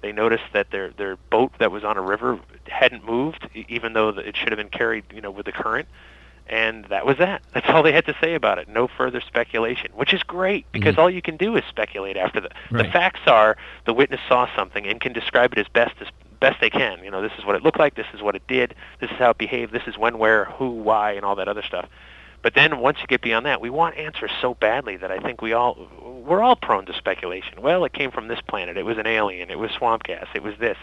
they 0.02 0.12
noticed 0.12 0.44
that 0.54 0.72
their 0.72 0.90
their 0.92 1.16
boat 1.30 1.52
that 1.60 1.72
was 1.72 1.84
on 1.84 1.98
a 1.98 2.02
river 2.02 2.40
hadn't 2.68 3.06
moved, 3.06 3.48
even 3.54 3.94
though 3.94 4.10
it 4.10 4.36
should 4.36 4.50
have 4.50 4.58
been 4.58 4.70
carried, 4.70 5.06
you 5.14 5.22
know, 5.22 5.32
with 5.32 5.46
the 5.46 5.52
current. 5.54 5.88
And 6.46 6.84
that 6.90 7.06
was 7.06 7.18
that. 7.20 7.42
That's 7.54 7.70
all 7.70 7.84
they 7.84 7.94
had 7.94 8.06
to 8.08 8.16
say 8.20 8.34
about 8.36 8.58
it. 8.58 8.68
No 8.68 8.90
further 8.90 9.22
speculation, 9.22 9.92
which 9.96 10.14
is 10.14 10.22
great 10.24 10.66
because 10.74 10.96
Mhm. 10.96 10.98
all 11.00 11.10
you 11.10 11.22
can 11.22 11.38
do 11.38 11.56
is 11.56 11.64
speculate 11.70 12.18
after 12.18 12.42
the 12.42 12.50
the 12.72 12.84
facts 12.92 13.22
are 13.28 13.56
the 13.86 13.94
witness 13.94 14.20
saw 14.28 14.50
something 14.54 14.86
and 14.86 15.00
can 15.00 15.14
describe 15.14 15.54
it 15.54 15.60
as 15.60 15.70
best 15.70 15.94
as 16.02 16.10
best 16.44 16.60
they 16.60 16.70
can. 16.70 17.02
You 17.02 17.10
know, 17.10 17.22
this 17.22 17.32
is 17.40 17.46
what 17.46 17.56
it 17.56 17.64
looked 17.64 17.80
like, 17.80 17.96
this 17.96 18.06
is 18.14 18.22
what 18.22 18.36
it 18.36 18.46
did, 18.50 18.76
this 19.00 19.10
is 19.10 19.16
how 19.16 19.30
it 19.30 19.38
behaved, 19.38 19.72
this 19.72 19.88
is 19.88 19.98
when, 19.98 20.18
where, 20.18 20.44
who, 20.44 20.72
why, 20.72 21.14
and 21.14 21.24
all 21.24 21.38
that 21.38 21.48
other 21.48 21.64
stuff. 21.64 21.88
But 22.42 22.54
then 22.54 22.80
once 22.80 22.98
you 23.00 23.08
get 23.08 23.22
beyond 23.22 23.46
that, 23.46 23.62
we 23.62 23.70
want 23.70 23.96
answers 23.96 24.30
so 24.42 24.54
badly 24.54 24.98
that 24.98 25.10
I 25.10 25.20
think 25.20 25.42
we 25.42 25.54
all 25.54 25.88
we're 26.28 26.42
all 26.42 26.58
prone 26.58 26.86
to 26.88 26.94
speculation. 26.94 27.62
Well, 27.62 27.86
it 27.86 27.94
came 27.94 28.12
from 28.12 28.28
this 28.28 28.42
planet. 28.42 28.76
It 28.76 28.84
was 28.84 28.98
an 28.98 29.08
alien. 29.08 29.50
It 29.50 29.58
was 29.58 29.72
swamp 29.72 30.04
gas. 30.04 30.28
It 30.36 30.44
was 30.44 30.56
this. 30.60 30.78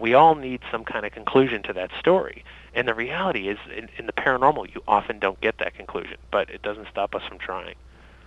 We 0.00 0.14
all 0.14 0.34
need 0.34 0.60
some 0.72 0.84
kind 0.84 1.06
of 1.06 1.12
conclusion 1.12 1.62
to 1.62 1.72
that 1.74 1.92
story. 2.00 2.44
And 2.74 2.88
the 2.88 2.94
reality 2.94 3.48
is, 3.48 3.58
in, 3.76 3.88
in 3.96 4.06
the 4.06 4.12
paranormal, 4.12 4.74
you 4.74 4.82
often 4.88 5.20
don't 5.20 5.40
get 5.40 5.58
that 5.58 5.76
conclusion, 5.76 6.16
but 6.32 6.50
it 6.50 6.62
doesn't 6.62 6.88
stop 6.90 7.14
us 7.14 7.22
from 7.28 7.38
trying. 7.38 7.76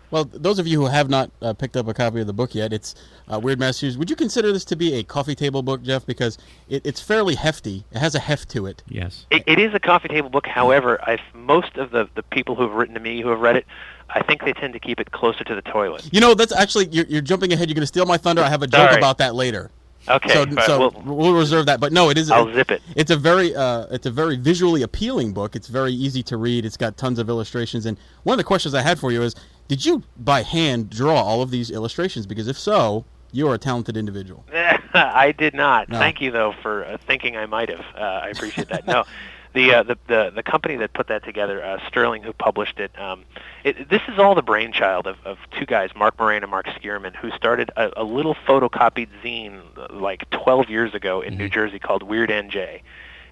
Well, 0.10 0.26
those 0.26 0.60
of 0.60 0.68
you 0.68 0.80
who 0.80 0.88
have 0.88 1.10
not 1.10 1.32
uh, 1.42 1.54
picked 1.54 1.76
up 1.76 1.88
a 1.88 1.94
copy 1.94 2.22
of 2.22 2.28
the 2.28 2.34
book 2.34 2.56
yet, 2.56 2.72
it's 2.72 2.96
uh, 3.28 3.40
Weird 3.40 3.60
Massachusetts. 3.60 3.98
Would 3.98 4.10
you 4.10 4.16
consider 4.16 4.52
this 4.52 4.64
to 4.66 4.76
be 4.76 4.94
a 4.94 5.04
coffee 5.04 5.36
table 5.36 5.62
book, 5.62 5.84
Jeff? 5.84 6.06
Because 6.06 6.38
it, 6.70 6.86
it's 6.86 7.02
fairly 7.02 7.36
hefty. 7.36 7.84
It 7.92 8.00
has 8.00 8.16
a 8.16 8.20
heft 8.20 8.50
to 8.50 8.66
it. 8.66 8.84
Yes. 8.88 9.26
It, 9.32 9.44
it 9.46 9.60
is 9.60 9.74
a 9.74 9.80
coffee 9.80 10.08
table 10.08 10.30
book. 10.30 10.48
However, 10.48 11.00
I've 11.06 11.20
most 11.34 11.76
of 11.78 11.92
the 11.92 12.08
the 12.16 12.24
people 12.24 12.56
who 12.56 12.64
have 12.64 12.72
written 12.72 12.96
to 12.96 13.02
me 13.02 13.22
who 13.22 13.30
have 13.30 13.40
read 13.40 13.58
it, 13.58 13.66
I 14.10 14.24
think 14.24 14.44
they 14.44 14.54
tend 14.54 14.74
to 14.74 14.80
keep 14.80 15.00
it 15.00 15.12
closer 15.12 15.44
to 15.44 15.56
the 15.56 15.62
toilet. 15.62 16.08
You 16.12 16.22
know, 16.22 16.34
that's 16.34 16.54
actually 16.54 16.88
you're, 16.88 17.06
you're 17.06 17.22
jumping 17.22 17.52
ahead. 17.52 17.68
You're 17.70 17.76
going 17.76 17.82
to 17.82 17.88
steal 17.88 18.06
my 18.06 18.18
thunder. 18.18 18.42
I 18.42 18.50
have 18.50 18.64
a 18.64 18.68
joke 18.68 18.90
Sorry. 18.90 18.98
about 18.98 19.18
that 19.18 19.36
later. 19.36 19.72
Okay, 20.10 20.30
so 20.30 20.40
all 20.40 20.46
right, 20.46 20.66
so 20.66 20.80
well, 20.80 21.04
we'll 21.04 21.34
reserve 21.34 21.66
that. 21.66 21.82
But 21.82 21.92
no, 21.92 22.10
it 22.10 22.18
is. 22.18 22.32
I'll 22.32 22.54
zip 22.54 22.72
it. 22.72 22.82
It's 22.96 23.12
a 23.12 23.18
very 23.18 23.54
uh, 23.54 23.88
it's 23.92 24.06
a 24.06 24.12
very 24.12 24.38
visually 24.38 24.84
appealing 24.84 25.34
book. 25.34 25.54
It's 25.54 25.68
very 25.68 25.92
easy 25.92 26.24
to 26.24 26.38
read. 26.38 26.66
It's 26.66 26.78
got 26.78 26.96
tons 26.96 27.20
of 27.20 27.28
illustrations. 27.28 27.86
And 27.86 27.98
one 28.24 28.36
of 28.36 28.38
the 28.38 28.46
questions 28.46 28.74
I 28.74 28.82
had 28.82 29.00
for 29.00 29.12
you 29.12 29.22
is, 29.22 29.36
did 29.68 29.86
you 29.86 30.04
by 30.18 30.44
hand 30.44 30.90
draw 30.90 31.22
all 31.22 31.42
of 31.42 31.52
these 31.52 31.70
illustrations? 31.70 32.26
Because 32.26 32.48
if 32.48 32.58
so, 32.58 33.06
you 33.32 33.48
are 33.48 33.56
a 33.56 33.58
talented 33.58 33.98
individual. 33.98 34.46
I 34.94 35.34
did 35.38 35.54
not. 35.54 35.90
No. 35.90 36.00
Thank 36.00 36.22
you 36.22 36.32
though 36.32 36.54
for 36.62 36.86
uh, 36.86 36.98
thinking 37.06 37.38
I 37.38 37.46
might 37.46 37.70
have. 37.70 37.86
Uh, 37.96 38.00
I 38.24 38.30
appreciate 38.30 38.70
that. 38.70 38.88
No, 38.88 39.04
the, 39.54 39.74
uh, 39.74 39.84
the 39.84 39.98
the 40.08 40.32
the 40.36 40.44
company 40.44 40.76
that 40.78 40.94
put 40.94 41.08
that 41.08 41.24
together, 41.24 41.64
uh, 41.64 41.80
Sterling, 41.88 42.24
who 42.24 42.34
published 42.34 42.80
it, 42.80 42.98
um, 43.00 43.26
it. 43.64 43.90
This 43.90 44.02
is 44.08 44.20
all 44.20 44.36
the 44.36 44.42
brainchild 44.42 45.08
of, 45.08 45.18
of 45.26 45.38
two 45.58 45.66
guys, 45.66 45.90
Mark 45.96 46.18
Moran 46.20 46.44
and 46.44 46.52
Mark 46.52 46.68
Sceurman, 46.80 47.14
who 47.14 47.32
started 47.32 47.70
a, 47.76 48.02
a 48.02 48.04
little 48.04 48.36
photocopied 48.48 49.10
zine 49.24 49.62
uh, 49.78 49.88
like 49.94 50.30
12 50.30 50.70
years 50.70 50.94
ago 50.94 51.22
in 51.22 51.38
New 51.38 51.50
Jersey 51.50 51.80
called 51.80 52.04
Weird 52.04 52.30
NJ, 52.30 52.82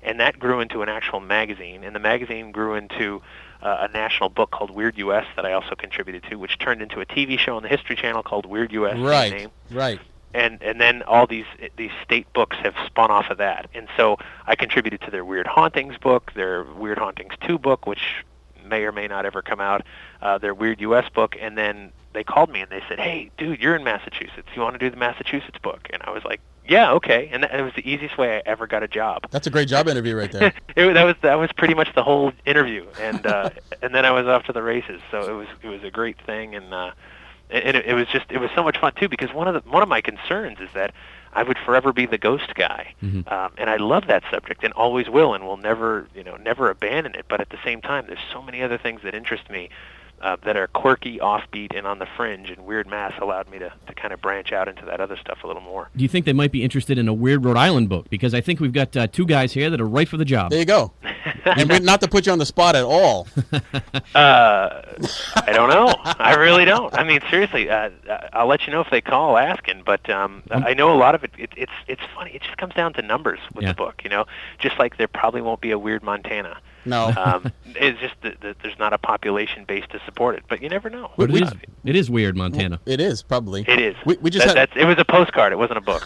and 0.04 0.20
that 0.20 0.40
grew 0.40 0.60
into 0.60 0.82
an 0.82 0.90
actual 0.90 1.20
magazine, 1.20 1.84
and 1.84 1.96
the 1.96 2.00
magazine 2.00 2.52
grew 2.52 2.76
into 2.76 3.22
uh, 3.66 3.88
a 3.90 3.92
national 3.92 4.30
book 4.30 4.52
called 4.52 4.70
Weird 4.70 4.96
US 5.00 5.26
that 5.36 5.44
I 5.44 5.54
also 5.54 5.74
contributed 5.76 6.24
to, 6.30 6.36
which 6.36 6.60
turned 6.60 6.84
into 6.84 7.02
a 7.02 7.06
TV 7.06 7.40
show 7.40 7.58
on 7.58 7.64
the 7.64 7.70
History 7.70 7.96
Channel 7.96 8.22
called 8.22 8.46
Weird 8.46 8.72
US. 8.72 8.98
Right, 8.98 9.50
right. 9.72 10.00
and 10.36 10.62
and 10.62 10.80
then 10.80 11.02
all 11.04 11.26
these 11.26 11.48
these 11.76 11.90
state 12.04 12.32
books 12.34 12.58
have 12.58 12.76
spun 12.86 13.10
off 13.10 13.32
of 13.32 13.40
that. 13.40 13.68
And 13.74 13.88
so 13.98 14.18
I 14.46 14.56
contributed 14.56 15.02
to 15.02 15.12
their 15.12 15.26
Weird 15.26 15.48
Hauntings 15.48 15.98
book, 15.98 16.32
their 16.36 16.64
Weird 16.64 17.00
Hauntings 17.00 17.34
2 17.42 17.58
book, 17.58 17.88
which 17.88 18.24
may 18.64 18.84
or 18.84 18.92
may 18.92 19.08
not 19.08 19.26
ever 19.26 19.42
come 19.42 19.60
out, 19.60 19.82
uh, 20.22 20.38
their 20.38 20.54
Weird 20.54 20.80
US 20.82 21.10
book, 21.10 21.36
and 21.42 21.58
then 21.58 21.92
they 22.14 22.24
called 22.24 22.52
me 22.52 22.62
and 22.62 22.70
they 22.70 22.84
said, 22.88 23.00
"Hey, 23.00 23.32
dude, 23.40 23.60
you're 23.60 23.76
in 23.76 23.84
Massachusetts. 23.84 24.48
You 24.56 24.62
want 24.62 24.76
to 24.76 24.80
do 24.80 24.92
the 24.92 24.98
Massachusetts 24.98 25.58
book?" 25.58 25.90
And 25.92 26.04
I 26.04 26.12
was 26.12 26.24
like, 26.24 26.40
"Yeah, 26.68 26.92
okay." 26.94 27.30
And 27.32 27.44
that, 27.44 27.54
it 27.58 27.64
was 27.64 27.74
the 27.76 27.90
easiest 27.90 28.18
way 28.18 28.38
I 28.38 28.42
ever 28.46 28.68
got 28.68 28.84
a 28.84 28.88
job. 28.88 29.28
That's 29.32 29.48
a 29.48 29.50
great 29.50 29.68
job 29.68 29.88
interview 29.88 30.16
right 30.16 30.32
there. 30.32 30.54
it, 30.76 30.94
that 30.94 31.04
was 31.04 31.16
that 31.22 31.36
was 31.36 31.52
pretty 31.54 31.74
much 31.74 31.94
the 31.96 32.04
whole 32.04 32.32
interview, 32.46 32.86
and 33.00 33.26
uh, 33.26 33.50
and 33.82 33.94
then 33.96 34.06
I 34.06 34.12
was 34.12 34.26
off 34.28 34.44
to 34.46 34.54
the 34.54 34.64
races. 34.64 35.02
So 35.12 35.28
it 35.30 35.34
was 35.34 35.48
it 35.62 35.68
was 35.68 35.84
a 35.84 35.92
great 35.92 36.20
thing, 36.26 36.56
and 36.56 36.74
uh, 36.74 36.92
and 37.50 37.76
it, 37.78 37.86
it 37.86 37.94
was 37.94 38.08
just 38.08 38.26
it 38.30 38.40
was 38.40 38.50
so 38.56 38.64
much 38.64 38.78
fun 38.80 38.94
too 39.00 39.10
because 39.10 39.34
one 39.34 39.48
of 39.48 39.54
the 39.64 39.70
one 39.70 39.84
of 39.84 39.90
my 39.90 40.02
concerns 40.02 40.60
is 40.60 40.70
that 40.74 40.94
I 41.34 41.44
would 41.44 41.58
forever 41.58 41.92
be 41.92 42.06
the 42.06 42.18
ghost 42.18 42.56
guy, 42.56 42.94
Mhm. 43.04 43.30
um, 43.32 43.52
and 43.58 43.70
I 43.70 43.76
love 43.76 44.08
that 44.08 44.24
subject 44.32 44.64
and 44.64 44.74
always 44.74 45.10
will, 45.10 45.34
and 45.34 45.44
will 45.46 45.58
never 45.58 46.08
you 46.16 46.24
know 46.24 46.38
never 46.38 46.70
abandon 46.70 47.14
it. 47.16 47.26
But 47.28 47.42
at 47.42 47.50
the 47.50 47.60
same 47.64 47.82
time, 47.82 48.06
there's 48.08 48.20
so 48.32 48.42
many 48.42 48.64
other 48.64 48.78
things 48.78 49.02
that 49.04 49.14
interest 49.14 49.50
me. 49.50 49.70
Uh, 50.26 50.36
that 50.44 50.58
are 50.58 50.66
quirky, 50.66 51.20
offbeat, 51.20 51.78
and 51.78 51.86
on 51.86 52.00
the 52.00 52.08
fringe, 52.18 52.50
and 52.50 52.66
Weird 52.66 52.88
Mass 52.88 53.14
allowed 53.22 53.48
me 53.48 53.60
to, 53.60 53.72
to 53.86 53.94
kind 53.94 54.12
of 54.12 54.20
branch 54.22 54.52
out 54.52 54.68
into 54.68 54.84
that 54.86 55.00
other 55.00 55.16
stuff 55.18 55.44
a 55.44 55.48
little 55.48 55.62
more. 55.62 55.88
Do 55.96 56.02
you 56.02 56.08
think 56.08 56.26
they 56.26 56.34
might 56.34 56.52
be 56.52 56.64
interested 56.64 56.98
in 56.98 57.08
a 57.08 57.14
weird 57.14 57.46
Rhode 57.46 57.58
Island 57.58 57.90
book? 57.90 58.10
Because 58.10 58.34
I 58.34 58.42
think 58.42 58.60
we've 58.60 58.74
got 58.74 58.98
uh, 58.98 59.06
two 59.06 59.28
guys 59.28 59.54
here 59.54 59.70
that 59.70 59.80
are 59.80 59.88
right 59.88 60.10
for 60.10 60.18
the 60.18 60.26
job. 60.26 60.50
There 60.50 60.58
you 60.58 60.66
go. 60.66 60.94
and 61.46 61.70
we, 61.70 61.78
not 61.78 62.02
to 62.02 62.08
put 62.08 62.26
you 62.26 62.32
on 62.32 62.40
the 62.40 62.46
spot 62.48 62.76
at 62.76 62.84
all. 62.84 63.28
Uh, 64.16 64.82
I 65.36 65.52
don't 65.52 65.70
know. 65.70 65.94
I 66.04 66.36
really 66.36 66.64
don't. 66.66 66.94
I 66.94 67.04
mean, 67.04 67.20
seriously, 67.30 67.70
uh, 67.70 67.90
I'll 68.34 68.48
let 68.48 68.66
you 68.66 68.72
know 68.72 68.80
if 68.82 68.90
they 68.90 69.02
call 69.02 69.38
asking. 69.38 69.84
But 69.86 70.10
um, 70.10 70.42
I 70.52 70.74
know 70.74 70.94
a 70.94 70.96
lot 70.98 71.16
of 71.16 71.24
it, 71.24 71.32
it. 71.38 71.50
It's 71.58 71.72
it's 71.88 72.02
funny. 72.16 72.32
It 72.32 72.42
just 72.42 72.58
comes 72.58 72.74
down 72.74 72.94
to 72.94 73.02
numbers 73.02 73.40
with 73.54 73.64
Yeah. 73.64 73.72
the 73.72 73.76
book. 73.76 74.02
You 74.04 74.10
know, 74.10 74.26
just 74.58 74.80
like 74.80 74.98
there 74.98 75.08
probably 75.10 75.42
won't 75.42 75.60
be 75.62 75.72
a 75.72 75.78
weird 75.80 76.02
Montana. 76.04 76.58
No. 76.86 77.12
Um, 77.18 77.52
it's 77.78 78.00
just 78.00 78.14
that, 78.22 78.40
that 78.42 78.58
there's 78.62 78.78
not 78.80 78.94
a 78.94 78.98
population 78.98 79.66
base 79.66 79.84
to 79.92 80.00
support 80.06 80.36
it. 80.36 80.44
But 80.48 80.62
you 80.62 80.70
never 80.70 80.90
know. 80.90 81.12
But 81.18 81.30
it 81.30 81.34
we- 81.34 81.44
is, 81.44 81.52
it 81.84 81.96
is 81.96 82.10
weird, 82.10 82.38
Montana. 82.38 82.80
It 82.86 83.00
is 83.02 83.22
probably. 83.24 83.66
It 83.68 83.80
is. 83.80 83.96
We, 84.06 84.16
we 84.18 84.30
just 84.30 84.46
That- 84.48 84.58
had 84.58 84.70
that's, 84.70 84.82
it 84.82 84.86
was 84.86 84.98
a 85.00 85.06
postcard. 85.06 85.52
It 85.52 85.58
wasn't 85.58 85.80
a 85.80 85.82
book. 85.82 86.06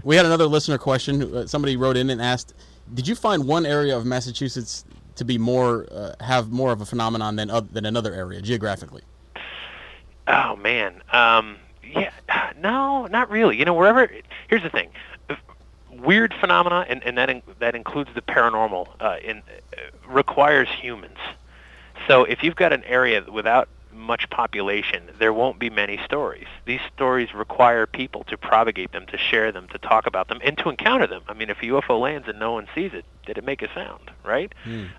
we 0.04 0.14
had 0.16 0.26
another 0.26 0.46
listener 0.46 0.78
question. 0.78 1.34
Uh, 1.34 1.46
Somebody 1.46 1.76
wrote 1.76 1.96
in 1.96 2.10
and 2.10 2.20
asked, 2.22 2.54
"Did 2.94 3.08
you 3.08 3.14
find 3.14 3.46
one 3.48 3.66
area 3.66 3.96
of 3.96 4.04
Massachusetts 4.06 4.84
to 5.16 5.24
be 5.24 5.38
more 5.38 5.86
uh, 5.90 6.12
have 6.20 6.50
more 6.52 6.72
of 6.72 6.80
a 6.80 6.86
phenomenon 6.86 7.36
than 7.36 7.50
oth- 7.50 7.72
than 7.72 7.84
another 7.86 8.12
area 8.14 8.40
geographically?" 8.40 9.02
Oh 10.28 10.56
man, 10.56 11.02
um, 11.12 11.56
yeah, 11.84 12.10
no, 12.60 13.06
not 13.06 13.30
really. 13.30 13.56
You 13.58 13.64
know, 13.64 13.74
wherever. 13.74 14.08
Here's 14.48 14.62
the 14.62 14.70
thing: 14.70 14.90
weird 16.02 16.34
phenomena, 16.34 16.84
and, 16.88 17.02
and 17.04 17.16
that 17.18 17.30
in, 17.30 17.42
that 17.58 17.74
includes 17.74 18.10
the 18.14 18.22
paranormal, 18.22 18.88
uh, 19.00 19.16
in, 19.22 19.38
uh, 19.38 19.80
requires 20.08 20.68
humans. 20.68 21.18
So 22.08 22.24
if 22.24 22.42
you've 22.42 22.56
got 22.56 22.72
an 22.72 22.84
area 22.84 23.24
without 23.30 23.68
much 23.92 24.28
population, 24.30 25.04
there 25.18 25.32
won't 25.32 25.58
be 25.58 25.70
many 25.70 26.00
stories. 26.04 26.46
These 26.64 26.80
stories 26.94 27.34
require 27.34 27.86
people 27.86 28.24
to 28.24 28.36
propagate 28.36 28.92
them, 28.92 29.06
to 29.06 29.18
share 29.18 29.52
them, 29.52 29.68
to 29.68 29.78
talk 29.78 30.06
about 30.06 30.28
them, 30.28 30.40
and 30.42 30.56
to 30.58 30.70
encounter 30.70 31.06
them. 31.06 31.22
I 31.28 31.34
mean, 31.34 31.50
if 31.50 31.58
a 31.58 31.66
UFO 31.66 32.00
lands 32.00 32.26
and 32.28 32.38
no 32.38 32.52
one 32.52 32.66
sees 32.74 32.92
it, 32.94 33.04
did 33.26 33.38
it 33.38 33.44
make 33.44 33.62
a 33.62 33.72
sound, 33.74 34.10
right? 34.24 34.52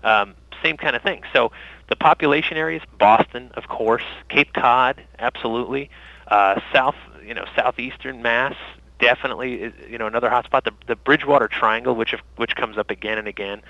Um, 0.04 0.34
same 0.62 0.76
kind 0.76 0.96
of 0.96 1.02
thing. 1.02 1.22
So 1.32 1.52
the 1.88 1.96
population 1.96 2.56
areas, 2.56 2.82
Boston, 2.98 3.50
of 3.54 3.68
course, 3.68 4.04
Cape 4.28 4.52
Cod, 4.54 5.02
absolutely, 5.18 5.90
uh, 6.28 6.60
South, 6.72 6.96
you 7.26 7.34
know, 7.34 7.44
southeastern 7.54 8.22
Mass, 8.22 8.54
definitely, 8.98 9.72
you 9.88 9.98
know, 9.98 10.06
another 10.06 10.28
hotspot. 10.28 10.64
The, 10.64 10.72
the 10.86 10.96
Bridgewater 10.96 11.48
Triangle, 11.48 11.94
which 11.94 12.14
which 12.36 12.56
comes 12.56 12.78
up 12.78 12.90
again 12.90 13.18
and 13.18 13.28
again, 13.28 13.62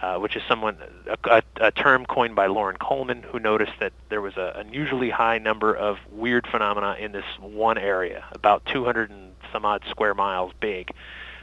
uh, 0.00 0.18
which 0.18 0.36
is 0.36 0.42
someone 0.48 0.78
a, 1.06 1.16
a, 1.30 1.42
a 1.66 1.70
term 1.70 2.06
coined 2.06 2.34
by 2.34 2.46
Loren 2.46 2.76
Coleman, 2.76 3.22
who 3.22 3.38
noticed 3.38 3.72
that 3.80 3.92
there 4.08 4.20
was 4.20 4.36
an 4.36 4.52
unusually 4.54 5.10
high 5.10 5.38
number 5.38 5.74
of 5.74 5.98
weird 6.10 6.46
phenomena 6.46 6.96
in 6.98 7.12
this 7.12 7.24
one 7.40 7.78
area, 7.78 8.24
about 8.32 8.64
200 8.66 9.10
and 9.10 9.32
some 9.52 9.64
odd 9.64 9.82
square 9.90 10.14
miles 10.14 10.52
big 10.60 10.92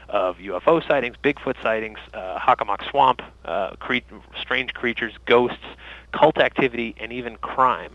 of 0.08 0.36
UFO 0.38 0.86
sightings, 0.86 1.16
Bigfoot 1.22 1.60
sightings, 1.62 1.98
uh, 2.14 2.38
Hockomock 2.38 2.88
Swamp, 2.88 3.22
uh, 3.44 3.70
cre- 3.80 3.96
strange 4.40 4.72
creatures, 4.72 5.12
ghosts, 5.26 5.64
cult 6.12 6.38
activity, 6.38 6.94
and 6.98 7.12
even 7.12 7.36
crime 7.38 7.92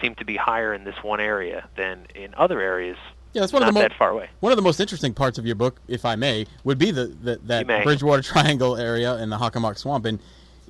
seem 0.00 0.14
to 0.16 0.24
be 0.24 0.36
higher 0.36 0.74
in 0.74 0.84
this 0.84 1.02
one 1.02 1.20
area 1.20 1.66
than 1.76 2.06
in 2.14 2.34
other 2.34 2.60
areas 2.60 2.98
Yeah, 3.36 3.42
that's 3.42 3.52
one 3.52 3.60
not 3.60 3.68
of 3.68 3.74
the 3.74 3.80
that 3.82 3.90
most 3.90 3.98
far 3.98 4.10
away. 4.12 4.30
one 4.40 4.50
of 4.50 4.56
the 4.56 4.62
most 4.62 4.80
interesting 4.80 5.12
parts 5.12 5.36
of 5.36 5.44
your 5.44 5.56
book, 5.56 5.78
if 5.88 6.06
I 6.06 6.16
may, 6.16 6.46
would 6.64 6.78
be 6.78 6.90
the, 6.90 7.06
the 7.22 7.38
that. 7.44 7.66
Bridgewater 7.84 8.22
Triangle 8.32 8.76
area 8.78 9.12
and 9.16 9.30
the 9.30 9.36
Hockomock 9.36 9.76
Swamp. 9.76 10.06
And 10.06 10.18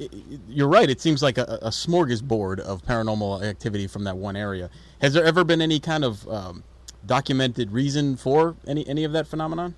i- 0.00 0.08
i- 0.12 0.38
you're 0.48 0.66
right; 0.66 0.90
it 0.90 1.00
seems 1.00 1.22
like 1.22 1.38
a, 1.38 1.44
a 1.62 1.68
smorgasbord 1.68 2.58
of 2.58 2.82
paranormal 2.84 3.44
activity 3.44 3.86
from 3.86 4.02
that 4.02 4.16
one 4.16 4.34
area. 4.34 4.68
Has 5.00 5.12
there 5.14 5.24
ever 5.24 5.44
been 5.44 5.62
any 5.62 5.78
kind 5.78 6.04
of 6.04 6.26
um, 6.28 6.64
documented 7.06 7.70
reason 7.70 8.16
for 8.16 8.56
any 8.66 8.84
any 8.88 9.04
of 9.04 9.12
that 9.12 9.28
phenomenon? 9.28 9.76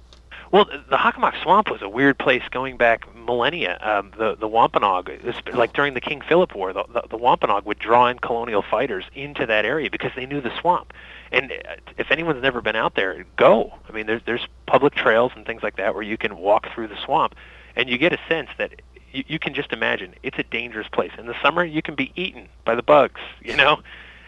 Well, 0.51 0.65
the 0.65 0.97
Hockomock 0.97 1.35
Swamp 1.43 1.71
was 1.71 1.83
a 1.83 1.89
weird 1.91 2.17
place 2.19 2.43
going 2.51 2.79
back 2.79 3.07
millennia. 3.29 3.79
Um, 3.81 4.11
the 4.19 4.35
the 4.35 4.49
Wampanoag, 4.49 5.11
like 5.53 5.73
during 5.73 5.95
the 5.95 6.01
King 6.01 6.21
Philip 6.21 6.55
War, 6.55 6.73
the, 6.73 6.85
the, 6.93 7.03
the 7.11 7.17
Wampanoag 7.17 7.65
would 7.67 7.79
draw 7.79 8.09
in 8.09 8.19
colonial 8.19 8.63
fighters 8.63 9.05
into 9.15 9.47
that 9.47 9.65
area 9.65 9.91
because 9.91 10.11
they 10.17 10.27
knew 10.27 10.41
the 10.41 10.53
swamp. 10.61 10.93
And 11.31 11.53
uh, 11.53 11.77
if 11.97 12.11
anyone's 12.11 12.43
never 12.43 12.61
been 12.61 12.75
out 12.77 12.95
there, 12.97 13.25
go. 13.37 13.73
I 13.89 13.93
mean, 13.93 14.07
there's 14.07 14.23
there's 14.25 14.47
public 14.67 14.95
trails 14.95 15.33
and 15.37 15.47
things 15.47 15.63
like 15.63 15.77
that 15.77 15.95
where 15.95 16.03
you 16.03 16.17
can 16.17 16.39
walk 16.39 16.67
through 16.75 16.89
the 16.89 16.99
swamp, 17.05 17.37
and 17.77 17.89
you 17.89 17.99
get 17.99 18.13
a 18.13 18.19
sense 18.29 18.49
that 18.59 18.83
you, 19.13 19.23
you 19.29 19.39
can 19.39 19.55
just 19.55 19.73
imagine 19.73 20.15
it's 20.25 20.39
a 20.39 20.45
dangerous 20.45 20.89
place. 20.89 21.13
In 21.17 21.27
the 21.27 21.37
summer, 21.43 21.65
you 21.65 21.83
can 21.83 21.95
be 21.95 22.11
eaten 22.17 22.49
by 22.65 22.75
the 22.75 22.83
bugs, 22.83 23.21
you 23.43 23.57
know, 23.57 23.81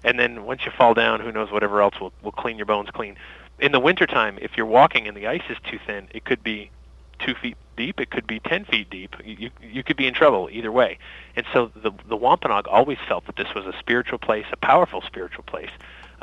and 0.04 0.20
then 0.20 0.44
once 0.44 0.64
you 0.64 0.70
fall 0.70 0.94
down, 0.94 1.20
who 1.20 1.32
knows 1.32 1.50
whatever 1.50 1.80
else 1.80 1.98
will 2.00 2.12
will 2.22 2.32
clean 2.32 2.56
your 2.56 2.66
bones 2.66 2.90
clean 2.90 3.16
in 3.60 3.72
the 3.72 3.80
wintertime, 3.80 4.38
if 4.40 4.56
you're 4.56 4.66
walking 4.66 5.06
and 5.06 5.16
the 5.16 5.26
ice 5.26 5.42
is 5.48 5.58
too 5.70 5.78
thin, 5.86 6.08
it 6.12 6.24
could 6.24 6.42
be 6.42 6.70
two 7.18 7.34
feet 7.34 7.56
deep. 7.84 7.96
It 8.04 8.10
could 8.14 8.26
be 8.26 8.38
ten 8.52 8.62
feet 8.64 8.88
deep. 8.90 9.12
You 9.24 9.36
you, 9.42 9.50
you 9.76 9.82
could 9.82 9.98
be 10.02 10.06
in 10.10 10.14
trouble 10.14 10.42
either 10.58 10.72
way. 10.80 10.98
And 11.36 11.46
so 11.52 11.58
the 11.86 11.92
the 12.12 12.18
Wampanoag 12.26 12.66
always 12.68 12.98
felt 13.10 13.22
that 13.26 13.36
this 13.36 13.52
was 13.54 13.64
a 13.72 13.74
spiritual 13.78 14.18
place, 14.18 14.46
a 14.52 14.56
powerful 14.72 15.00
spiritual 15.10 15.44
place. 15.52 15.74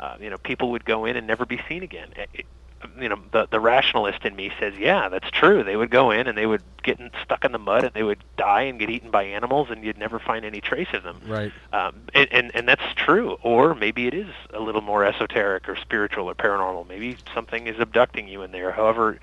Uh, 0.02 0.14
you 0.24 0.30
know, 0.30 0.38
people 0.50 0.66
would 0.72 0.84
go 0.84 0.98
in 1.08 1.16
and 1.18 1.26
never 1.26 1.44
be 1.44 1.60
seen 1.68 1.82
again. 1.82 2.10
It, 2.22 2.28
it, 2.40 2.46
you 3.02 3.08
know, 3.08 3.18
the 3.32 3.42
the 3.50 3.58
rationalist 3.58 4.24
in 4.24 4.36
me 4.36 4.46
says, 4.60 4.74
yeah, 4.78 5.08
that's 5.08 5.30
true. 5.32 5.64
They 5.64 5.76
would 5.80 5.90
go 5.90 6.12
in 6.12 6.28
and 6.28 6.38
they 6.38 6.46
would 6.46 6.62
get 6.84 7.00
in, 7.00 7.10
stuck 7.24 7.44
in 7.44 7.50
the 7.50 7.58
mud 7.58 7.82
and 7.82 7.92
they 7.92 8.04
would 8.04 8.22
die 8.36 8.62
and 8.70 8.78
get 8.78 8.88
eaten 8.88 9.10
by 9.10 9.24
animals, 9.24 9.66
and 9.70 9.82
you'd 9.84 9.98
never 9.98 10.18
find 10.20 10.44
any 10.44 10.60
trace 10.60 10.92
of 10.92 11.02
them. 11.02 11.20
Right. 11.26 11.52
Um, 11.72 11.92
and, 12.14 12.28
and 12.36 12.46
and 12.56 12.68
that's 12.68 12.88
true. 12.94 13.36
Or 13.42 13.74
maybe 13.74 14.06
it 14.06 14.14
is 14.14 14.32
a 14.54 14.60
little 14.60 14.84
more 14.92 15.02
esoteric 15.10 15.68
or 15.68 15.76
spiritual 15.76 16.30
or 16.30 16.36
paranormal. 16.36 16.86
Maybe 16.86 17.16
something 17.34 17.66
is 17.66 17.78
abducting 17.80 18.28
you 18.28 18.42
in 18.42 18.52
there. 18.52 18.70
However, 18.70 19.18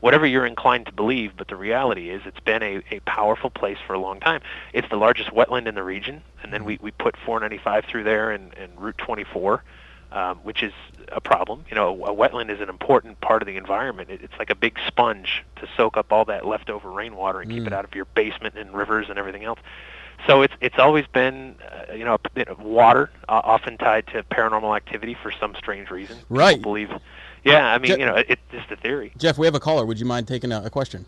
whatever 0.00 0.26
you're 0.26 0.46
inclined 0.46 0.86
to 0.86 0.92
believe, 0.92 1.32
but 1.36 1.48
the 1.48 1.56
reality 1.56 2.10
is 2.10 2.22
it's 2.24 2.40
been 2.40 2.62
a, 2.62 2.82
a 2.90 3.00
powerful 3.00 3.50
place 3.50 3.78
for 3.86 3.94
a 3.94 3.98
long 3.98 4.20
time. 4.20 4.40
It's 4.72 4.88
the 4.88 4.96
largest 4.96 5.30
wetland 5.30 5.66
in 5.66 5.74
the 5.74 5.82
region, 5.82 6.22
and 6.42 6.52
then 6.52 6.64
we, 6.64 6.78
we 6.80 6.90
put 6.90 7.16
495 7.16 7.84
through 7.86 8.04
there 8.04 8.30
and, 8.30 8.54
and 8.54 8.70
Route 8.80 8.98
24, 8.98 9.62
um, 10.12 10.36
which 10.38 10.62
is 10.62 10.72
a 11.10 11.20
problem. 11.20 11.64
You 11.68 11.74
know, 11.74 12.04
a 12.04 12.14
wetland 12.14 12.50
is 12.50 12.60
an 12.60 12.68
important 12.68 13.20
part 13.20 13.42
of 13.42 13.46
the 13.46 13.56
environment. 13.56 14.10
It, 14.10 14.22
it's 14.22 14.34
like 14.38 14.50
a 14.50 14.54
big 14.54 14.78
sponge 14.86 15.44
to 15.56 15.68
soak 15.76 15.96
up 15.96 16.12
all 16.12 16.24
that 16.26 16.46
leftover 16.46 16.90
rainwater 16.90 17.40
and 17.40 17.50
keep 17.50 17.66
it 17.66 17.72
out 17.72 17.84
of 17.84 17.94
your 17.94 18.06
basement 18.06 18.56
and 18.56 18.72
rivers 18.72 19.06
and 19.08 19.18
everything 19.18 19.44
else. 19.44 19.58
So 20.26 20.42
it's 20.42 20.54
it's 20.60 20.78
always 20.78 21.06
been, 21.06 21.54
uh, 21.62 21.92
you 21.92 22.04
know, 22.04 22.14
a 22.14 22.30
bit 22.34 22.48
of 22.48 22.58
water, 22.60 23.10
uh, 23.28 23.40
often 23.44 23.78
tied 23.78 24.06
to 24.08 24.24
paranormal 24.24 24.74
activity 24.76 25.14
for 25.14 25.30
some 25.30 25.54
strange 25.56 25.90
reason. 25.90 26.16
People 26.16 26.36
Right. 26.36 26.60
Believe. 26.60 26.90
Yeah, 27.48 27.72
I 27.72 27.78
mean, 27.78 27.92
Je- 27.92 28.00
you 28.00 28.06
know, 28.06 28.16
it, 28.16 28.26
it's 28.30 28.42
just 28.50 28.70
a 28.70 28.76
theory. 28.76 29.12
Jeff, 29.16 29.38
we 29.38 29.46
have 29.46 29.54
a 29.54 29.60
caller. 29.60 29.84
Would 29.86 29.98
you 30.00 30.06
mind 30.06 30.28
taking 30.28 30.52
a, 30.52 30.62
a 30.64 30.70
question? 30.70 31.06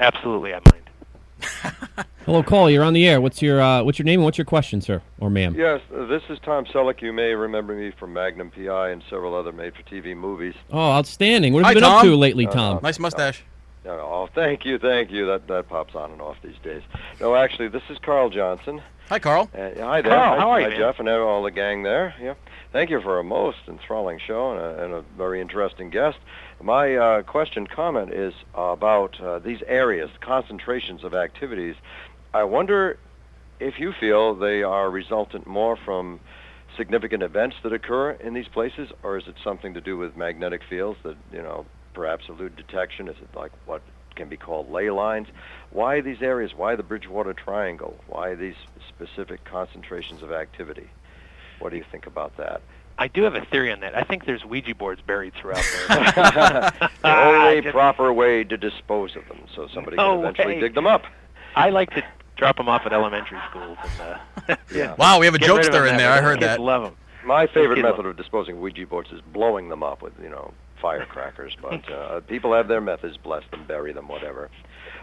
Absolutely, 0.00 0.54
I 0.54 0.60
mind. 0.70 2.06
Hello, 2.24 2.42
call. 2.42 2.70
You're 2.70 2.84
on 2.84 2.92
the 2.92 3.06
air. 3.08 3.20
What's 3.20 3.42
your 3.42 3.60
uh, 3.60 3.82
what's 3.82 3.98
your 3.98 4.04
name 4.04 4.20
and 4.20 4.24
what's 4.24 4.38
your 4.38 4.44
question, 4.44 4.80
sir 4.80 5.02
or 5.18 5.28
ma'am? 5.28 5.54
Yes, 5.56 5.80
uh, 5.94 6.06
this 6.06 6.22
is 6.28 6.38
Tom 6.44 6.64
Selleck. 6.66 7.02
You 7.02 7.12
may 7.12 7.34
remember 7.34 7.74
me 7.74 7.90
from 7.98 8.12
Magnum 8.12 8.50
PI 8.50 8.90
and 8.90 9.02
several 9.10 9.34
other 9.34 9.50
made-for-TV 9.52 10.16
movies. 10.16 10.54
Oh, 10.70 10.78
outstanding. 10.92 11.52
What 11.52 11.60
have 11.64 11.66
Hi, 11.66 11.70
you 11.72 11.74
been 11.76 11.84
up 11.84 12.02
to 12.04 12.16
lately, 12.16 12.46
Uh, 12.46 12.52
Tom? 12.52 12.80
Nice 12.82 12.98
mustache. 12.98 13.42
Uh, 13.84 13.90
Oh, 13.90 14.28
thank 14.32 14.64
you, 14.64 14.78
thank 14.78 15.10
you. 15.10 15.26
That 15.26 15.48
that 15.48 15.68
pops 15.68 15.96
on 15.96 16.12
and 16.12 16.20
off 16.22 16.36
these 16.44 16.54
days. 16.62 16.82
No, 17.20 17.34
actually, 17.34 17.66
this 17.68 17.82
is 17.90 17.98
Carl 17.98 18.30
Johnson. 18.30 18.80
Hi, 19.12 19.18
Carl. 19.18 19.50
Uh, 19.52 19.58
hi 19.76 20.00
there. 20.00 20.10
Carl, 20.10 20.34
hi, 20.36 20.40
how 20.40 20.50
are 20.52 20.60
you, 20.62 20.70
hi. 20.70 20.76
Jeff, 20.78 20.98
and 20.98 21.06
all 21.06 21.42
the 21.42 21.50
gang 21.50 21.82
there. 21.82 22.14
Yeah. 22.18 22.32
Thank 22.72 22.88
you 22.88 22.98
for 23.02 23.18
a 23.18 23.22
most 23.22 23.58
enthralling 23.68 24.18
show 24.18 24.52
and 24.52 24.58
a, 24.58 24.84
and 24.84 24.94
a 24.94 25.04
very 25.18 25.42
interesting 25.42 25.90
guest. 25.90 26.16
My 26.62 26.96
uh, 26.96 27.22
question, 27.22 27.66
comment 27.66 28.10
is 28.10 28.32
about 28.54 29.20
uh, 29.20 29.38
these 29.40 29.58
areas, 29.66 30.08
concentrations 30.22 31.04
of 31.04 31.12
activities. 31.12 31.74
I 32.32 32.44
wonder 32.44 32.98
if 33.60 33.78
you 33.78 33.92
feel 33.92 34.34
they 34.34 34.62
are 34.62 34.90
resultant 34.90 35.46
more 35.46 35.76
from 35.76 36.18
significant 36.78 37.22
events 37.22 37.56
that 37.64 37.74
occur 37.74 38.12
in 38.12 38.32
these 38.32 38.48
places, 38.48 38.88
or 39.02 39.18
is 39.18 39.24
it 39.28 39.34
something 39.44 39.74
to 39.74 39.82
do 39.82 39.98
with 39.98 40.16
magnetic 40.16 40.62
fields 40.70 40.98
that 41.02 41.18
you 41.30 41.42
know 41.42 41.66
perhaps 41.92 42.30
elude 42.30 42.56
detection? 42.56 43.08
Is 43.08 43.16
it 43.20 43.36
like 43.36 43.52
what 43.66 43.82
can 44.14 44.30
be 44.30 44.38
called 44.38 44.70
ley 44.70 44.88
lines? 44.88 45.28
Why 45.72 46.00
these 46.00 46.20
areas? 46.22 46.52
Why 46.54 46.76
the 46.76 46.82
Bridgewater 46.82 47.32
Triangle? 47.32 47.96
Why 48.08 48.34
these 48.34 48.54
specific 48.88 49.44
concentrations 49.44 50.22
of 50.22 50.30
activity? 50.32 50.88
What 51.60 51.70
do 51.70 51.76
you 51.76 51.84
think 51.90 52.06
about 52.06 52.36
that? 52.36 52.60
I 52.98 53.08
do 53.08 53.22
have 53.22 53.34
a 53.34 53.40
theory 53.46 53.72
on 53.72 53.80
that. 53.80 53.96
I 53.96 54.02
think 54.02 54.26
there's 54.26 54.44
Ouija 54.44 54.74
boards 54.74 55.00
buried 55.00 55.32
throughout 55.34 55.64
there. 55.88 56.88
the 57.02 57.04
only 57.04 57.62
just- 57.62 57.72
proper 57.72 58.12
way 58.12 58.44
to 58.44 58.56
dispose 58.56 59.16
of 59.16 59.26
them, 59.28 59.40
so 59.54 59.66
somebody 59.72 59.96
No 59.96 60.10
can 60.16 60.20
eventually 60.20 60.54
way. 60.56 60.60
dig 60.60 60.74
them 60.74 60.86
up. 60.86 61.04
I 61.56 61.70
like 61.70 61.90
to 61.94 62.02
drop 62.36 62.56
them 62.58 62.68
off 62.68 62.82
at 62.84 62.92
elementary 62.92 63.38
schools. 63.50 63.78
And, 63.82 64.18
uh, 64.50 64.56
Yeah. 64.74 64.94
Wow, 64.98 65.20
we 65.20 65.26
have 65.26 65.34
a 65.34 65.38
get 65.38 65.50
rid 65.50 65.66
jokester 65.66 65.88
in 65.90 65.96
there. 65.96 66.10
I 66.10 66.20
heard 66.20 66.38
Kids 66.40 66.48
that. 66.48 66.60
Love 66.60 66.82
them. 66.82 66.96
My 67.24 67.46
favorite 67.46 67.76
People- 67.76 67.90
method 67.90 68.06
of 68.06 68.16
disposing 68.16 68.56
of 68.56 68.62
Ouija 68.62 68.86
boards 68.86 69.10
is 69.10 69.20
blowing 69.32 69.68
them 69.70 69.82
up 69.82 70.02
with, 70.02 70.12
you 70.22 70.28
know, 70.28 70.52
firecrackers. 70.80 71.56
But 71.60 71.90
uh, 71.90 72.20
people 72.20 72.52
have 72.52 72.68
their 72.68 72.80
methods. 72.80 73.16
Bless 73.16 73.42
them, 73.50 73.64
bury 73.66 73.92
them, 73.92 74.08
whatever. 74.08 74.50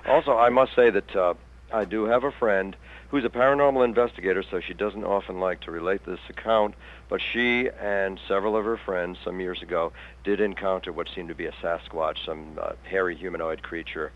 Also, 0.10 0.36
I 0.38 0.50
must 0.50 0.76
say 0.76 0.90
that 0.90 1.16
uh, 1.16 1.34
I 1.72 1.86
do 1.86 2.06
have 2.06 2.24
a 2.24 2.32
friend 2.32 2.76
who's 3.10 3.26
a 3.26 3.30
paranormal 3.30 3.84
investigator, 3.86 4.44
so 4.44 4.60
she 4.60 4.74
doesn't 4.74 5.04
often 5.04 5.40
like 5.40 5.62
to 5.62 5.72
relate 5.72 6.06
this 6.06 6.20
account. 6.30 6.76
But 7.10 7.22
she 7.22 7.70
and 7.80 8.20
several 8.28 8.56
of 8.56 8.66
her 8.66 8.78
friends 8.78 9.18
some 9.24 9.40
years 9.40 9.62
ago 9.62 9.92
did 10.24 10.42
encounter 10.42 10.92
what 10.92 11.08
seemed 11.14 11.30
to 11.30 11.36
be 11.36 11.46
a 11.46 11.52
Sasquatch, 11.54 12.24
some 12.26 12.60
uh, 12.62 12.74
hairy 12.84 13.16
humanoid 13.16 13.64
creature, 13.64 14.12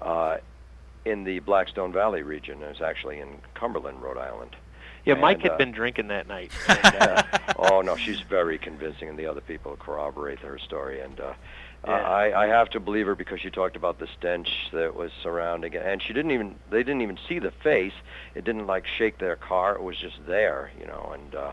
uh, 0.00 0.38
in 1.04 1.24
the 1.24 1.38
Blackstone 1.40 1.92
Valley 1.92 2.22
region. 2.22 2.62
It 2.62 2.68
was 2.68 2.80
actually 2.80 3.20
in 3.20 3.38
Cumberland, 3.54 4.02
Rhode 4.02 4.18
Island. 4.18 4.56
Yeah, 5.04 5.14
Mike 5.14 5.40
had 5.40 5.52
uh, 5.52 5.56
been 5.56 5.72
drinking 5.72 6.08
that 6.08 6.28
night. 6.28 6.52
And, 6.68 6.96
uh, 7.00 7.22
oh 7.58 7.80
no, 7.80 7.96
she's 7.96 8.20
very 8.20 8.58
convincing, 8.58 9.08
and 9.08 9.18
the 9.18 9.26
other 9.26 9.40
people 9.40 9.76
corroborate 9.76 10.40
her 10.40 10.58
story. 10.58 11.00
And 11.00 11.18
uh, 11.20 11.32
Yeah. 11.86 11.92
I, 11.92 12.44
I 12.44 12.46
have 12.48 12.70
to 12.70 12.80
believe 12.80 13.06
her 13.06 13.14
because 13.14 13.40
she 13.40 13.50
talked 13.50 13.76
about 13.76 13.98
the 13.98 14.08
stench 14.18 14.48
that 14.72 14.94
was 14.94 15.10
surrounding 15.22 15.72
it, 15.72 15.82
and 15.84 16.02
she 16.02 16.12
didn't 16.12 16.32
even 16.32 16.56
they 16.70 16.78
didn't 16.78 17.02
even 17.02 17.18
see 17.28 17.38
the 17.38 17.52
face. 17.62 17.92
It 18.34 18.44
didn't 18.44 18.66
like 18.66 18.84
shake 18.86 19.18
their 19.18 19.36
car. 19.36 19.76
It 19.76 19.82
was 19.82 19.96
just 19.96 20.16
there, 20.26 20.72
you 20.78 20.86
know. 20.86 21.12
And 21.14 21.34
uh, 21.34 21.52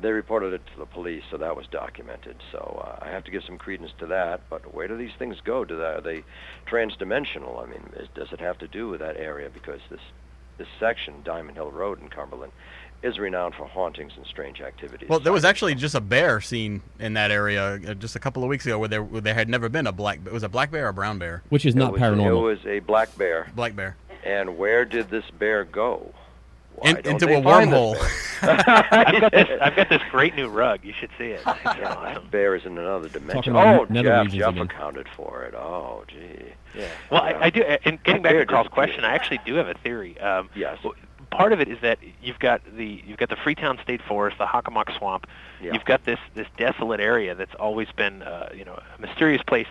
they 0.00 0.12
reported 0.12 0.52
it 0.52 0.62
to 0.72 0.78
the 0.78 0.86
police, 0.86 1.24
so 1.30 1.36
that 1.38 1.56
was 1.56 1.66
documented. 1.66 2.36
So 2.52 2.84
uh, 2.86 3.04
I 3.04 3.10
have 3.10 3.24
to 3.24 3.30
give 3.30 3.42
some 3.44 3.58
credence 3.58 3.90
to 3.98 4.06
that. 4.06 4.42
But 4.48 4.74
where 4.74 4.88
do 4.88 4.96
these 4.96 5.14
things 5.18 5.36
go? 5.44 5.64
Do 5.64 5.76
they, 5.76 5.84
are 5.84 6.00
they 6.00 6.24
transdimensional? 6.70 7.62
I 7.62 7.66
mean, 7.66 7.90
is, 7.96 8.08
does 8.14 8.28
it 8.32 8.40
have 8.40 8.58
to 8.58 8.68
do 8.68 8.88
with 8.88 9.00
that 9.00 9.16
area? 9.16 9.50
Because 9.52 9.80
this 9.90 10.00
this 10.56 10.68
section, 10.78 11.14
Diamond 11.24 11.56
Hill 11.56 11.72
Road 11.72 12.00
in 12.00 12.08
Cumberland, 12.08 12.52
is 13.04 13.18
renowned 13.18 13.54
for 13.54 13.66
hauntings 13.66 14.12
and 14.16 14.26
strange 14.26 14.60
activities. 14.60 15.08
Well, 15.08 15.20
there 15.20 15.32
was 15.32 15.44
actually 15.44 15.74
just 15.76 15.94
a 15.94 16.00
bear 16.00 16.40
seen 16.40 16.82
in 16.98 17.12
that 17.14 17.30
area 17.30 17.74
uh, 17.86 17.94
just 17.94 18.16
a 18.16 18.18
couple 18.18 18.42
of 18.42 18.48
weeks 18.48 18.64
ago, 18.66 18.78
where 18.78 18.88
there 18.88 19.02
where 19.02 19.20
there 19.20 19.34
had 19.34 19.48
never 19.48 19.68
been 19.68 19.86
a 19.86 19.92
black. 19.92 20.20
It 20.24 20.32
was 20.32 20.42
a 20.42 20.48
black 20.48 20.70
bear 20.70 20.86
or 20.86 20.88
a 20.88 20.94
brown 20.94 21.18
bear. 21.18 21.42
Which 21.50 21.66
is 21.66 21.74
It 21.74 21.78
not 21.78 21.92
was- 21.92 22.00
paranormal. 22.00 22.26
It 22.38 22.42
was 22.42 22.66
a 22.66 22.78
black 22.80 23.16
bear. 23.16 23.50
Black 23.54 23.76
bear. 23.76 23.96
And 24.24 24.56
where 24.58 24.84
did 24.84 25.10
this 25.10 25.24
bear 25.38 25.64
go? 25.64 26.12
Why 26.76 26.90
In- 26.90 26.96
into 27.06 27.26
a 27.26 27.40
wormhole. 27.40 27.94
I've 28.42 29.20
got 29.20 29.32
this. 29.32 29.48
I've 29.60 29.76
got 29.76 29.88
this 29.88 30.02
great 30.10 30.34
new 30.34 30.48
rug. 30.48 30.80
You 30.82 30.92
should 30.98 31.10
see 31.18 31.26
it. 31.26 31.40
It's 31.46 31.86
awesome. 31.86 32.26
bear 32.30 32.54
is 32.56 32.64
in 32.64 32.76
another 32.78 33.08
dimension. 33.08 33.52
about 33.52 33.80
Oh, 33.90 33.92
nether 33.92 34.08
Jeff, 34.08 34.24
regions 34.24 34.38
Jeff 34.40 34.50
again. 34.50 34.62
accounted 34.62 35.08
for 35.16 35.42
it. 35.44 35.54
Oh, 35.54 36.04
gee. 36.08 36.52
Yeah. 36.76 36.88
Well, 37.10 37.22
I, 37.22 37.34
I 37.42 37.50
do. 37.50 37.62
And 37.62 38.02
getting 38.02 38.22
back 38.22 38.32
bear 38.32 38.44
to 38.44 38.46
Carl's 38.52 38.68
question, 38.68 39.04
I 39.04 39.14
actually 39.14 39.38
do 39.46 39.54
have 39.54 39.68
a 39.68 39.74
theory. 39.74 40.18
Um, 40.20 40.48
Yes. 40.56 40.78
Part 41.34 41.52
of 41.52 41.60
it 41.60 41.68
is 41.68 41.80
that 41.80 41.98
you've 42.22 42.38
got 42.38 42.62
the 42.76 43.02
you've 43.06 43.18
got 43.18 43.28
the 43.28 43.36
Freetown 43.36 43.78
State 43.82 44.00
Forest, 44.02 44.38
the 44.38 44.46
Hockomock 44.46 44.96
Swamp. 44.96 45.26
Yeah. 45.60 45.72
You've 45.72 45.84
got 45.84 46.04
this 46.04 46.20
this 46.34 46.46
desolate 46.56 47.00
area 47.00 47.34
that's 47.34 47.54
always 47.56 47.88
been 47.90 48.22
uh, 48.22 48.50
you 48.54 48.64
know 48.64 48.78
a 48.96 49.00
mysterious 49.00 49.42
place. 49.42 49.66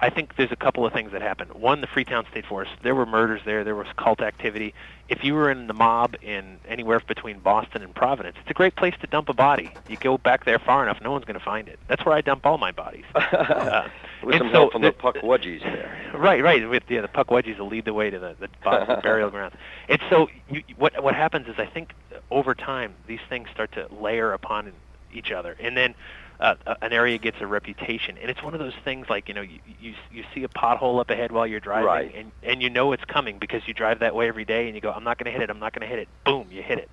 I 0.00 0.08
think 0.08 0.36
there's 0.36 0.50
a 0.50 0.56
couple 0.56 0.86
of 0.86 0.94
things 0.94 1.12
that 1.12 1.20
happened. 1.20 1.52
One, 1.52 1.82
the 1.82 1.86
Freetown 1.86 2.24
State 2.30 2.46
Forest. 2.46 2.72
There 2.82 2.94
were 2.94 3.04
murders 3.04 3.42
there. 3.44 3.64
There 3.64 3.74
was 3.74 3.86
cult 3.98 4.22
activity. 4.22 4.72
If 5.10 5.22
you 5.22 5.34
were 5.34 5.50
in 5.50 5.66
the 5.66 5.74
mob 5.74 6.16
in 6.22 6.58
anywhere 6.66 7.00
between 7.00 7.38
Boston 7.40 7.82
and 7.82 7.94
Providence, 7.94 8.36
it's 8.40 8.50
a 8.50 8.54
great 8.54 8.76
place 8.76 8.94
to 9.02 9.06
dump 9.06 9.28
a 9.28 9.34
body. 9.34 9.70
You 9.86 9.98
go 9.98 10.16
back 10.16 10.46
there 10.46 10.58
far 10.58 10.82
enough, 10.82 11.02
no 11.02 11.10
one's 11.10 11.26
going 11.26 11.38
to 11.38 11.44
find 11.44 11.68
it. 11.68 11.78
That's 11.86 12.02
where 12.06 12.14
I 12.14 12.22
dump 12.22 12.46
all 12.46 12.58
my 12.58 12.72
bodies. 12.72 13.04
Uh, 13.38 13.88
With 14.22 14.34
and 14.34 14.40
some 14.40 14.48
so 14.48 14.52
help 14.52 14.72
from 14.72 14.82
the 14.82 14.90
the- 14.90 14.96
Puckwudgies 14.96 15.62
there. 15.62 15.94
Right, 16.14 16.42
right. 16.42 16.68
With 16.68 16.84
yeah, 16.88 17.02
the 17.02 17.08
Puckwudgies 17.08 17.58
will 17.58 17.68
lead 17.68 17.84
the 17.84 17.92
way 17.92 18.10
to 18.10 18.18
the, 18.18 18.34
the 18.40 18.48
the 18.64 19.00
burial 19.02 19.30
grounds. 19.30 19.54
And 19.88 20.00
so 20.10 20.28
you, 20.50 20.62
what 20.76 21.00
what 21.02 21.14
happens 21.14 21.46
is 21.48 21.54
I 21.58 21.66
think 21.66 21.92
over 22.30 22.54
time 22.54 22.94
these 23.06 23.20
things 23.28 23.48
start 23.52 23.72
to 23.72 23.86
layer 24.00 24.32
upon 24.32 24.72
each 25.12 25.30
other, 25.30 25.56
and 25.60 25.76
then 25.76 25.94
uh, 26.40 26.54
an 26.82 26.92
area 26.92 27.18
gets 27.18 27.36
a 27.40 27.46
reputation. 27.46 28.16
And 28.20 28.30
it's 28.30 28.42
one 28.42 28.54
of 28.54 28.60
those 28.60 28.74
things 28.84 29.08
like 29.10 29.28
you 29.28 29.34
know 29.34 29.40
you 29.42 29.58
you, 29.80 29.94
you 30.12 30.24
see 30.34 30.44
a 30.44 30.48
pothole 30.48 31.00
up 31.00 31.10
ahead 31.10 31.32
while 31.32 31.46
you're 31.46 31.60
driving, 31.60 31.86
Right. 31.86 32.14
and 32.14 32.32
and 32.42 32.62
you 32.62 32.70
know 32.70 32.92
it's 32.92 33.04
coming 33.04 33.38
because 33.38 33.62
you 33.66 33.74
drive 33.74 34.00
that 34.00 34.14
way 34.14 34.28
every 34.28 34.44
day, 34.44 34.66
and 34.66 34.74
you 34.74 34.80
go 34.80 34.90
I'm 34.92 35.04
not 35.04 35.18
going 35.18 35.26
to 35.26 35.32
hit 35.32 35.42
it, 35.42 35.50
I'm 35.50 35.58
not 35.58 35.72
going 35.72 35.82
to 35.82 35.88
hit 35.88 35.98
it. 35.98 36.08
Boom, 36.24 36.46
you 36.50 36.62
hit 36.62 36.78
it. 36.78 36.90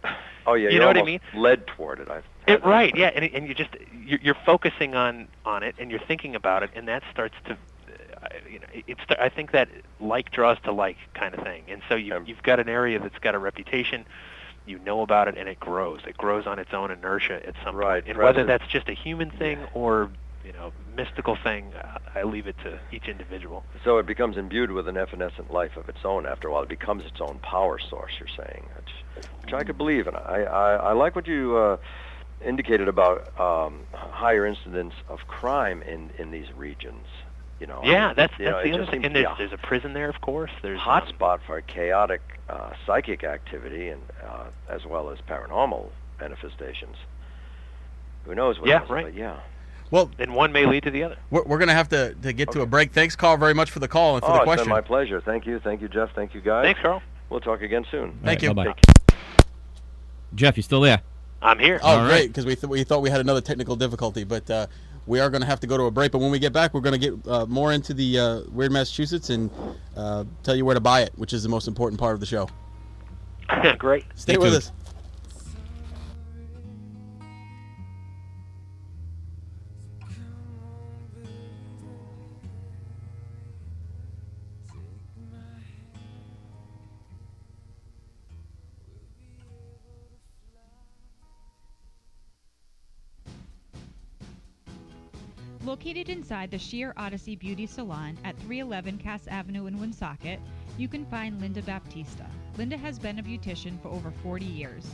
Oh, 0.48 0.54
yeah. 0.54 0.70
You 0.70 0.80
know 0.80 0.88
what 0.88 0.98
I 0.98 1.02
almost 1.02 1.24
Led 1.34 1.66
toward 1.68 2.00
it. 2.00 2.10
I've 2.10 2.24
It, 2.48 2.64
right, 2.64 2.96
yeah, 2.96 3.08
and, 3.16 3.26
and 3.26 3.48
you 3.48 3.54
just 3.56 3.72
you're, 4.04 4.20
you're 4.22 4.38
focusing 4.46 4.96
on 4.96 5.28
on 5.46 5.64
it, 5.64 5.76
and 5.80 5.90
you're 5.90 6.00
thinking 6.00 6.36
about 6.36 6.62
it, 6.64 6.70
and 6.76 6.88
that 6.88 7.02
starts 7.12 7.36
to, 7.46 7.54
uh, 7.54 8.28
you 8.50 8.60
know, 8.60 8.68
it's. 8.88 9.02
I 9.20 9.30
think 9.30 9.52
that 9.52 9.70
like 10.00 10.32
draws 10.32 10.58
to 10.64 10.72
like 10.72 10.98
kind 11.16 11.34
of 11.34 11.44
thing, 11.44 11.64
and 11.68 11.82
so 11.90 11.96
you 11.96 12.24
you've 12.26 12.44
got 12.44 12.60
an 12.60 12.70
area 12.70 13.00
that's 13.00 13.18
got 13.20 13.34
a 13.36 13.40
reputation, 13.40 14.06
you 14.66 14.80
know 14.80 15.02
about 15.02 15.28
it, 15.28 15.38
and 15.38 15.48
it 15.48 15.60
grows. 15.60 16.02
It 16.08 16.18
grows 16.18 16.48
on 16.48 16.60
its 16.60 16.74
own 16.74 16.92
inertia 16.92 17.46
at 17.48 17.56
some 17.64 17.76
Right, 17.76 18.04
point, 18.04 18.10
and 18.10 18.18
rather- 18.18 18.40
whether 18.40 18.48
that's 18.48 18.68
just 18.68 18.90
a 18.90 18.94
human 18.94 19.30
thing 19.32 19.60
or 19.74 20.10
you 20.44 20.54
know 20.54 20.72
mystical 20.96 21.36
thing, 21.36 21.74
I 22.14 22.24
leave 22.24 22.48
it 22.48 22.56
to 22.64 22.80
each 22.92 23.08
individual. 23.08 23.64
So 23.84 23.98
it 23.98 24.06
becomes 24.06 24.38
imbued 24.38 24.72
with 24.72 24.88
an 24.88 24.96
evanescent 24.98 25.52
life 25.52 25.76
of 25.78 25.90
its 25.90 26.00
own 26.06 26.26
after 26.26 26.48
a 26.48 26.52
while. 26.52 26.64
It 26.64 26.70
becomes 26.70 27.04
its 27.06 27.20
own 27.20 27.40
power 27.40 27.80
source, 27.80 28.14
you're 28.20 28.28
saying, 28.30 28.68
which, 28.76 28.92
which 29.44 29.54
I 29.54 29.64
could 29.64 29.78
believe. 29.78 30.08
And 30.08 30.16
I, 30.18 30.44
I, 30.44 30.76
I 30.76 30.92
like 30.94 31.16
what 31.16 31.28
you 31.28 31.58
uh, 31.58 31.78
indicated 32.46 32.88
about 32.88 33.38
um, 33.40 33.82
higher 33.94 34.46
incidence 34.46 34.94
of 35.10 35.28
crime 35.28 35.82
in, 35.82 36.12
in 36.20 36.32
these 36.32 36.48
regions. 36.56 37.06
You 37.66 37.74
know, 37.74 37.80
I 37.82 37.86
Yeah, 37.88 38.08
mean, 38.08 38.16
that's 38.16 38.34
you 38.38 38.46
that's 38.46 38.64
know, 38.64 38.72
the 38.72 38.84
other 38.84 38.92
thing. 38.92 39.06
And 39.06 39.16
there's 39.16 39.26
a 39.26 39.36
there's 39.40 39.54
a 39.54 39.58
prison 39.58 39.94
there, 39.94 40.08
of 40.08 40.22
course. 40.22 40.52
There's 40.62 40.80
um, 40.80 40.86
hotspot 41.02 41.40
for 41.48 41.60
chaotic 41.62 42.22
uh, 42.48 42.74
psychic 42.86 43.24
activity 43.24 43.90
and 43.90 44.04
uh, 44.24 44.44
as 44.70 44.86
well 44.86 45.10
as 45.10 45.18
paranormal 45.28 45.88
manifestations. 46.20 46.96
Who 48.26 48.36
knows 48.36 48.60
what 48.60 48.70
Yeah, 48.70 48.82
else, 48.82 48.90
right. 48.92 49.06
but 49.06 49.16
yeah. 49.16 49.40
Well, 49.90 50.12
and 50.20 50.36
one 50.36 50.52
may 50.52 50.68
lead 50.68 50.84
to 50.84 50.92
the 50.92 51.02
other. 51.04 51.18
we're, 51.32 51.42
we're 51.44 51.58
going 51.58 51.70
to 51.70 51.74
have 51.74 51.90
to, 51.90 52.14
to 52.14 52.34
get 52.34 52.52
to 52.52 52.62
a 52.62 52.66
break. 52.68 52.92
Thanks, 52.92 53.16
Carl, 53.16 53.38
very 53.38 53.54
much 53.56 53.72
for 53.72 53.80
the 53.80 53.88
call 53.88 54.16
and 54.16 54.24
for 54.24 54.30
oh, 54.30 54.34
the 54.34 54.40
it's 54.42 54.44
question. 54.46 54.66
been 54.66 54.70
my 54.70 54.82
pleasure. 54.82 55.20
Thank 55.22 55.48
you. 55.48 55.60
Thank 55.60 55.82
you, 55.82 55.88
Jeff. 55.88 56.10
Thank 56.14 56.36
you, 56.36 56.42
guys. 56.42 56.66
Thanks, 56.66 56.82
Carl. 56.82 57.02
We'll 57.30 57.40
talk 57.40 57.62
again 57.64 57.86
soon. 57.90 58.20
Thank 58.24 58.42
All 58.44 58.50
you. 58.50 58.50
right, 58.50 58.76
bye-bye. 58.76 58.92
Take 59.08 59.18
Jeff, 60.36 60.56
you 60.58 60.64
still 60.64 60.82
there? 60.82 61.02
I'm 61.42 61.58
here. 61.60 61.80
Oh, 61.82 61.88
All 61.88 61.98
right. 61.98 62.08
great, 62.08 62.28
because 62.28 62.46
we, 62.46 62.56
th- 62.56 62.70
we 62.70 62.84
thought 62.84 63.02
we 63.02 63.10
had 63.10 63.22
another 63.22 63.42
technical 63.42 63.76
difficulty, 63.76 64.24
but 64.24 64.50
uh, 64.50 64.68
we 65.08 65.20
are 65.20 65.30
going 65.30 65.42
to 65.42 65.48
have 65.48 65.60
to 65.62 65.68
go 65.68 65.78
to 65.78 65.84
a 65.84 65.92
break. 65.92 66.12
But 66.12 66.20
when 66.20 66.32
we 66.32 66.40
get 66.40 66.54
back, 66.54 66.74
we're 66.74 66.82
going 66.82 67.00
to 67.00 67.12
get 67.12 67.28
uh, 67.28 67.46
more 67.46 67.72
into 67.74 67.94
the 67.94 68.20
uh, 68.20 68.42
Weird 68.52 68.72
Massachusetts 68.72 69.30
and 69.30 69.50
uh, 69.96 70.26
tell 70.44 70.56
you 70.56 70.66
where 70.66 70.76
to 70.76 70.82
buy 70.82 71.02
it, 71.02 71.12
which 71.16 71.34
is 71.34 71.44
the 71.44 71.50
most 71.50 71.68
important 71.68 72.00
part 72.00 72.14
of 72.14 72.20
the 72.20 72.26
show. 72.26 72.50
Great. 73.78 74.04
Stay 74.16 74.34
Stay 74.34 74.38
with 74.38 74.48
tuned. 74.48 74.58
us. 74.58 74.72
Located 95.66 96.10
inside 96.10 96.52
the 96.52 96.60
Sheer 96.60 96.94
Odyssey 96.96 97.36
Beauty 97.36 97.66
Salon 97.66 98.20
at 98.24 98.38
311 98.42 99.00
Cass 99.00 99.26
Avenue 99.26 99.66
in 99.66 99.80
Woonsocket, 99.80 100.40
you 100.78 100.88
can 100.88 101.08
find 101.08 101.42
Linda 101.42 101.64
Baptista. 101.64 102.28
Linda 102.56 102.78
has 102.78 103.00
been 103.00 103.18
a 103.18 103.24
beautician 103.24 103.82
for 103.82 103.88
over 103.88 104.12
40 104.22 104.46
years. 104.46 104.86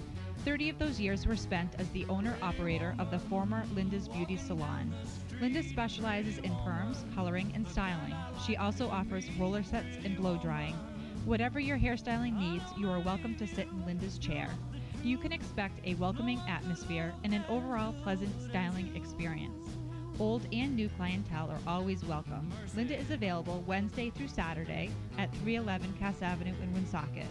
30 0.45 0.69
of 0.69 0.80
those 0.80 0.97
years 0.97 1.28
were 1.28 1.36
spent 1.36 1.76
as 1.78 1.89
the 1.89 2.05
owner 2.05 2.38
operator 2.41 2.95
of 2.99 3.11
the 3.11 3.19
former 3.19 3.65
Linda's 3.76 4.07
Beauty 4.07 4.38
Salon. 4.38 4.93
Linda 5.41 5.61
specializes 5.61 6.38
in 6.38 6.51
perms, 6.63 7.03
coloring, 7.13 7.51
and 7.53 7.67
styling. 7.67 8.15
She 8.47 8.55
also 8.55 8.88
offers 8.88 9.30
roller 9.38 9.63
sets 9.63 9.97
and 10.05 10.15
blow 10.15 10.38
drying. 10.38 10.76
Whatever 11.26 11.59
your 11.59 11.78
hairstyling 11.78 12.39
needs, 12.39 12.63
you 12.78 12.89
are 12.89 13.01
welcome 13.01 13.36
to 13.36 13.45
sit 13.45 13.67
in 13.67 13.86
Linda's 13.86 14.17
chair. 14.17 14.47
You 15.03 15.17
can 15.17 15.34
expect 15.34 15.86
a 15.86 15.95
welcoming 15.95 16.39
atmosphere 16.47 17.13
and 17.26 17.34
an 17.34 17.43
overall 17.49 17.93
pleasant 18.03 18.32
styling 18.41 18.95
experience. 18.95 19.81
Old 20.20 20.45
and 20.51 20.76
new 20.76 20.89
clientele 20.89 21.49
are 21.49 21.59
always 21.66 22.03
welcome. 22.03 22.51
Linda 22.76 22.97
is 22.97 23.09
available 23.12 23.64
Wednesday 23.66 24.09
through 24.12 24.28
Saturday 24.28 24.91
at 25.18 25.32
311 25.38 25.93
Cass 25.99 26.22
Avenue 26.22 26.53
in 26.62 26.74
Woonsocket. 26.74 27.28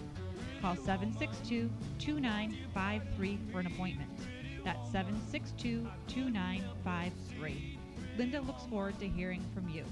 Call 0.61 0.77
762 0.77 1.71
2953 1.99 3.39
for 3.53 3.61
an 3.61 3.67
appointment. 3.67 4.11
That's 4.65 4.91
762 4.91 5.87
2953. 6.09 7.79
Linda 8.19 8.41
looks 8.41 8.65
forward 8.65 8.99
to 8.99 9.09
hearing 9.09 9.45
from 9.55 9.69
you. 9.69 9.85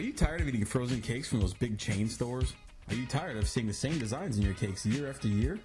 Are 0.00 0.02
you 0.02 0.14
tired 0.14 0.40
of 0.40 0.48
eating 0.48 0.64
frozen 0.64 1.02
cakes 1.02 1.28
from 1.28 1.40
those 1.40 1.52
big 1.52 1.76
chain 1.76 2.08
stores? 2.08 2.54
Are 2.88 2.94
you 2.94 3.04
tired 3.04 3.36
of 3.36 3.46
seeing 3.46 3.66
the 3.66 3.74
same 3.74 3.98
designs 3.98 4.38
in 4.38 4.42
your 4.42 4.54
cakes 4.54 4.86
year 4.86 5.10
after 5.10 5.28
year? 5.28 5.58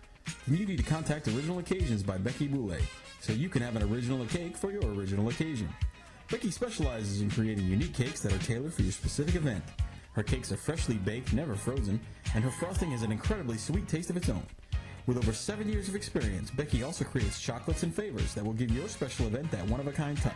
Then 0.46 0.58
you 0.58 0.66
need 0.66 0.76
to 0.76 0.84
contact 0.84 1.30
Original 1.30 1.60
Occasions 1.60 2.04
by 2.04 2.18
Becky 2.18 2.48
Boulay 2.48 2.82
so 3.22 3.32
you 3.32 3.48
can 3.48 3.62
have 3.62 3.78
an 3.78 3.84
original 3.84 4.26
cake 4.26 4.58
for 4.58 4.74
your 4.74 4.84
original 4.94 5.30
occasion. 5.30 5.70
Becky 6.30 6.52
specializes 6.52 7.22
in 7.22 7.32
creating 7.32 7.66
unique 7.66 7.94
cakes 7.94 8.20
that 8.24 8.34
are 8.34 8.38
tailored 8.40 8.74
for 8.74 8.82
your 8.82 8.92
specific 8.92 9.36
event. 9.36 9.64
Her 10.12 10.24
cakes 10.24 10.52
are 10.52 10.58
freshly 10.58 10.96
baked, 10.96 11.32
never 11.32 11.56
frozen, 11.56 11.98
and 12.34 12.44
her 12.44 12.52
frosting 12.52 12.92
has 12.92 13.04
an 13.04 13.14
incredibly 13.14 13.58
sweet 13.58 13.88
taste 13.88 14.10
of 14.10 14.18
its 14.18 14.28
own. 14.28 14.44
With 15.08 15.18
over 15.18 15.32
seven 15.32 15.70
years 15.70 15.88
of 15.88 15.96
experience, 15.96 16.52
Becky 16.52 16.84
also 16.84 17.06
creates 17.06 17.40
chocolates 17.40 17.84
and 17.84 17.96
favors 17.96 18.34
that 18.34 18.44
will 18.44 18.52
give 18.52 18.72
your 18.72 18.90
special 18.90 19.28
event 19.28 19.50
that 19.52 19.66
one 19.70 19.80
of 19.80 19.88
a 19.88 19.94
kind 19.94 20.18
touch. 20.18 20.34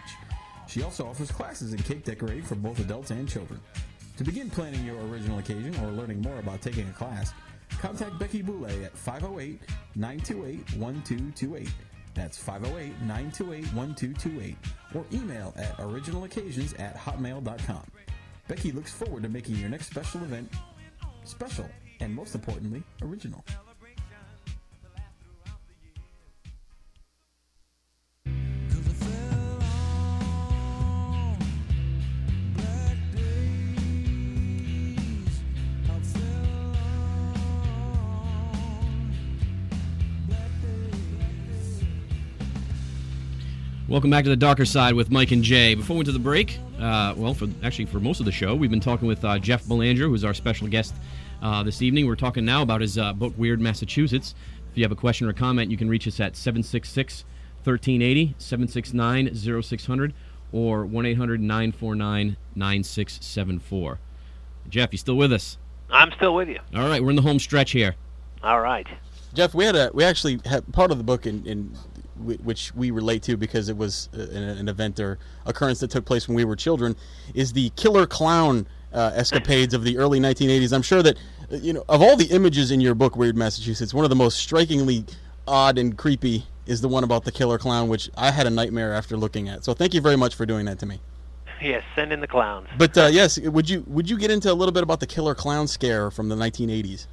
She 0.69 0.83
also 0.83 1.07
offers 1.07 1.31
classes 1.31 1.73
in 1.73 1.81
cake 1.81 2.03
decorating 2.03 2.43
for 2.43 2.53
both 2.53 2.79
adults 2.79 3.09
and 3.09 3.27
children. 3.27 3.59
To 4.17 4.23
begin 4.23 4.51
planning 4.51 4.85
your 4.85 5.01
original 5.07 5.39
occasion 5.39 5.75
or 5.83 5.91
learning 5.91 6.21
more 6.21 6.37
about 6.37 6.61
taking 6.61 6.87
a 6.87 6.93
class, 6.93 7.33
contact 7.79 8.19
Becky 8.19 8.43
Boulay 8.43 8.83
at 8.83 8.95
508 8.95 9.59
928 9.95 10.77
1228. 10.77 11.69
That's 12.13 12.37
508 12.37 13.01
928 13.01 13.73
1228. 13.73 14.57
Or 14.93 15.05
email 15.11 15.53
at 15.57 15.75
originaloccasions 15.77 16.79
at 16.79 16.95
hotmail.com. 16.95 17.83
Becky 18.47 18.71
looks 18.71 18.91
forward 18.91 19.23
to 19.23 19.29
making 19.29 19.55
your 19.55 19.69
next 19.69 19.87
special 19.87 20.21
event 20.21 20.51
special 21.23 21.69
and, 21.99 22.13
most 22.13 22.35
importantly, 22.35 22.83
original. 23.01 23.43
Welcome 43.89 44.11
back 44.11 44.23
to 44.25 44.29
the 44.29 44.35
darker 44.35 44.65
side 44.65 44.93
with 44.93 45.09
Mike 45.09 45.31
and 45.31 45.41
Jay. 45.41 45.73
Before 45.73 45.95
we 45.95 45.97
went 46.01 46.05
to 46.05 46.11
the 46.11 46.19
break, 46.19 46.59
uh, 46.79 47.15
well, 47.17 47.33
for 47.33 47.47
actually 47.63 47.85
for 47.85 47.99
most 47.99 48.19
of 48.19 48.27
the 48.27 48.31
show, 48.31 48.53
we've 48.53 48.69
been 48.69 48.79
talking 48.79 49.07
with 49.07 49.25
uh, 49.25 49.39
Jeff 49.39 49.67
Belanger, 49.67 50.07
who's 50.07 50.23
our 50.23 50.35
special 50.35 50.67
guest 50.67 50.93
uh, 51.41 51.63
this 51.63 51.81
evening. 51.81 52.05
We're 52.05 52.15
talking 52.15 52.45
now 52.45 52.61
about 52.61 52.81
his 52.81 52.99
uh, 52.99 53.13
book, 53.13 53.33
Weird 53.35 53.59
Massachusetts. 53.59 54.35
If 54.71 54.77
you 54.77 54.83
have 54.83 54.91
a 54.91 54.95
question 54.95 55.27
or 55.27 55.33
comment, 55.33 55.71
you 55.71 55.77
can 55.77 55.89
reach 55.89 56.07
us 56.07 56.19
at 56.19 56.35
766 56.35 57.25
1380, 57.63 58.35
769 58.37 59.63
0600, 59.63 60.13
or 60.51 60.85
1 60.85 61.05
800 61.07 61.41
949 61.41 62.37
9674. 62.55 63.99
Jeff, 64.69 64.89
you 64.91 64.99
still 64.99 65.17
with 65.17 65.33
us? 65.33 65.57
I'm 65.89 66.11
still 66.11 66.35
with 66.35 66.47
you. 66.47 66.59
All 66.75 66.87
right, 66.87 67.03
we're 67.03 67.09
in 67.09 67.15
the 67.15 67.23
home 67.23 67.39
stretch 67.39 67.71
here. 67.71 67.95
All 68.43 68.61
right. 68.61 68.85
Jeff, 69.33 69.53
we 69.53 69.65
had 69.65 69.75
a 69.75 69.91
we 69.93 70.03
actually 70.03 70.39
had 70.45 70.71
part 70.73 70.91
of 70.91 70.97
the 70.97 71.03
book 71.03 71.25
in, 71.25 71.45
in 71.45 71.71
wh- 71.73 71.88
which 72.19 72.73
we 72.75 72.91
relate 72.91 73.23
to 73.23 73.37
because 73.37 73.69
it 73.69 73.77
was 73.77 74.09
uh, 74.13 74.21
an, 74.21 74.43
an 74.43 74.69
event 74.69 74.99
or 74.99 75.17
occurrence 75.45 75.79
that 75.79 75.89
took 75.89 76.05
place 76.05 76.27
when 76.27 76.35
we 76.35 76.45
were 76.45 76.55
children, 76.55 76.95
is 77.33 77.53
the 77.53 77.69
killer 77.71 78.05
clown 78.05 78.67
uh, 78.93 79.11
escapades 79.15 79.73
of 79.73 79.83
the 79.83 79.97
early 79.97 80.19
1980s. 80.19 80.73
I'm 80.73 80.81
sure 80.81 81.03
that 81.03 81.17
uh, 81.51 81.55
you 81.57 81.73
know 81.73 81.83
of 81.89 82.01
all 82.01 82.15
the 82.15 82.25
images 82.25 82.71
in 82.71 82.81
your 82.81 82.95
book, 82.95 83.15
Weird 83.15 83.37
Massachusetts, 83.37 83.93
one 83.93 84.03
of 84.03 84.09
the 84.09 84.15
most 84.15 84.37
strikingly 84.37 85.05
odd 85.47 85.77
and 85.77 85.97
creepy 85.97 86.45
is 86.65 86.81
the 86.81 86.87
one 86.87 87.03
about 87.03 87.23
the 87.23 87.31
killer 87.31 87.57
clown, 87.57 87.89
which 87.89 88.09
I 88.15 88.31
had 88.31 88.45
a 88.45 88.51
nightmare 88.51 88.93
after 88.93 89.17
looking 89.17 89.49
at. 89.49 89.63
So 89.63 89.73
thank 89.73 89.93
you 89.93 90.01
very 90.01 90.15
much 90.15 90.35
for 90.35 90.45
doing 90.45 90.65
that 90.65 90.79
to 90.79 90.85
me. 90.85 91.01
Yes, 91.61 91.83
send 91.95 92.13
in 92.13 92.21
the 92.21 92.27
clowns. 92.27 92.67
But 92.77 92.97
uh, 92.97 93.09
yes, 93.11 93.39
would 93.39 93.69
you 93.69 93.83
would 93.87 94.09
you 94.09 94.17
get 94.17 94.31
into 94.31 94.51
a 94.51 94.53
little 94.53 94.71
bit 94.71 94.83
about 94.83 94.99
the 94.99 95.07
killer 95.07 95.35
clown 95.35 95.67
scare 95.67 96.09
from 96.09 96.29
the 96.29 96.35
1980s? 96.35 97.07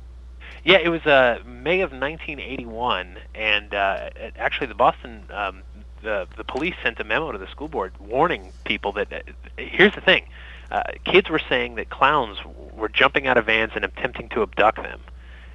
Yeah, 0.67 0.79
it 0.79 0.89
was 0.89 1.07
uh, 1.07 1.39
May 1.47 1.81
of 1.83 1.93
1981, 1.93 3.19
and 3.37 3.73
uh, 3.73 4.11
it- 4.17 4.35
actually 4.37 4.67
the 4.67 4.75
Boston 4.75 5.23
um, 5.31 5.63
the 6.03 6.27
the 6.37 6.43
police 6.45 6.75
sent 6.83 6.99
a 6.99 7.05
memo 7.05 7.31
to 7.31 7.39
the 7.39 7.47
school 7.47 7.69
board 7.69 7.93
warning 8.01 8.53
people 8.65 8.91
that. 8.93 9.13
Uh, 9.13 9.21
here's 9.57 9.95
the 9.95 10.01
thing, 10.01 10.27
uh, 10.73 10.83
kids 11.05 11.31
were 11.31 11.41
saying 11.49 11.77
that 11.77 11.89
clowns 11.91 12.39
were 12.75 12.89
jumping 12.89 13.29
out 13.29 13.37
of 13.39 13.47
vans 13.47 13.73
and 13.77 13.85
attempting 13.85 14.29
to 14.31 14.43
abduct 14.43 14.83
them, 14.83 15.01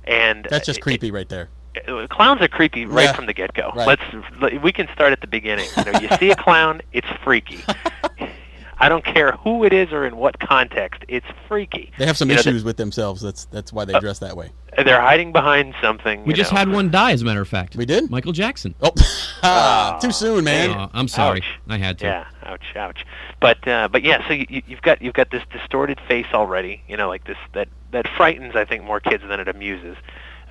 and 0.06 0.48
That's 0.50 0.66
just 0.66 0.80
creepy 0.82 1.12
right 1.12 1.28
there. 1.28 1.50
uh, 1.90 2.08
clowns 2.10 2.42
are 2.42 2.48
creepy 2.48 2.86
right 2.86 3.04
Yeah. 3.04 3.14
from 3.14 3.26
the 3.26 3.34
get-go. 3.34 3.72
Right. 3.76 3.88
Let's 3.88 4.62
we 4.64 4.72
can 4.72 4.88
start 4.94 5.12
at 5.12 5.20
the 5.20 5.28
beginning. 5.28 5.68
You 5.86 5.92
know, 5.92 6.00
you 6.00 6.08
see 6.20 6.32
a 6.32 6.36
clown, 6.38 6.82
it's 6.94 7.08
freaky. 7.24 7.60
I 8.82 8.90
don't 8.90 9.06
care 9.06 9.34
who 9.34 9.64
it 9.64 9.74
is 9.74 9.92
or 9.92 10.06
in 10.06 10.18
what 10.18 10.40
context, 10.40 11.04
it's 11.08 11.26
freaky. 11.48 11.92
They 12.00 12.06
have 12.08 12.18
some 12.18 12.30
You 12.30 12.36
know, 12.36 12.40
issues 12.40 12.64
with 12.64 12.78
themselves. 12.78 13.22
That's 13.22 13.46
that's 13.46 13.72
why 13.72 13.86
they 13.86 13.98
dress 14.00 14.20
that 14.20 14.36
way. 14.36 14.50
They're 14.76 15.00
hiding 15.02 15.32
behind 15.34 15.76
something. 15.82 16.24
We 16.26 16.34
just 16.34 16.52
know. 16.52 16.58
had 16.60 16.70
one 16.70 16.90
die, 16.90 17.12
as 17.12 17.22
a 17.22 17.26
matter 17.26 17.42
of 17.42 17.48
fact. 17.48 17.76
We 17.76 17.86
did? 17.86 18.10
Michael 18.10 18.32
Jackson. 18.32 18.74
Oh, 18.82 19.98
too 20.02 20.12
soon, 20.12 20.44
man. 20.46 20.72
Oh, 20.72 20.90
I'm 20.94 21.08
sorry. 21.08 21.42
Ouch. 21.42 21.60
I 21.70 21.78
had 21.78 22.00
to. 22.00 22.06
Yeah, 22.06 22.26
ouch, 22.44 22.76
ouch. 22.76 23.06
But 23.40 23.68
uh, 23.68 23.88
but 23.92 24.02
yeah, 24.04 24.26
so 24.28 24.34
you, 24.34 24.46
you- 24.50 24.64
you've 24.68 24.82
got 24.82 25.02
you've 25.02 25.14
got 25.14 25.30
this 25.32 25.44
distorted 25.52 26.00
face 26.08 26.28
already. 26.34 26.82
You 26.88 26.98
know, 26.98 27.08
like 27.08 27.26
this 27.26 27.38
that 27.54 27.68
that 27.92 28.08
frightens 28.18 28.56
I 28.56 28.66
think 28.66 28.84
more 28.84 29.00
kids 29.00 29.24
than 29.28 29.40
it 29.40 29.48
amuses. 29.48 29.98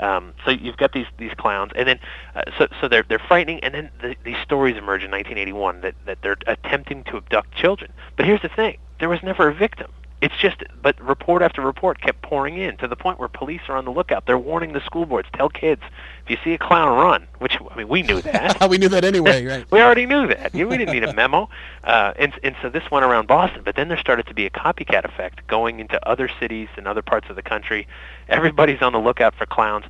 Um, 0.01 0.33
so 0.45 0.51
you've 0.51 0.77
got 0.77 0.93
these 0.93 1.07
these 1.19 1.33
clowns, 1.37 1.73
and 1.77 1.87
then 1.87 2.01
uh, 2.35 2.43
so 2.59 2.67
so 2.81 2.89
they're 2.89 3.05
they're 3.09 3.19
frightening, 3.19 3.61
and 3.61 3.75
then 3.75 3.91
the, 4.01 4.17
these 4.25 4.39
stories 4.43 4.77
emerge 4.77 5.05
in 5.05 5.11
1981 5.11 5.83
that 5.83 5.95
that 6.07 6.19
they're 6.23 6.37
attempting 6.47 7.05
to 7.05 7.17
abduct 7.17 7.55
children. 7.55 7.93
But 8.17 8.27
here's 8.27 8.43
the 8.43 8.49
thing: 8.49 8.79
there 8.99 9.09
was 9.09 9.23
never 9.23 9.49
a 9.49 9.55
victim. 9.55 9.91
It's 10.21 10.37
just, 10.37 10.63
but 10.83 11.01
report 11.01 11.41
after 11.41 11.63
report 11.63 12.01
kept 12.01 12.21
pouring 12.21 12.59
in 12.59 12.77
to 12.79 12.89
the 12.89 12.97
point 12.97 13.19
where 13.19 13.29
police 13.29 13.63
are 13.69 13.77
on 13.77 13.87
the 13.87 13.91
lookout. 13.91 14.27
They're 14.27 14.37
warning 14.39 14.75
the 14.75 14.81
school 14.85 15.07
boards, 15.07 15.29
tell 15.35 15.49
kids, 15.49 15.81
if 16.25 16.31
you 16.31 16.37
see 16.45 16.53
a 16.53 16.59
clown, 16.59 16.99
run. 16.99 17.27
Which 17.39 17.57
I 17.71 17.75
mean, 17.75 17.89
we 17.89 18.03
knew 18.03 18.21
that. 18.23 18.69
we 18.69 18.77
knew 18.77 18.91
that 18.91 19.05
anyway, 19.05 19.45
right? 19.47 19.71
we 19.71 19.81
already 19.81 20.05
knew 20.05 20.27
that. 20.27 20.53
We 20.53 20.65
didn't 20.65 20.93
need 20.93 21.05
a 21.05 21.15
memo. 21.15 21.49
Uh, 21.85 22.13
and, 22.19 22.39
and 22.43 22.55
so 22.61 22.69
this 22.69 22.91
went 22.91 23.05
around 23.07 23.29
Boston, 23.29 23.63
but 23.65 23.77
then 23.77 23.89
there 23.89 23.97
started 23.97 24.27
to 24.27 24.35
be 24.35 24.45
a 24.45 24.51
copycat 24.51 25.05
effect 25.05 25.47
going 25.47 25.81
into 25.81 26.07
other 26.07 26.29
cities 26.39 26.69
and 26.77 26.87
other 26.87 27.03
parts 27.03 27.31
of 27.31 27.37
the 27.37 27.43
country. 27.43 27.89
Everybody's 28.29 28.83
on 28.83 28.93
the 28.93 29.01
lookout 29.01 29.35
for 29.35 29.47
clowns. 29.47 29.87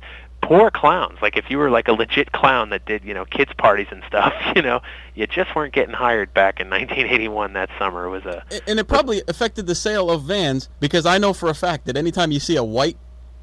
Poor 0.51 0.69
clowns. 0.69 1.17
Like 1.21 1.37
if 1.37 1.49
you 1.49 1.57
were 1.57 1.69
like 1.69 1.87
a 1.87 1.93
legit 1.93 2.33
clown 2.33 2.71
that 2.71 2.85
did, 2.85 3.05
you 3.05 3.13
know, 3.13 3.23
kids 3.23 3.53
parties 3.57 3.87
and 3.89 4.03
stuff, 4.05 4.33
you 4.55 4.61
know, 4.61 4.81
you 5.15 5.25
just 5.25 5.55
weren't 5.55 5.73
getting 5.73 5.93
hired 5.93 6.33
back 6.33 6.59
in 6.59 6.69
1981 6.69 7.53
that 7.53 7.69
summer. 7.79 8.05
It 8.05 8.09
was 8.09 8.25
a 8.25 8.43
And 8.67 8.77
it 8.77 8.85
probably 8.85 9.23
affected 9.29 9.65
the 9.65 9.75
sale 9.75 10.11
of 10.11 10.23
vans 10.23 10.67
because 10.81 11.05
I 11.05 11.19
know 11.19 11.31
for 11.31 11.49
a 11.49 11.53
fact 11.53 11.85
that 11.85 11.95
anytime 11.95 12.33
you 12.33 12.41
see 12.41 12.57
a 12.57 12.65
white 12.65 12.97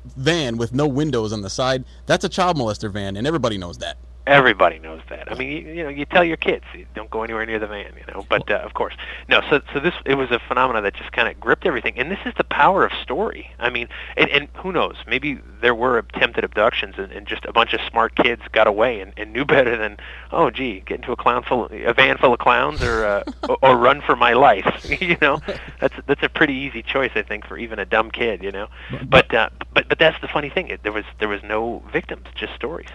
van 0.04 0.58
with 0.58 0.74
no 0.74 0.86
windows 0.86 1.32
on 1.32 1.40
the 1.40 1.48
side, 1.48 1.86
that's 2.04 2.24
a 2.24 2.28
child 2.28 2.58
molester 2.58 2.92
van, 2.92 3.16
and 3.16 3.26
everybody 3.26 3.56
knows 3.56 3.78
that. 3.78 3.96
Everybody 4.28 4.78
knows 4.78 5.00
that. 5.08 5.32
I 5.32 5.34
mean, 5.36 5.50
you, 5.50 5.72
you 5.72 5.82
know, 5.82 5.88
you 5.88 6.04
tell 6.04 6.22
your 6.22 6.36
kids, 6.36 6.62
don't 6.94 7.08
go 7.08 7.22
anywhere 7.22 7.46
near 7.46 7.58
the 7.58 7.66
van, 7.66 7.94
you 7.96 8.12
know. 8.12 8.26
But 8.28 8.50
uh, 8.50 8.56
of 8.56 8.74
course, 8.74 8.94
no. 9.26 9.40
So, 9.48 9.62
so 9.72 9.80
this 9.80 9.94
it 10.04 10.16
was 10.16 10.30
a 10.30 10.38
phenomenon 10.38 10.82
that 10.82 10.92
just 10.92 11.12
kind 11.12 11.28
of 11.28 11.40
gripped 11.40 11.64
everything, 11.64 11.98
and 11.98 12.10
this 12.10 12.18
is 12.26 12.34
the 12.36 12.44
power 12.44 12.84
of 12.84 12.92
story. 12.92 13.50
I 13.58 13.70
mean, 13.70 13.88
and, 14.18 14.28
and 14.28 14.48
who 14.56 14.70
knows? 14.70 14.96
Maybe 15.06 15.40
there 15.62 15.74
were 15.74 15.96
attempted 15.96 16.44
abductions, 16.44 16.96
and, 16.98 17.10
and 17.10 17.26
just 17.26 17.46
a 17.46 17.54
bunch 17.54 17.72
of 17.72 17.80
smart 17.88 18.16
kids 18.16 18.42
got 18.52 18.66
away 18.66 19.00
and, 19.00 19.14
and 19.16 19.32
knew 19.32 19.44
better 19.46 19.78
than, 19.78 19.96
oh, 20.30 20.50
gee, 20.50 20.80
get 20.80 20.96
into 20.96 21.12
a 21.12 21.16
clown 21.16 21.42
full, 21.42 21.64
of, 21.64 21.72
a 21.72 21.94
van 21.94 22.18
full 22.18 22.34
of 22.34 22.38
clowns, 22.38 22.82
or 22.82 23.06
uh, 23.06 23.24
or, 23.48 23.56
or 23.62 23.76
run 23.78 24.02
for 24.02 24.14
my 24.14 24.34
life. 24.34 24.86
you 25.00 25.16
know, 25.22 25.40
that's 25.80 25.94
that's 26.06 26.22
a 26.22 26.28
pretty 26.28 26.52
easy 26.52 26.82
choice, 26.82 27.12
I 27.14 27.22
think, 27.22 27.46
for 27.46 27.56
even 27.56 27.78
a 27.78 27.86
dumb 27.86 28.10
kid. 28.10 28.42
You 28.42 28.52
know, 28.52 28.68
but 29.08 29.32
uh, 29.32 29.48
but 29.72 29.88
but 29.88 29.98
that's 29.98 30.20
the 30.20 30.28
funny 30.28 30.50
thing. 30.50 30.68
It, 30.68 30.82
there 30.82 30.92
was 30.92 31.06
there 31.18 31.28
was 31.30 31.42
no 31.42 31.82
victims, 31.90 32.26
just 32.34 32.54
stories. 32.54 32.90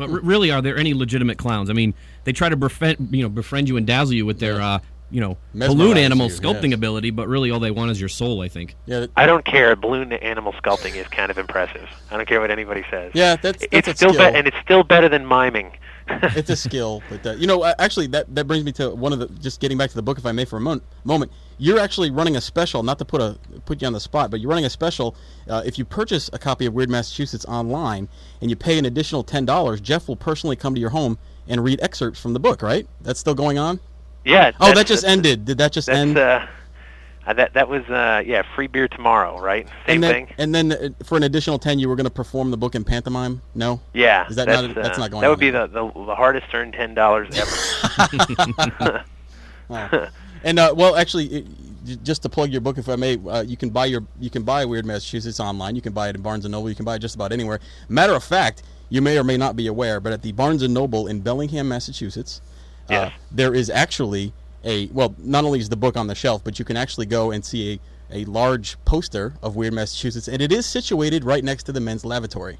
But 0.00 0.10
r- 0.10 0.20
really, 0.20 0.50
are 0.50 0.62
there 0.62 0.78
any 0.78 0.94
legitimate 0.94 1.36
clowns? 1.36 1.68
I 1.68 1.74
mean, 1.74 1.92
they 2.24 2.32
try 2.32 2.48
to 2.48 2.56
befriend 2.56 3.10
you 3.12 3.22
know 3.22 3.28
befriend 3.28 3.68
you 3.68 3.76
and 3.76 3.86
dazzle 3.86 4.14
you 4.14 4.24
with 4.24 4.40
their 4.40 4.60
uh, 4.60 4.78
you 5.10 5.20
know 5.20 5.36
Mesmerize 5.52 5.76
balloon 5.76 5.98
animal 5.98 6.28
you, 6.28 6.32
sculpting 6.32 6.70
yes. 6.70 6.74
ability, 6.74 7.10
but 7.10 7.28
really 7.28 7.50
all 7.50 7.60
they 7.60 7.70
want 7.70 7.90
is 7.90 8.00
your 8.00 8.08
soul. 8.08 8.40
I 8.40 8.48
think. 8.48 8.76
Yeah, 8.86 9.06
I 9.16 9.26
don't 9.26 9.44
care. 9.44 9.76
Balloon 9.76 10.12
animal 10.12 10.52
sculpting 10.54 10.96
is 10.96 11.06
kind 11.08 11.30
of 11.30 11.36
impressive. 11.36 11.88
I 12.10 12.16
don't 12.16 12.26
care 12.26 12.40
what 12.40 12.50
anybody 12.50 12.84
says. 12.90 13.12
yeah, 13.14 13.36
that's 13.36 13.60
that's 13.60 13.68
it's 13.72 13.88
a 13.88 13.94
still 13.94 14.14
skill. 14.14 14.30
be- 14.30 14.38
and 14.38 14.46
it's 14.46 14.56
still 14.62 14.82
better 14.82 15.08
than 15.08 15.26
miming. 15.26 15.76
it's 16.08 16.50
a 16.50 16.56
skill, 16.56 17.02
but 17.10 17.24
uh, 17.26 17.32
you 17.32 17.46
know, 17.46 17.62
uh, 17.62 17.74
actually, 17.78 18.06
that 18.08 18.34
that 18.34 18.46
brings 18.46 18.64
me 18.64 18.72
to 18.72 18.90
one 18.90 19.12
of 19.12 19.18
the. 19.18 19.28
Just 19.28 19.60
getting 19.60 19.76
back 19.76 19.90
to 19.90 19.96
the 19.96 20.02
book, 20.02 20.18
if 20.18 20.24
I 20.24 20.32
may, 20.32 20.46
for 20.46 20.56
a 20.56 20.60
mon- 20.60 20.82
moment, 21.04 21.30
you're 21.60 21.78
actually 21.78 22.10
running 22.10 22.36
a 22.36 22.40
special. 22.40 22.82
Not 22.82 22.98
to 22.98 23.04
put 23.04 23.20
a 23.20 23.38
put 23.66 23.80
you 23.82 23.86
on 23.86 23.92
the 23.92 24.00
spot, 24.00 24.30
but 24.30 24.40
you're 24.40 24.48
running 24.48 24.64
a 24.64 24.70
special. 24.70 25.14
Uh, 25.48 25.62
if 25.64 25.78
you 25.78 25.84
purchase 25.84 26.30
a 26.32 26.38
copy 26.38 26.66
of 26.66 26.72
Weird 26.74 26.90
Massachusetts 26.90 27.44
online 27.44 28.08
and 28.40 28.50
you 28.50 28.56
pay 28.56 28.78
an 28.78 28.86
additional 28.86 29.22
ten 29.22 29.44
dollars, 29.44 29.80
Jeff 29.80 30.08
will 30.08 30.16
personally 30.16 30.56
come 30.56 30.74
to 30.74 30.80
your 30.80 30.90
home 30.90 31.18
and 31.46 31.62
read 31.62 31.78
excerpts 31.82 32.18
from 32.20 32.32
the 32.32 32.40
book. 32.40 32.62
Right? 32.62 32.86
That's 33.02 33.20
still 33.20 33.34
going 33.34 33.58
on. 33.58 33.78
yeah. 34.24 34.52
Oh, 34.60 34.72
that 34.74 34.86
just 34.86 35.04
ended. 35.04 35.44
Did 35.44 35.58
that 35.58 35.72
just 35.72 35.88
end? 35.88 36.16
uh, 36.18 36.46
uh, 37.26 37.34
that 37.34 37.52
that 37.52 37.68
was 37.68 37.84
uh, 37.90 38.22
yeah, 38.24 38.42
free 38.54 38.66
beer 38.66 38.88
tomorrow, 38.88 39.38
right? 39.38 39.68
Same 39.86 39.96
and 39.96 40.02
then, 40.02 40.12
thing. 40.12 40.34
And 40.38 40.54
then 40.54 40.72
uh, 40.72 41.04
for 41.04 41.16
an 41.18 41.22
additional 41.24 41.58
ten, 41.58 41.78
you 41.78 41.88
were 41.88 41.96
going 41.96 42.04
to 42.04 42.10
perform 42.10 42.50
the 42.50 42.56
book 42.56 42.74
in 42.74 42.82
pantomime. 42.84 43.42
No. 43.54 43.80
Yeah, 43.92 44.26
Is 44.28 44.36
that 44.36 44.46
that's, 44.46 44.62
not- 44.66 44.74
that's 44.74 44.98
uh, 44.98 45.02
not 45.02 45.10
going 45.10 45.18
on? 45.18 45.22
That 45.24 45.28
would 45.30 45.38
be 45.38 45.50
the, 45.50 45.66
the 45.66 46.04
the 46.06 46.14
hardest 46.14 46.46
earned 46.54 46.72
ten 46.72 46.94
dollars 46.94 47.28
ever. 47.36 49.04
Oh. 49.72 50.08
and 50.44 50.58
uh, 50.58 50.74
well, 50.76 50.96
actually, 50.96 51.26
it, 51.26 51.46
just 52.02 52.22
to 52.22 52.28
plug 52.28 52.50
your 52.50 52.60
book, 52.60 52.78
if 52.78 52.88
I 52.88 52.96
may, 52.96 53.16
uh, 53.28 53.42
you 53.42 53.56
can 53.56 53.70
buy 53.70 53.86
your 53.86 54.04
you 54.20 54.30
can 54.30 54.42
buy 54.42 54.64
Weird 54.64 54.86
Massachusetts 54.86 55.40
online. 55.40 55.76
You 55.76 55.82
can 55.82 55.92
buy 55.92 56.08
it 56.08 56.16
in 56.16 56.22
Barnes 56.22 56.44
and 56.44 56.52
Noble. 56.52 56.68
You 56.68 56.76
can 56.76 56.84
buy 56.84 56.96
it 56.96 57.00
just 57.00 57.14
about 57.14 57.32
anywhere. 57.32 57.60
Matter 57.88 58.14
of 58.14 58.24
fact, 58.24 58.62
you 58.88 59.02
may 59.02 59.18
or 59.18 59.24
may 59.24 59.36
not 59.36 59.56
be 59.56 59.66
aware, 59.66 60.00
but 60.00 60.12
at 60.12 60.22
the 60.22 60.32
Barnes 60.32 60.62
and 60.62 60.74
Noble 60.74 61.06
in 61.06 61.20
Bellingham, 61.20 61.68
Massachusetts, 61.68 62.40
uh, 62.88 63.10
there 63.30 63.54
is 63.54 63.70
actually 63.70 64.32
a 64.64 64.86
well, 64.88 65.14
not 65.18 65.44
only 65.44 65.58
is 65.60 65.68
the 65.68 65.76
book 65.76 65.96
on 65.96 66.06
the 66.06 66.14
shelf, 66.14 66.44
but 66.44 66.58
you 66.58 66.64
can 66.64 66.76
actually 66.76 67.06
go 67.06 67.30
and 67.30 67.44
see 67.44 67.80
a, 68.10 68.22
a 68.22 68.24
large 68.26 68.82
poster 68.84 69.34
of 69.42 69.56
Weird 69.56 69.72
Massachusetts, 69.72 70.28
and 70.28 70.42
it 70.42 70.52
is 70.52 70.66
situated 70.66 71.24
right 71.24 71.42
next 71.44 71.64
to 71.64 71.72
the 71.72 71.80
men's 71.80 72.04
lavatory, 72.04 72.58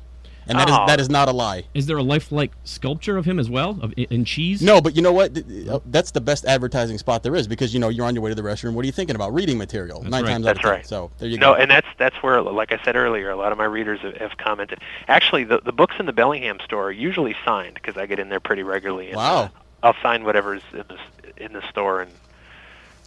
and 0.51 0.59
that 0.59 0.69
is 0.69 0.75
Oh. 0.79 0.87
that 0.87 1.01
is 1.01 1.09
not 1.09 1.29
a 1.29 1.33
lie. 1.33 1.65
Is 1.75 1.87
there 1.87 1.97
a 1.97 2.03
lifelike 2.03 2.53
sculpture 2.65 3.17
of 3.17 3.25
him 3.25 3.39
as 3.39 3.49
well, 3.49 3.79
of, 3.81 3.93
in, 3.97 4.07
in 4.11 4.25
cheese? 4.25 4.61
No, 4.61 4.81
but 4.81 4.95
you 4.97 5.03
know 5.03 5.13
what? 5.13 5.37
Uh, 5.69 5.81
That's 5.87 6.11
the 6.11 6.21
best 6.21 6.45
advertising 6.45 6.99
spot 6.99 7.23
there 7.23 7.35
is 7.37 7.47
because 7.47 7.73
you 7.73 7.81
know 7.81 7.89
you're 7.89 8.05
on 8.07 8.15
your 8.15 8.23
way 8.23 8.31
to 8.31 8.35
the 8.35 8.43
restroom. 8.43 8.75
What 8.75 8.83
are 8.83 8.87
you 8.87 8.93
thinking 8.93 9.17
about? 9.17 9.33
Reading 9.33 9.57
material 9.57 10.03
nine 10.03 10.25
right. 10.25 10.31
times 10.33 10.47
out 10.47 10.57
That's 10.57 10.67
of 10.67 10.75
ten. 10.77 10.85
So 10.85 11.11
there 11.19 11.29
you 11.29 11.39
No, 11.39 11.55
go. 11.55 11.61
and 11.61 11.71
that's 11.71 11.87
that's 11.99 12.17
where, 12.23 12.43
like 12.43 12.73
I 12.73 12.81
said 12.85 12.97
earlier, 12.97 13.31
a 13.31 13.37
lot 13.37 13.53
of 13.53 13.59
my 13.59 13.65
readers 13.65 14.01
have, 14.01 14.17
have 14.17 14.37
commented. 14.39 14.81
Actually, 15.09 15.45
the 15.45 15.61
the 15.65 15.73
books 15.73 15.95
in 15.99 16.07
the 16.07 16.13
Bellingham 16.13 16.59
store 16.65 16.85
are 16.89 16.93
usually 16.93 17.35
signed 17.45 17.75
because 17.75 17.97
I 17.97 18.07
get 18.07 18.19
in 18.19 18.29
there 18.29 18.41
pretty 18.41 18.63
regularly. 18.63 19.09
And, 19.09 19.17
Wow. 19.17 19.37
uh, 19.45 19.49
I'll 19.83 19.97
sign 20.03 20.25
whatever's 20.25 20.63
in 20.73 20.85
the 20.89 21.43
in 21.45 21.53
the 21.55 21.63
store, 21.71 22.03
and, 22.03 22.11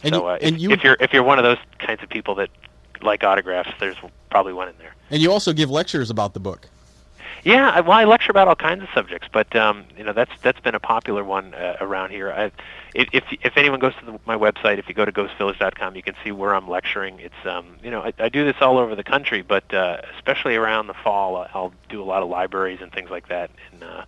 And 0.02 0.14
so 0.14 0.20
you- 0.22 0.26
uh, 0.28 0.38
and 0.42 0.56
if, 0.56 0.60
you- 0.62 0.70
if 0.72 0.82
you're 0.84 0.96
if 1.00 1.12
you're 1.12 1.22
one 1.22 1.38
of 1.38 1.44
those 1.44 1.58
kinds 1.78 2.02
of 2.02 2.08
people 2.08 2.34
that 2.36 2.50
like 3.02 3.22
autographs, 3.22 3.70
there's 3.80 3.96
probably 4.30 4.52
one 4.52 4.68
in 4.68 4.74
there. 4.78 4.94
and 5.10 5.20
you 5.22 5.30
also 5.30 5.52
give 5.52 5.70
lectures 5.70 6.10
about 6.10 6.32
the 6.34 6.40
book. 6.40 6.68
Yeah, 7.44 7.80
well, 7.80 7.98
I 7.98 8.04
lecture 8.04 8.30
about 8.30 8.48
all 8.48 8.56
kinds 8.56 8.82
of 8.82 8.88
subjects, 8.94 9.28
but 9.30 9.54
um, 9.54 9.84
you 9.98 10.02
know 10.02 10.14
that's 10.14 10.32
that's 10.42 10.60
been 10.60 10.74
a 10.74 10.80
popular 10.80 11.22
one 11.22 11.52
uh, 11.52 11.76
around 11.78 12.10
here. 12.10 12.32
I, 12.32 12.50
if 12.94 13.22
if 13.30 13.58
anyone 13.58 13.80
goes 13.80 13.94
to 13.96 14.06
the, 14.06 14.18
my 14.24 14.34
website, 14.34 14.78
if 14.78 14.88
you 14.88 14.94
go 14.94 15.04
to 15.04 15.12
ghostvillage.com, 15.12 15.94
you 15.94 16.02
can 16.02 16.14
see 16.24 16.32
where 16.32 16.54
I'm 16.54 16.66
lecturing. 16.66 17.20
It's 17.20 17.34
um, 17.44 17.76
you 17.82 17.90
know 17.90 18.00
I, 18.00 18.14
I 18.18 18.28
do 18.30 18.46
this 18.46 18.56
all 18.62 18.78
over 18.78 18.94
the 18.94 19.04
country, 19.04 19.42
but 19.42 19.74
uh, 19.74 20.00
especially 20.16 20.56
around 20.56 20.86
the 20.86 20.94
fall, 20.94 21.46
I'll 21.52 21.74
do 21.90 22.02
a 22.02 22.06
lot 22.06 22.22
of 22.22 22.30
libraries 22.30 22.78
and 22.80 22.90
things 22.90 23.10
like 23.10 23.28
that. 23.28 23.50
And 23.72 23.84
uh, 23.84 24.04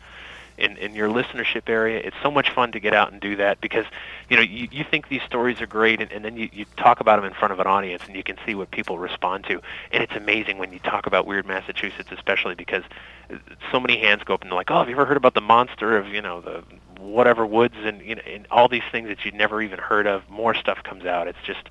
in, 0.59 0.77
in 0.77 0.95
your 0.95 1.09
listenership 1.09 1.69
area. 1.69 1.99
It's 1.99 2.17
so 2.23 2.31
much 2.31 2.51
fun 2.51 2.73
to 2.73 2.81
get 2.81 2.95
out 2.95 3.13
and 3.13 3.21
do 3.21 3.37
that 3.37 3.61
because, 3.61 3.85
you 4.29 4.37
know, 4.37 4.43
you, 4.43 4.69
you 4.71 4.85
think 4.85 5.09
these 5.09 5.23
stories 5.23 5.61
are 5.61 5.67
great 5.67 6.01
and, 6.01 6.11
and 6.13 6.25
then 6.25 6.37
you, 6.37 6.49
you 6.53 6.65
talk 6.77 7.01
about 7.01 7.17
them 7.17 7.25
in 7.25 7.35
front 7.35 7.53
of 7.53 7.61
an 7.61 7.67
audience 7.67 8.03
and 8.07 8.17
you 8.17 8.23
can 8.23 8.37
see 8.47 8.55
what 8.55 8.71
people 8.71 8.99
respond 8.99 9.45
to. 9.45 9.61
And 9.93 10.03
it's 10.03 10.15
amazing 10.15 10.59
when 10.59 10.73
you 10.73 10.79
talk 10.79 11.07
about 11.07 11.27
Weird 11.27 11.47
Massachusetts, 11.47 12.11
especially 12.11 12.55
because 12.55 12.85
uh, 13.31 13.37
so 13.71 13.81
many 13.81 13.99
hands 13.99 14.23
go 14.25 14.35
up 14.35 14.43
and 14.43 14.51
they're 14.51 14.57
like, 14.57 14.71
oh, 14.71 14.79
have 14.79 14.89
you 14.89 14.95
ever 14.95 15.05
heard 15.05 15.17
about 15.17 15.35
the 15.35 15.41
monster 15.41 15.97
of, 15.97 16.09
you 16.09 16.23
know, 16.23 16.41
the 16.41 16.63
whatever 16.99 17.47
woods 17.47 17.77
and, 17.79 18.01
you 18.03 18.15
know, 18.15 18.23
and 18.27 18.47
all 18.51 18.69
these 18.69 18.83
things 18.91 19.09
that 19.09 19.25
you'd 19.25 19.35
never 19.35 19.61
even 19.63 19.79
heard 19.79 20.07
of. 20.07 20.29
More 20.29 20.55
stuff 20.55 20.83
comes 20.83 21.05
out. 21.05 21.29
It's 21.29 21.39
just, 21.45 21.69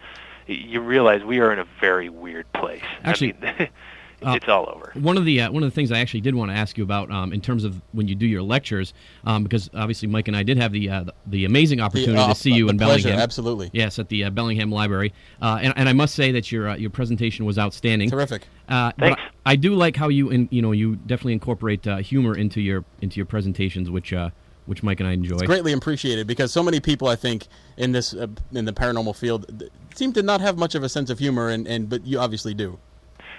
you 0.47 0.79
realize 0.81 1.23
we 1.23 1.39
are 1.39 1.51
in 1.51 1.59
a 1.59 1.65
very 1.81 2.09
weird 2.09 2.51
place. 2.53 2.83
Actually, 3.03 3.35
I 3.41 3.55
mean, 3.59 3.69
uh, 4.23 4.33
it's 4.33 4.47
all 4.47 4.69
over. 4.69 4.91
One 4.99 5.17
of 5.17 5.25
the 5.25 5.41
uh, 5.41 5.51
one 5.51 5.63
of 5.63 5.69
the 5.69 5.75
things 5.75 5.91
I 5.91 5.99
actually 5.99 6.21
did 6.21 6.35
want 6.35 6.51
to 6.51 6.55
ask 6.55 6.77
you 6.77 6.83
about 6.83 7.11
um, 7.11 7.33
in 7.33 7.41
terms 7.41 7.63
of 7.63 7.81
when 7.91 8.07
you 8.07 8.15
do 8.15 8.25
your 8.25 8.41
lectures, 8.41 8.93
um, 9.25 9.43
because 9.43 9.69
obviously 9.73 10.07
Mike 10.07 10.27
and 10.27 10.37
I 10.37 10.43
did 10.43 10.57
have 10.57 10.71
the 10.71 10.89
uh, 10.89 11.03
the, 11.03 11.13
the 11.27 11.45
amazing 11.45 11.81
opportunity 11.81 12.19
uh, 12.19 12.29
to 12.29 12.35
see 12.35 12.51
you 12.51 12.65
the 12.65 12.71
in 12.71 12.77
pleasure, 12.77 13.03
Bellingham. 13.03 13.21
absolutely. 13.21 13.69
Yes, 13.73 13.99
at 13.99 14.09
the 14.09 14.25
uh, 14.25 14.29
Bellingham 14.29 14.71
Library, 14.71 15.13
uh, 15.41 15.59
and, 15.61 15.73
and 15.75 15.89
I 15.89 15.93
must 15.93 16.15
say 16.15 16.31
that 16.31 16.51
your 16.51 16.69
uh, 16.69 16.75
your 16.75 16.89
presentation 16.89 17.45
was 17.45 17.57
outstanding. 17.57 18.09
Terrific. 18.09 18.47
Uh, 18.67 18.91
Thanks. 18.97 19.21
I, 19.45 19.51
I 19.51 19.55
do 19.55 19.75
like 19.75 19.95
how 19.95 20.09
you 20.09 20.29
in, 20.29 20.47
you 20.51 20.61
know 20.61 20.71
you 20.71 20.95
definitely 20.95 21.33
incorporate 21.33 21.85
uh, 21.87 21.97
humor 21.97 22.35
into 22.35 22.61
your 22.61 22.83
into 23.01 23.17
your 23.17 23.25
presentations, 23.25 23.89
which 23.89 24.13
uh, 24.13 24.29
which 24.65 24.83
Mike 24.83 24.99
and 24.99 25.07
I 25.07 25.13
enjoy. 25.13 25.37
greatly 25.39 25.73
appreciated 25.73 26.27
because 26.27 26.51
so 26.51 26.63
many 26.63 26.79
people 26.79 27.07
I 27.07 27.15
think 27.15 27.47
in 27.77 27.91
this 27.91 28.13
uh, 28.13 28.27
in 28.51 28.65
the 28.65 28.73
paranormal 28.73 29.15
field 29.15 29.59
th- 29.59 29.71
seem 29.93 30.13
to 30.13 30.23
not 30.23 30.41
have 30.41 30.57
much 30.57 30.75
of 30.75 30.83
a 30.83 30.89
sense 30.89 31.09
of 31.09 31.19
humor 31.19 31.49
and, 31.49 31.67
and 31.67 31.89
but 31.89 32.05
you 32.05 32.19
obviously 32.19 32.53
do. 32.53 32.79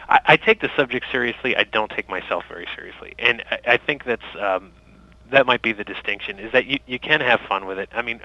I, 0.09 0.21
I 0.27 0.37
take 0.37 0.61
the 0.61 0.71
subject 0.77 1.07
seriously. 1.11 1.57
I 1.57 1.65
don't 1.65 1.91
take 1.91 2.09
myself 2.09 2.45
very 2.49 2.67
seriously, 2.75 3.15
and 3.19 3.43
I, 3.51 3.59
I 3.67 3.77
think 3.77 4.05
that's 4.05 4.23
um, 4.41 4.73
that 5.31 5.47
might 5.47 5.63
be 5.63 5.73
the 5.73 5.85
distinction. 5.85 6.39
Is 6.39 6.53
that 6.53 6.67
you 6.67 6.79
you 6.87 6.99
can 6.99 7.21
have 7.21 7.41
fun 7.49 7.67
with 7.67 7.79
it. 7.79 7.89
I 7.93 8.03
mean, 8.03 8.21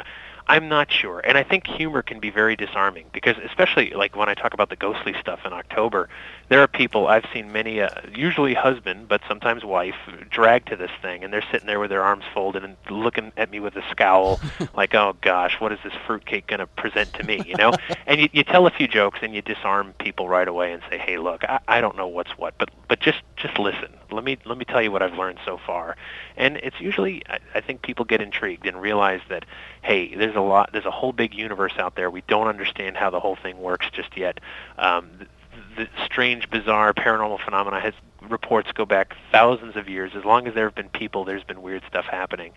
I'm 0.52 0.68
not 0.68 0.91
sure, 0.91 1.22
and 1.22 1.38
I 1.38 1.43
think 1.43 1.66
humor 1.66 2.02
can 2.02 2.20
be 2.20 2.30
very 2.30 2.58
disarming 2.58 3.06
because, 3.14 3.38
especially 3.38 3.91
like 3.91 4.18
when 4.18 4.28
I 4.28 4.34
talk 4.34 4.54
about 4.54 4.70
the 4.70 4.76
ghostly 4.76 5.14
stuff 5.18 5.45
in 5.45 5.54
October, 5.54 6.10
there 6.49 6.62
are 6.62 6.68
people 6.68 7.08
I've 7.08 7.24
seen 7.32 7.54
many, 7.54 7.80
uh, 7.80 7.88
usually 8.14 8.54
husband, 8.54 9.08
but 9.08 9.22
sometimes 9.30 9.64
wife, 9.64 9.95
dragged 10.30 10.68
to 10.68 10.76
this 10.76 10.91
thing, 11.02 11.24
and 11.24 11.32
they're 11.32 11.45
sitting 11.54 11.68
there 11.68 11.80
with 11.80 11.89
their 11.89 12.04
arms 12.04 12.26
folded 12.34 12.66
and 12.66 12.76
looking 12.89 13.32
at 13.38 13.49
me 13.49 13.62
with 13.62 13.78
a 13.78 13.84
scowl, 13.91 14.41
like, 14.74 14.93
"Oh 14.93 15.16
gosh, 15.22 15.56
what 15.62 15.72
is 15.72 15.80
this 15.86 15.93
fruitcake 16.06 16.47
going 16.47 16.60
to 16.60 16.68
present 16.68 17.14
to 17.14 17.24
me?" 17.24 17.41
You 17.47 17.56
know. 17.56 17.72
and 18.06 18.20
you, 18.20 18.28
you 18.34 18.43
tell 18.43 18.68
a 18.68 18.72
few 18.72 18.89
jokes 18.89 19.20
and 19.22 19.34
you 19.34 19.41
disarm 19.41 19.93
people 19.99 20.28
right 20.28 20.49
away 20.49 20.74
and 20.74 20.84
say, 20.89 20.97
"Hey, 20.97 21.18
look, 21.18 21.45
I, 21.45 21.60
I 21.70 21.80
don't 21.80 21.95
know 21.95 22.08
what's 22.08 22.32
what, 22.32 22.56
but 22.58 22.72
but 22.89 22.99
just 22.99 23.22
just 23.38 23.58
listen. 23.58 23.93
Let 24.32 24.40
me 24.40 24.50
let 24.50 24.58
me 24.58 24.66
tell 24.66 24.82
you 24.82 24.92
what 24.92 25.02
I've 25.02 25.18
learned 25.18 25.40
so 25.46 25.58
far." 25.58 25.96
And 26.38 26.58
it's 26.58 26.80
usually 26.80 27.24
I, 27.30 27.40
I 27.56 27.62
think 27.62 27.82
people 27.82 28.06
get 28.06 28.22
intrigued 28.22 28.66
and 28.66 28.82
realize 28.82 29.22
that, 29.30 29.46
hey, 29.82 30.16
there's 30.16 30.36
a 30.36 30.42
lot, 30.42 30.72
there's 30.72 30.86
a 30.86 30.92
whole 30.92 31.14
big 31.14 31.34
universe 31.34 31.74
out 31.78 31.96
there. 31.96 32.10
We 32.10 32.24
don't 32.28 32.48
understand 32.48 32.98
how 32.98 33.10
the 33.10 33.20
whole 33.20 33.36
thing 33.36 33.60
works 33.60 33.88
just 33.92 34.18
yet. 34.18 34.40
Um, 34.78 35.10
the, 35.20 35.84
the 35.84 35.90
strange, 36.06 36.50
bizarre 36.50 36.94
paranormal 36.94 37.44
phenomena 37.44 37.80
has 37.80 37.94
reports 38.30 38.72
go 38.72 38.86
back 38.86 39.16
thousands 39.32 39.76
of 39.76 39.90
years. 39.90 40.12
As 40.16 40.24
long 40.26 40.48
as 40.48 40.54
there 40.54 40.66
have 40.66 40.76
been 40.76 40.90
people, 40.90 41.26
there's 41.26 41.44
been 41.44 41.62
weird 41.62 41.84
stuff 41.88 42.06
happening, 42.06 42.54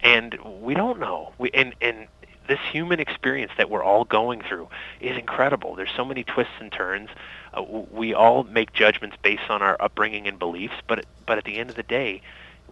and 0.00 0.38
we 0.60 0.74
don't 0.74 0.98
know. 0.98 1.32
We 1.38 1.50
and 1.52 1.74
and 1.80 2.06
this 2.48 2.58
human 2.72 2.98
experience 2.98 3.52
that 3.58 3.70
we're 3.70 3.82
all 3.82 4.04
going 4.04 4.40
through 4.40 4.68
is 5.00 5.16
incredible. 5.16 5.74
There's 5.74 5.92
so 5.94 6.04
many 6.04 6.24
twists 6.24 6.54
and 6.58 6.72
turns. 6.72 7.10
Uh, 7.54 7.62
we 7.62 8.14
all 8.14 8.42
make 8.44 8.72
judgments 8.72 9.16
based 9.22 9.48
on 9.50 9.62
our 9.62 9.76
upbringing 9.80 10.26
and 10.26 10.38
beliefs, 10.38 10.74
but 10.86 11.04
but 11.26 11.38
at 11.38 11.44
the 11.44 11.56
end 11.56 11.70
of 11.70 11.76
the 11.76 11.82
day, 11.82 12.22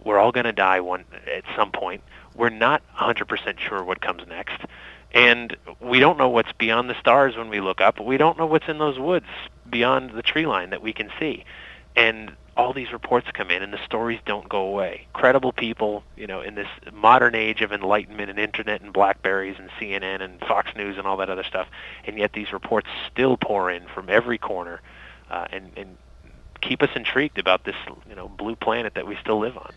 we're 0.03 0.17
all 0.17 0.31
going 0.31 0.45
to 0.45 0.51
die 0.51 0.81
one 0.81 1.05
at 1.31 1.43
some 1.55 1.71
point. 1.71 2.01
We're 2.35 2.49
not 2.49 2.81
100% 2.95 3.59
sure 3.59 3.83
what 3.83 4.01
comes 4.01 4.27
next. 4.27 4.61
And 5.13 5.55
we 5.79 5.99
don't 5.99 6.17
know 6.17 6.29
what's 6.29 6.51
beyond 6.53 6.89
the 6.89 6.99
stars 6.99 7.35
when 7.37 7.49
we 7.49 7.61
look 7.61 7.81
up. 7.81 7.99
We 7.99 8.17
don't 8.17 8.37
know 8.37 8.45
what's 8.45 8.67
in 8.67 8.77
those 8.77 8.99
woods 8.99 9.25
beyond 9.69 10.11
the 10.11 10.21
tree 10.21 10.45
line 10.45 10.71
that 10.71 10.81
we 10.81 10.93
can 10.93 11.09
see. 11.19 11.45
And 11.95 12.33
all 12.57 12.73
these 12.73 12.91
reports 12.91 13.27
come 13.33 13.51
in 13.51 13.61
and 13.61 13.71
the 13.71 13.83
stories 13.85 14.19
don't 14.25 14.49
go 14.49 14.61
away. 14.61 15.07
Credible 15.13 15.53
people, 15.53 16.03
you 16.15 16.25
know, 16.25 16.41
in 16.41 16.55
this 16.55 16.67
modern 16.91 17.35
age 17.35 17.61
of 17.61 17.71
enlightenment 17.71 18.31
and 18.31 18.39
internet 18.39 18.81
and 18.81 18.91
Blackberries 18.91 19.57
and 19.59 19.69
CNN 19.79 20.21
and 20.21 20.39
Fox 20.39 20.75
News 20.75 20.97
and 20.97 21.05
all 21.05 21.17
that 21.17 21.29
other 21.29 21.43
stuff, 21.43 21.67
and 22.05 22.17
yet 22.17 22.33
these 22.33 22.51
reports 22.51 22.87
still 23.11 23.37
pour 23.37 23.69
in 23.69 23.83
from 23.93 24.09
every 24.09 24.39
corner 24.39 24.81
uh, 25.29 25.45
and, 25.51 25.71
and 25.77 25.97
keep 26.61 26.81
us 26.81 26.89
intrigued 26.95 27.37
about 27.37 27.63
this, 27.63 27.75
you 28.09 28.15
know, 28.15 28.27
blue 28.27 28.55
planet 28.55 28.95
that 28.95 29.05
we 29.05 29.15
still 29.21 29.39
live 29.39 29.55
on. 29.55 29.71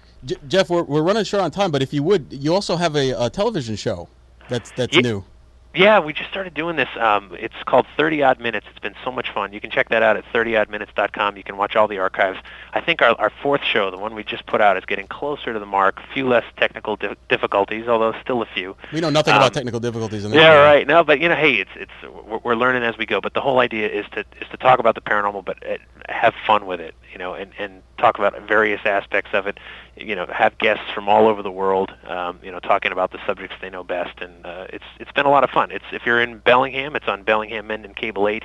Jeff, 0.48 0.70
we're, 0.70 0.82
we're 0.82 1.02
running 1.02 1.24
short 1.24 1.42
on 1.42 1.50
time, 1.50 1.70
but 1.70 1.82
if 1.82 1.92
you 1.92 2.02
would, 2.02 2.32
you 2.32 2.54
also 2.54 2.76
have 2.76 2.96
a, 2.96 3.10
a 3.12 3.30
television 3.30 3.76
show 3.76 4.08
that's 4.48 4.70
that's 4.72 4.96
Ye- 4.96 5.02
new. 5.02 5.24
Yeah, 5.72 6.00
we 6.00 6.12
just 6.12 6.28
started 6.30 6.52
doing 6.52 6.74
this. 6.74 6.88
Um, 6.98 7.30
it's 7.38 7.54
called 7.64 7.86
30 7.96 8.24
Odd 8.24 8.40
Minutes. 8.40 8.66
It's 8.70 8.80
been 8.80 8.96
so 9.04 9.12
much 9.12 9.30
fun. 9.32 9.52
You 9.52 9.60
can 9.60 9.70
check 9.70 9.88
that 9.90 10.02
out 10.02 10.16
at 10.16 10.24
30oddminutes.com. 10.32 11.36
You 11.36 11.44
can 11.44 11.56
watch 11.56 11.76
all 11.76 11.86
the 11.86 11.98
archives. 11.98 12.40
I 12.74 12.80
think 12.80 13.00
our, 13.02 13.14
our 13.20 13.30
fourth 13.42 13.62
show, 13.62 13.88
the 13.92 13.96
one 13.96 14.16
we 14.16 14.24
just 14.24 14.46
put 14.46 14.60
out, 14.60 14.76
is 14.76 14.84
getting 14.84 15.06
closer 15.06 15.52
to 15.52 15.58
the 15.60 15.66
mark. 15.66 16.00
A 16.00 16.12
few 16.12 16.26
less 16.26 16.42
technical 16.56 16.96
di- 16.96 17.14
difficulties, 17.28 17.86
although 17.86 18.12
still 18.20 18.42
a 18.42 18.46
few. 18.46 18.76
We 18.92 19.00
know 19.00 19.10
nothing 19.10 19.32
Um, 19.34 19.38
about 19.40 19.54
technical 19.54 19.78
difficulties 19.78 20.24
in 20.24 20.32
this. 20.32 20.40
Yeah, 20.40 20.60
right. 20.60 20.84
No, 20.88 21.04
but 21.04 21.20
you 21.20 21.28
know, 21.28 21.36
hey, 21.36 21.54
it's 21.54 21.70
it's 21.76 21.92
we're, 22.26 22.38
we're 22.38 22.54
learning 22.56 22.82
as 22.82 22.98
we 22.98 23.06
go. 23.06 23.20
But 23.20 23.34
the 23.34 23.40
whole 23.40 23.60
idea 23.60 23.88
is 23.88 24.06
to 24.12 24.20
is 24.40 24.48
to 24.50 24.56
talk 24.56 24.80
about 24.80 24.96
the 24.96 25.00
paranormal, 25.00 25.44
but 25.44 25.58
uh, 25.64 25.76
have 26.08 26.34
fun 26.48 26.66
with 26.66 26.80
it. 26.80 26.96
You 27.12 27.18
know, 27.18 27.34
and 27.34 27.52
and 27.58 27.80
talk 27.96 28.18
about 28.18 28.40
various 28.48 28.80
aspects 28.84 29.30
of 29.34 29.46
it. 29.46 29.58
You 30.00 30.16
know, 30.16 30.26
have 30.26 30.56
guests 30.58 30.84
from 30.94 31.08
all 31.08 31.28
over 31.28 31.42
the 31.42 31.50
world. 31.50 31.92
Um, 32.06 32.38
you 32.42 32.50
know, 32.50 32.58
talking 32.58 32.90
about 32.90 33.12
the 33.12 33.18
subjects 33.26 33.56
they 33.60 33.68
know 33.68 33.84
best, 33.84 34.20
and 34.20 34.46
uh, 34.46 34.66
it's 34.70 34.84
it's 34.98 35.12
been 35.12 35.26
a 35.26 35.30
lot 35.30 35.44
of 35.44 35.50
fun. 35.50 35.70
It's 35.70 35.84
if 35.92 36.06
you're 36.06 36.20
in 36.20 36.38
Bellingham, 36.38 36.96
it's 36.96 37.06
on 37.06 37.22
Bellingham 37.22 37.66
Mendon 37.66 37.94
Cable 37.94 38.26
Eight. 38.26 38.44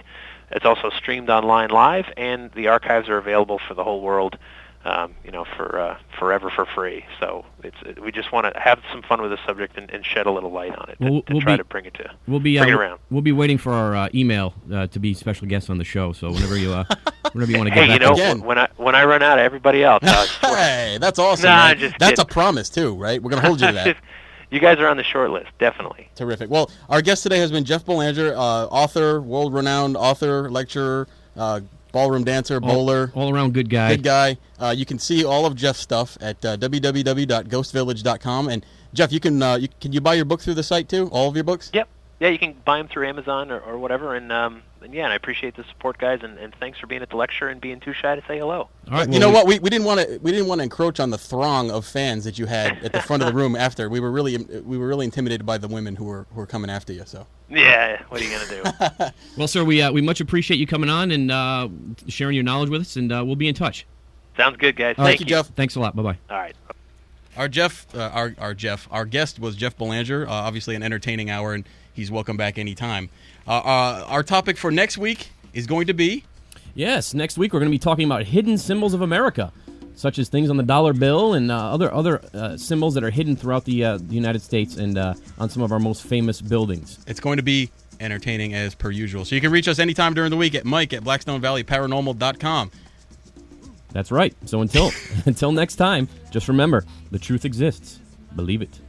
It's 0.51 0.66
also 0.66 0.89
streamed 0.89 1.30
online 1.30 1.70
live, 1.70 2.06
and 2.18 2.51
the 2.51 2.68
archives 2.68 3.10
are 3.10 3.18
available 3.18 3.60
for 3.68 3.74
the 3.74 3.84
whole 3.84 4.01
world. 4.01 4.38
Um, 4.88 5.16
you 5.26 5.32
know, 5.32 5.46
for 5.58 5.80
uh, 5.80 5.98
forever 6.20 6.52
for 6.56 6.64
free. 6.68 7.04
So 7.20 7.44
it's 7.64 7.76
it, 7.84 8.00
we 8.00 8.12
just 8.12 8.32
want 8.32 8.54
to 8.54 8.60
have 8.60 8.80
some 8.92 9.02
fun 9.02 9.20
with 9.20 9.32
the 9.32 9.40
subject 9.44 9.78
and, 9.80 9.90
and 9.90 10.06
shed 10.06 10.28
a 10.28 10.32
little 10.32 10.52
light 10.52 10.76
on 10.78 10.90
it 10.92 10.98
Well, 11.00 11.22
to, 11.22 11.26
to 11.26 11.34
we'll 11.34 11.42
try 11.42 11.54
be- 11.54 11.58
to 11.58 11.64
bring 11.64 11.86
it 11.86 11.96
to 11.96 12.12
We'll 12.28 12.40
be 12.40 12.60
bring 12.60 12.70
uh, 12.70 12.74
it 12.74 12.80
around. 12.80 13.00
we'll 13.10 13.24
be 13.24 13.32
waiting 13.32 13.58
for 13.58 13.74
our 13.74 13.96
uh, 13.96 14.10
email 14.14 14.54
uh, 14.72 14.86
to 14.86 15.00
be 15.00 15.16
special 15.16 15.48
guests 15.48 15.72
on 15.72 15.80
the 15.80 15.84
show. 15.84 16.14
So 16.14 16.30
whenever 16.32 16.56
you 16.56 16.72
uh, 16.72 16.84
whenever 17.32 17.52
you 17.52 17.58
want 17.58 17.70
to 17.70 17.74
get 17.74 17.86
Hey, 17.88 17.94
you 17.94 18.00
back 18.00 18.02
know, 18.10 18.16
to 18.16 18.22
Again. 18.22 18.42
when 18.44 18.60
I 18.60 18.68
when 18.78 18.94
I 18.94 19.06
run 19.06 19.24
out 19.24 19.40
of 19.40 19.44
everybody 19.44 19.84
else, 19.84 20.04
uh, 20.04 20.28
Hey, 20.56 21.00
that's 21.02 21.18
awesome. 21.18 21.46
Nah, 21.50 21.68
man. 21.70 21.80
just 21.80 21.96
That's 21.98 22.20
a 22.22 22.26
promise 22.26 22.70
too, 22.70 22.94
right? 22.94 23.20
We're 23.20 23.32
gonna 23.32 23.42
hold 23.48 23.62
you 23.62 23.68
to 23.68 23.74
that. 23.74 23.98
you 24.52 24.60
guys 24.60 24.78
are 24.78 24.88
on 24.88 24.98
the 24.98 25.04
short 25.04 25.32
list, 25.32 25.48
definitely. 25.58 26.12
Terrific. 26.14 26.52
Well, 26.52 26.70
our 26.90 27.02
guest 27.02 27.24
today 27.24 27.40
has 27.40 27.52
been 27.52 27.66
Jeff 27.66 27.84
Belanger, 27.88 28.36
uh, 28.36 28.66
author, 28.66 29.20
world-renowned 29.20 29.98
author, 29.98 30.48
lecturer, 30.52 31.08
uh, 31.36 31.62
ballroom 31.96 32.26
dancer, 32.26 32.60
bowler, 32.60 33.10
all 33.16 33.34
around 33.34 33.54
good 33.54 33.70
guy. 33.70 33.96
good 33.96 34.04
guy. 34.04 34.38
Uh, 34.60 34.76
you 34.76 34.86
can 34.86 35.00
see 35.00 35.24
all 35.24 35.46
of 35.46 35.56
Jeff's 35.56 35.80
stuff 35.80 36.18
at 36.20 36.43
uh, 36.43 36.58
www.ghostvillage.com. 36.58 38.50
And 38.50 38.66
Jeff, 38.93 39.14
you 39.14 39.22
can 39.22 39.41
uh, 39.41 39.56
you, 39.56 39.70
can 39.80 39.93
you 39.93 40.02
buy 40.02 40.16
your 40.16 40.26
book 40.26 40.41
through 40.41 40.56
the 40.56 40.64
site 40.64 40.89
too? 40.89 41.08
All 41.14 41.30
of 41.30 41.36
your 41.36 41.46
books? 41.46 41.72
Yep. 41.74 41.88
Yeah, 42.20 42.30
you 42.30 42.38
can 42.38 42.54
buy 42.66 42.80
them 42.80 42.89
through 42.89 43.08
Amazon 43.08 43.50
or, 43.50 43.60
or 43.62 43.78
whatever, 43.78 44.14
and 44.14 44.30
um, 44.32 44.62
and 44.86 44.94
yeah, 44.94 45.04
and 45.04 45.12
I 45.12 45.16
appreciate 45.16 45.56
the 45.56 45.64
support, 45.66 45.98
guys, 45.98 46.20
and, 46.24 46.38
and 46.38 46.56
thanks 46.60 46.80
for 46.80 46.88
being 46.88 47.02
at 47.02 47.10
the 47.10 47.18
lecture 47.18 47.50
and 47.50 47.60
being 47.60 47.80
too 47.80 47.92
shy 47.92 48.16
to 48.16 48.22
say 48.28 48.38
hello. 48.38 48.70
All 48.90 49.00
right, 49.00 49.12
you 49.12 49.20
know 49.20 49.32
what? 49.32 49.48
We, 49.48 49.60
we 49.60 49.70
didn't 49.70 49.86
want 49.86 50.00
to 50.00 50.20
we 50.22 50.32
didn't 50.32 50.48
want 50.48 50.60
to 50.60 50.64
encroach 50.64 51.00
on 51.00 51.10
the 51.10 51.18
throng 51.18 51.72
of 51.72 51.86
fans 51.86 52.24
that 52.24 52.40
you 52.40 52.46
had 52.46 52.84
at 52.84 52.94
the 52.94 53.02
front 53.02 53.24
of 53.24 53.28
the 53.28 53.34
room 53.34 53.56
after. 53.56 53.90
We 53.90 54.00
were 54.00 54.12
really 54.12 54.38
we 54.38 54.78
were 54.78 54.88
really 54.88 55.06
intimidated 55.06 55.46
by 55.46 55.58
the 55.58 55.68
women 55.68 55.96
who 55.96 56.06
were 56.06 56.28
who 56.30 56.36
were 56.36 56.46
coming 56.46 56.70
after 56.70 56.94
you. 56.94 57.04
So 57.06 57.26
Yeah, 57.50 58.02
what 58.10 58.22
are 58.22 58.24
you 58.24 58.32
gonna 58.32 58.64
do? 58.64 59.06
Well, 59.38 59.48
sir, 59.48 59.64
we 59.64 59.82
uh, 59.82 59.92
we 59.92 60.02
much 60.02 60.22
appreciate 60.22 60.58
you 60.58 60.68
coming 60.68 60.90
on 60.90 61.12
and 61.12 61.32
uh, 61.32 61.68
sharing 62.08 62.36
your 62.36 62.44
knowledge 62.44 62.70
with 62.70 62.82
us, 62.82 62.96
and 62.96 63.12
uh, 63.12 63.24
we'll 63.26 63.36
be 63.36 63.50
in 63.50 63.56
touch. 63.56 63.86
Sounds 64.38 64.58
good, 64.58 64.76
guys. 64.76 64.96
All 64.98 65.06
Thank 65.06 65.20
right, 65.22 65.28
Jeff. 65.28 65.48
Thanks 65.56 65.76
a 65.76 65.80
lot. 65.80 65.96
Bye 65.96 66.04
bye. 66.04 66.18
All 66.30 66.38
right. 66.38 66.56
Our 67.36 67.48
Jeff, 67.50 67.94
uh, 67.94 68.12
our 68.14 68.36
our 68.38 68.54
Jeff, 68.54 68.88
our 68.92 69.06
guest 69.06 69.40
was 69.40 69.56
Jeff 69.56 69.78
Belanger. 69.78 70.28
Uh, 70.28 70.32
obviously, 70.32 70.76
an 70.76 70.84
entertaining 70.84 71.30
hour, 71.30 71.54
and 71.54 71.66
he's 71.96 72.12
welcome 72.12 72.38
back 72.38 72.60
anytime. 72.60 73.10
Uh, 73.48 73.58
uh, 73.58 74.06
our 74.08 74.22
topic 74.22 74.58
for 74.58 74.70
next 74.70 74.98
week 75.00 75.30
is 75.54 75.66
going 75.66 75.88
to 75.88 75.93
be 75.93 76.24
Yes, 76.76 77.14
next 77.14 77.38
week 77.38 77.54
we're 77.54 77.62
going 77.62 77.72
to 77.72 77.76
be 77.76 77.80
talking 77.80 78.04
about 78.06 78.24
hidden 78.24 78.58
symbols 78.58 78.93
of 78.93 79.00
America, 79.00 79.54
such 79.96 80.20
as 80.20 80.28
things 80.28 80.50
on 80.50 80.58
the 80.58 80.64
dollar 80.64 80.91
bill 80.91 81.34
and 81.34 81.50
uh, 81.50 81.72
other 81.72 81.91
other 81.91 82.22
uh, 82.34 82.58
symbols 82.58 82.96
that 82.96 83.04
are 83.04 83.10
hidden 83.10 83.38
throughout 83.38 83.64
the, 83.64 83.84
uh, 83.84 83.98
the 83.98 84.14
United 84.14 84.41
States 84.41 84.76
and 84.76 84.98
uh, 84.98 85.14
on 85.39 85.50
some 85.50 85.64
of 85.64 85.72
our 85.72 85.80
most 85.80 86.04
famous 86.04 86.41
buildings. 86.41 87.00
it's 87.08 87.22
going 87.22 87.38
to 87.38 87.43
be 87.43 87.72
entertaining 88.02 88.54
as 88.54 88.76
per 88.76 88.91
usual. 88.91 89.24
So 89.24 89.36
you 89.36 89.41
can 89.41 89.54
reach 89.54 89.70
us 89.70 89.80
anytime 89.80 90.14
during 90.14 90.32
the 90.32 90.38
week 90.38 90.54
at 90.54 90.66
Mike 90.66 90.91
at 90.91 91.02
BlackstoneValleyParanormal.com. 91.06 92.72
That's 93.93 94.12
right. 94.12 94.36
So 94.43 94.60
until 94.60 94.91
until 95.26 95.54
next 95.54 95.78
time, 95.78 96.10
just 96.30 96.50
remember 96.50 96.84
the 97.12 97.20
truth 97.20 97.46
exists. 97.46 98.00
Believe 98.36 98.62
it. 98.62 98.82